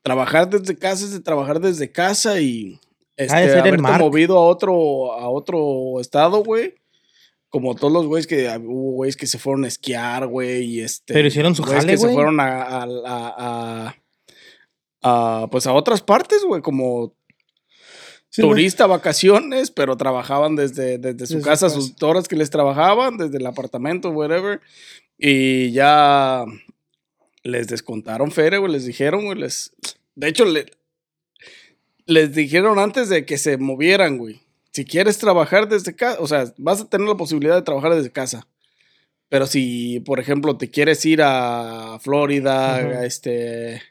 trabajar 0.02 0.50
desde 0.50 0.78
casa 0.78 1.04
es 1.04 1.12
de 1.12 1.20
trabajar 1.20 1.60
desde 1.60 1.92
casa 1.92 2.40
y 2.40 2.80
este, 3.18 3.36
Ha 3.36 3.40
de 3.42 3.48
ser 3.50 3.58
el 3.68 3.80
haberte 3.86 4.00
movido 4.00 4.38
a 4.38 4.46
otro, 4.46 5.12
a 5.12 5.28
otro 5.30 6.00
estado, 6.00 6.42
güey. 6.42 6.76
Como 7.50 7.76
todos 7.76 7.92
los 7.92 8.06
güeyes 8.08 8.28
que 8.28 8.48
hubo 8.66 8.92
güeyes 8.94 9.18
que 9.18 9.28
se 9.28 9.38
fueron 9.38 9.66
a 9.66 9.68
esquiar, 9.68 10.28
güey, 10.28 10.64
y 10.64 10.80
este. 10.82 11.14
Pero 11.14 11.28
hicieron 11.28 11.54
su 11.54 11.64
jale, 11.64 11.92
que 11.94 11.98
se 11.98 12.08
fueron 12.14 12.40
a- 12.40 12.64
a- 12.64 13.96
a, 15.02 15.48
pues 15.52 15.68
a 15.68 15.74
otras 15.74 16.02
partes, 16.02 16.44
güey, 16.46 16.62
como 16.62 17.14
Sí, 18.36 18.42
turista, 18.42 18.86
vacaciones, 18.88 19.72
pero 19.72 19.96
trabajaban 19.98 20.56
desde, 20.56 20.98
desde 20.98 21.26
su 21.28 21.36
Desde 21.36 21.50
casa, 21.50 21.68
casa. 21.68 21.76
sus 21.80 21.94
horas 22.04 22.28
que 22.28 22.36
les 22.36 22.50
trabajaban, 22.50 23.18
desde 23.18 23.38
el 23.38 23.46
apartamento, 23.46 24.10
whatever. 24.12 24.60
Y 25.18 25.72
ya 25.72 26.44
les 27.44 27.68
descontaron 27.68 28.32
feria, 28.32 28.60
güey, 28.60 28.72
les 28.74 28.86
dijeron, 28.86 29.26
güey, 29.26 29.38
les... 29.40 29.72
De 30.16 30.28
hecho, 30.28 30.44
le- 30.46 30.66
les 32.06 32.34
dijeron 32.36 32.78
antes 32.80 33.10
de 33.10 33.26
que 33.26 33.38
se 33.38 33.58
movieran, 33.58 34.18
güey. 34.18 34.42
Si 34.72 34.84
quieres 34.86 35.18
trabajar 35.18 35.70
desde 35.70 35.96
casa, 35.96 36.18
o 36.20 36.28
sea, 36.28 36.54
vas 36.58 36.82
a 36.82 36.90
tener 36.90 37.08
la 37.08 37.16
posibilidad 37.16 37.56
de 37.56 37.62
trabajar 37.62 37.96
desde 37.96 38.12
casa. 38.12 38.48
Pero 39.30 39.48
si, 39.48 40.02
por 40.02 40.20
ejemplo, 40.20 40.58
te 40.58 40.70
quieres 40.70 41.06
ir 41.06 41.22
a 41.24 41.98
Florida, 42.02 42.76
a 42.76 43.06
este, 43.06 43.82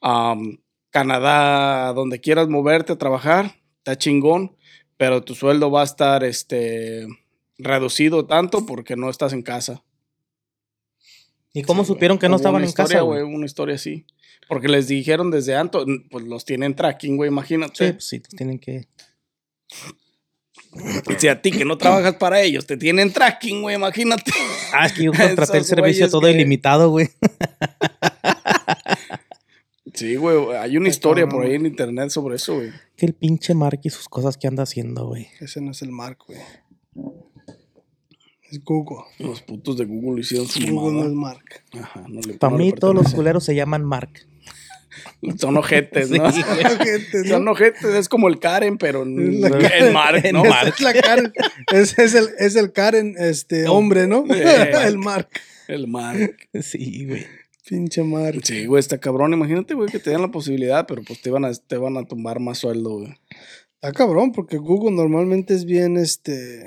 am, 0.00 0.58
Canadá, 0.90 1.92
donde 1.94 2.20
quieras 2.20 2.48
moverte 2.48 2.92
a 2.92 2.98
trabajar, 2.98 3.54
está 3.86 3.96
chingón, 3.96 4.56
pero 4.96 5.22
tu 5.22 5.36
sueldo 5.36 5.70
va 5.70 5.82
a 5.82 5.84
estar 5.84 6.24
este, 6.24 7.06
reducido 7.56 8.26
tanto 8.26 8.66
porque 8.66 8.96
no 8.96 9.08
estás 9.10 9.32
en 9.32 9.42
casa. 9.42 9.84
¿Y 11.52 11.62
cómo 11.62 11.84
Sí, 11.84 11.88
supieron 11.88 12.18
que 12.18 12.28
no 12.28 12.34
estaban 12.36 12.62
en 12.62 12.68
historia, 12.68 12.94
casa, 12.94 13.02
güey? 13.02 13.22
Una 13.22 13.46
historia 13.46 13.76
así. 13.76 14.04
Porque 14.48 14.66
les 14.68 14.88
dijeron 14.88 15.30
desde 15.30 15.54
antes, 15.54 15.82
pues 16.10 16.24
los 16.24 16.44
tienen 16.44 16.74
tracking, 16.74 17.16
güey, 17.16 17.28
Sí, 17.28 17.32
imagínate. 17.32 17.92
pues 17.92 18.04
sí, 18.08 18.18
tienen 18.20 18.58
que... 18.58 18.88
Si 21.18 21.28
a 21.28 21.40
ti 21.40 21.52
que 21.52 21.64
no 21.64 21.78
trabajas 21.78 22.16
para 22.18 22.42
ellos 22.42 22.66
te 22.66 22.76
tienen 22.76 23.12
tracking, 23.12 23.62
güey, 23.62 23.76
imagínate. 23.76 24.32
Ah, 24.72 24.86
es 24.86 24.92
que 24.94 25.04
yo 25.04 25.12
contraté 25.16 25.58
el 25.58 25.64
servicio 25.64 26.10
todo 26.10 26.22
que- 26.22 26.32
ilimitado, 26.32 26.90
güey. 26.90 27.08
Sí, 29.96 30.14
güey, 30.16 30.54
hay 30.56 30.76
una 30.76 30.88
historia 30.88 31.26
por 31.26 31.44
ahí 31.44 31.54
en 31.54 31.66
internet 31.66 32.10
sobre 32.10 32.36
eso, 32.36 32.54
güey. 32.56 32.70
Que 32.96 33.06
el 33.06 33.14
pinche 33.14 33.54
Mark 33.54 33.80
y 33.82 33.90
sus 33.90 34.08
cosas 34.08 34.36
que 34.36 34.46
anda 34.46 34.62
haciendo, 34.62 35.06
güey. 35.06 35.28
Ese 35.40 35.60
no 35.60 35.70
es 35.72 35.82
el 35.82 35.90
Mark, 35.90 36.18
güey. 36.26 36.38
Es 38.50 38.62
Google. 38.62 39.04
Los 39.18 39.42
putos 39.42 39.76
de 39.76 39.86
Google 39.86 40.20
hicieron 40.20 40.46
su 40.46 40.60
Google 40.70 41.00
no 41.00 41.06
es. 41.06 41.12
Mark. 41.12 41.44
Ajá, 41.80 42.04
no 42.08 42.20
le- 42.20 42.34
Para 42.34 42.52
no 42.52 42.58
le 42.58 42.64
mí 42.64 42.72
todos 42.72 42.94
los 42.94 43.12
culeros 43.14 43.42
se 43.44 43.54
llaman 43.54 43.84
Mark. 43.84 44.10
Son 45.38 45.56
ojetes, 45.56 46.10
¿no? 46.10 46.30
Sí, 46.30 46.42
¿no? 46.42 47.24
Son 47.28 47.48
ojetes, 47.48 47.84
es 47.84 48.08
como 48.08 48.28
el 48.28 48.38
Karen, 48.38 48.78
pero 48.78 49.04
la 49.04 49.50
Karen. 49.50 49.92
Mark, 49.92 50.22
¿no? 50.32 50.44
Es, 50.44 50.80
la 50.80 50.92
Karen. 50.94 51.32
Es, 51.72 51.98
es 51.98 52.14
el, 52.14 52.28
es 52.38 52.54
el 52.56 52.72
Karen, 52.72 53.14
este, 53.18 53.66
hombre, 53.68 54.06
¿no? 54.06 54.24
Eh, 54.32 54.72
el 54.86 54.98
Mark. 54.98 55.28
El 55.68 55.88
Mark. 55.88 56.36
Sí, 56.62 57.06
güey. 57.06 57.26
Pinche 57.68 58.02
Mark. 58.04 58.40
Sí, 58.44 58.66
güey, 58.66 58.78
está 58.78 58.98
cabrón. 58.98 59.32
Imagínate, 59.32 59.74
güey, 59.74 59.90
que 59.90 59.98
te 59.98 60.10
dan 60.10 60.22
la 60.22 60.30
posibilidad, 60.30 60.86
pero 60.86 61.02
pues 61.02 61.20
te 61.20 61.30
van 61.30 61.44
a, 61.44 61.52
te 61.52 61.76
van 61.76 61.96
a 61.96 62.04
tumbar 62.06 62.38
más 62.38 62.58
sueldo, 62.58 62.98
güey. 62.98 63.14
Está 63.74 63.92
cabrón, 63.92 64.32
porque 64.32 64.56
Google 64.56 64.92
normalmente 64.94 65.54
es 65.54 65.64
bien, 65.64 65.96
este. 65.96 66.64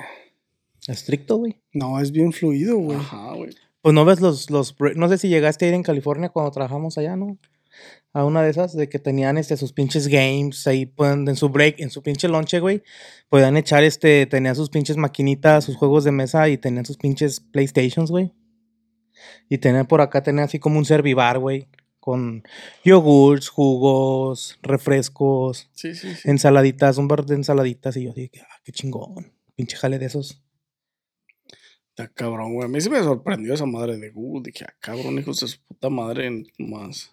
Estricto, 0.87 1.37
güey. 1.37 1.55
No, 1.71 1.99
es 1.99 2.11
bien 2.11 2.33
fluido, 2.33 2.77
güey. 2.77 2.97
Ajá, 2.97 3.33
güey. 3.33 3.51
Pues 3.81 3.95
no 3.95 4.03
ves 4.03 4.19
los, 4.19 4.49
los, 4.49 4.75
no 4.95 5.07
sé 5.07 5.17
si 5.17 5.29
llegaste 5.29 5.65
a 5.65 5.67
ir 5.69 5.73
en 5.73 5.83
California 5.83 6.29
cuando 6.29 6.51
trabajamos 6.51 6.97
allá, 6.97 7.15
¿no? 7.15 7.37
A 8.11 8.25
una 8.25 8.41
de 8.41 8.49
esas, 8.49 8.75
de 8.75 8.89
que 8.89 8.99
tenían 8.99 9.37
este, 9.37 9.55
sus 9.55 9.71
pinches 9.71 10.07
games, 10.07 10.67
ahí 10.67 10.85
pueden, 10.85 11.27
en 11.29 11.35
su 11.37 11.47
break, 11.47 11.79
en 11.79 11.91
su 11.91 12.01
pinche 12.01 12.27
lonche, 12.27 12.59
güey, 12.59 12.83
podían 13.29 13.55
echar 13.55 13.83
este, 13.83 14.25
tenían 14.25 14.55
sus 14.55 14.69
pinches 14.69 14.97
maquinitas, 14.97 15.63
sus 15.63 15.77
juegos 15.77 16.03
de 16.03 16.11
mesa 16.11 16.49
y 16.49 16.57
tenían 16.57 16.85
sus 16.85 16.97
pinches 16.97 17.39
Playstations, 17.39 18.11
güey. 18.11 18.33
Y 19.49 19.57
tenían 19.59 19.87
por 19.87 20.01
acá, 20.01 20.23
tenían 20.23 20.45
así 20.45 20.59
como 20.59 20.77
un 20.77 20.85
servibar, 20.85 21.39
güey, 21.39 21.67
con 21.99 22.43
yogurts, 22.83 23.49
jugos, 23.49 24.57
refrescos, 24.61 25.69
Sí, 25.73 25.93
sí, 25.95 26.15
sí. 26.15 26.29
ensaladitas, 26.29 26.97
un 26.97 27.07
bar 27.07 27.25
de 27.25 27.35
ensaladitas 27.35 27.97
y 27.97 28.03
yo 28.05 28.13
dije, 28.13 28.41
ah, 28.41 28.59
qué 28.63 28.71
chingón, 28.71 29.33
pinche 29.55 29.75
jale 29.77 29.99
de 29.99 30.05
esos. 30.05 30.41
Está 31.89 32.07
cabrón, 32.07 32.53
güey. 32.53 32.65
A 32.65 32.69
mí 32.69 32.79
sí 32.79 32.89
me 32.89 32.99
sorprendió 33.03 33.53
esa 33.53 33.65
madre 33.65 33.97
de 33.97 34.09
Google. 34.09 34.43
Dije, 34.51 34.65
ah, 34.67 34.73
cabrón, 34.79 35.19
hijos 35.19 35.41
de 35.41 35.47
su 35.47 35.59
puta 35.65 35.89
madre, 35.89 36.43
más 36.57 37.11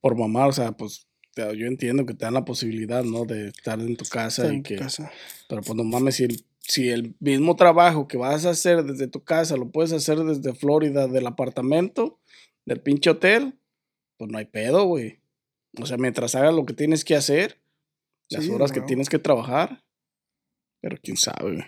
por 0.00 0.16
mamar. 0.16 0.48
O 0.48 0.52
sea, 0.52 0.72
pues 0.72 1.08
yo 1.36 1.66
entiendo 1.66 2.06
que 2.06 2.14
te 2.14 2.24
dan 2.26 2.34
la 2.34 2.44
posibilidad, 2.44 3.02
¿no? 3.02 3.24
De 3.24 3.48
estar 3.48 3.80
en 3.80 3.96
tu 3.96 4.04
casa 4.04 4.42
Está 4.42 4.52
y 4.52 4.56
en 4.56 4.62
que. 4.62 4.76
casa. 4.76 5.10
Pero 5.48 5.62
pues 5.62 5.74
no 5.74 5.82
mames, 5.84 6.16
si 6.16 6.24
el, 6.24 6.44
si 6.70 6.88
el 6.88 7.16
mismo 7.18 7.56
trabajo 7.56 8.06
que 8.06 8.16
vas 8.16 8.46
a 8.46 8.50
hacer 8.50 8.84
desde 8.84 9.08
tu 9.08 9.24
casa 9.24 9.56
lo 9.56 9.70
puedes 9.70 9.92
hacer 9.92 10.18
desde 10.18 10.54
Florida, 10.54 11.08
del 11.08 11.26
apartamento, 11.26 12.20
del 12.64 12.80
pinche 12.80 13.10
hotel, 13.10 13.58
pues 14.16 14.30
no 14.30 14.38
hay 14.38 14.44
pedo, 14.44 14.84
güey. 14.84 15.20
O 15.80 15.86
sea, 15.86 15.96
mientras 15.96 16.36
hagas 16.36 16.54
lo 16.54 16.64
que 16.64 16.74
tienes 16.74 17.04
que 17.04 17.16
hacer, 17.16 17.60
las 18.28 18.44
Sí, 18.44 18.50
horas 18.50 18.70
que 18.70 18.80
tienes 18.82 19.08
que 19.08 19.18
trabajar. 19.18 19.82
Pero 20.80 20.96
quién 21.02 21.16
sabe, 21.16 21.56
güey. 21.56 21.64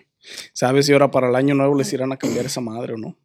¿Sabes 0.52 0.86
si 0.86 0.92
ahora 0.92 1.10
para 1.10 1.28
el 1.28 1.34
año 1.34 1.56
nuevo 1.56 1.76
les 1.76 1.92
irán 1.92 2.12
a 2.12 2.16
cambiar 2.16 2.46
esa 2.46 2.60
madre 2.60 2.94
o 2.94 2.96
no? 2.96 3.18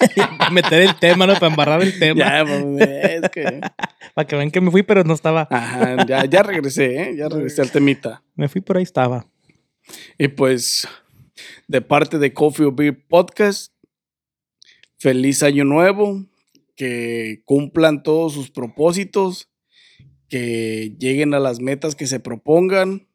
Meter 0.52 0.82
el 0.82 0.98
tema, 0.98 1.26
¿no? 1.26 1.34
Para 1.34 1.48
embarrar 1.48 1.82
el 1.82 1.98
tema. 1.98 2.18
Ya, 2.18 2.44
pues, 2.44 2.88
es 2.88 3.30
que. 3.30 3.60
Para 4.14 4.26
que 4.26 4.36
vean 4.36 4.50
que 4.50 4.60
me 4.60 4.70
fui, 4.70 4.82
pero 4.82 5.04
no 5.04 5.12
estaba. 5.12 5.46
Ajá, 5.50 6.06
ya, 6.06 6.24
ya 6.24 6.42
regresé, 6.42 7.02
¿eh? 7.02 7.16
Ya 7.16 7.28
regresé 7.28 7.60
al 7.60 7.70
temita. 7.70 8.24
Me 8.34 8.48
fui, 8.48 8.62
pero 8.62 8.78
ahí 8.78 8.82
estaba. 8.82 9.26
Y 10.18 10.28
pues, 10.28 10.88
de 11.66 11.80
parte 11.80 12.18
de 12.18 12.32
Coffee 12.32 12.66
or 12.66 12.74
Beer 12.74 13.06
Podcast, 13.06 13.72
feliz 14.98 15.42
año 15.42 15.64
nuevo, 15.64 16.24
que 16.76 17.42
cumplan 17.44 18.02
todos 18.02 18.32
sus 18.32 18.50
propósitos, 18.50 19.48
que 20.28 20.94
lleguen 20.98 21.34
a 21.34 21.40
las 21.40 21.60
metas 21.60 21.94
que 21.94 22.06
se 22.06 22.20
propongan, 22.20 23.08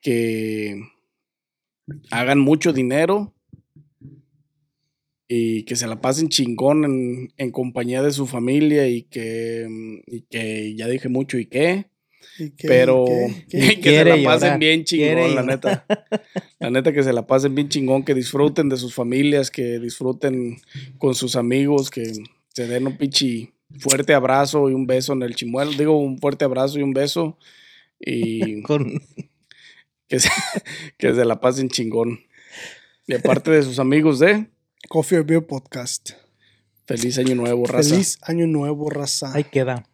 que 0.00 0.80
hagan 2.10 2.38
mucho 2.38 2.72
dinero 2.72 3.34
y 5.28 5.64
que 5.64 5.76
se 5.76 5.86
la 5.86 6.00
pasen 6.00 6.28
chingón 6.28 6.84
en, 6.84 7.32
en 7.36 7.50
compañía 7.50 8.02
de 8.02 8.12
su 8.12 8.26
familia 8.26 8.88
y 8.88 9.02
que, 9.02 9.68
y 10.06 10.22
que 10.22 10.74
ya 10.74 10.88
dije 10.88 11.08
mucho 11.08 11.38
y 11.38 11.46
que 11.46 11.89
¿Y 12.40 12.50
qué? 12.50 12.68
pero 12.68 13.04
¿Qué? 13.06 13.44
¿Qué? 13.48 13.80
que 13.80 13.90
se 13.90 14.04
la 14.04 14.24
pasen 14.24 14.40
llorar, 14.40 14.58
bien 14.58 14.84
chingón, 14.84 15.34
la 15.34 15.42
neta. 15.42 15.86
La 16.58 16.70
neta 16.70 16.92
que 16.92 17.02
se 17.02 17.12
la 17.12 17.26
pasen 17.26 17.54
bien 17.54 17.68
chingón, 17.68 18.02
que 18.02 18.14
disfruten 18.14 18.68
de 18.68 18.76
sus 18.76 18.94
familias, 18.94 19.50
que 19.50 19.78
disfruten 19.78 20.60
con 20.98 21.14
sus 21.14 21.36
amigos, 21.36 21.90
que 21.90 22.12
se 22.54 22.66
den 22.66 22.86
un 22.86 22.96
pinche 22.96 23.52
fuerte 23.78 24.14
abrazo 24.14 24.70
y 24.70 24.74
un 24.74 24.86
beso 24.86 25.12
en 25.12 25.22
el 25.22 25.34
chimuelo. 25.34 25.72
Digo, 25.72 25.98
un 25.98 26.18
fuerte 26.18 26.44
abrazo 26.44 26.78
y 26.78 26.82
un 26.82 26.94
beso. 26.94 27.38
Y 27.98 28.62
Con... 28.64 29.02
que 30.08 30.18
se, 30.18 30.30
que 30.96 31.14
se 31.14 31.24
la 31.24 31.40
pasen 31.40 31.68
chingón. 31.68 32.20
Y 33.06 33.14
aparte 33.14 33.50
de 33.50 33.62
sus 33.62 33.78
amigos 33.78 34.18
de 34.18 34.46
Coffee 34.88 35.18
or 35.18 35.26
Beer 35.26 35.46
Podcast. 35.46 36.12
Feliz 36.86 37.18
Año 37.18 37.34
Nuevo, 37.34 37.66
raza. 37.66 37.90
Feliz 37.90 38.18
año 38.22 38.46
nuevo, 38.46 38.90
raza. 38.90 39.32
Ahí 39.32 39.44
queda. 39.44 39.89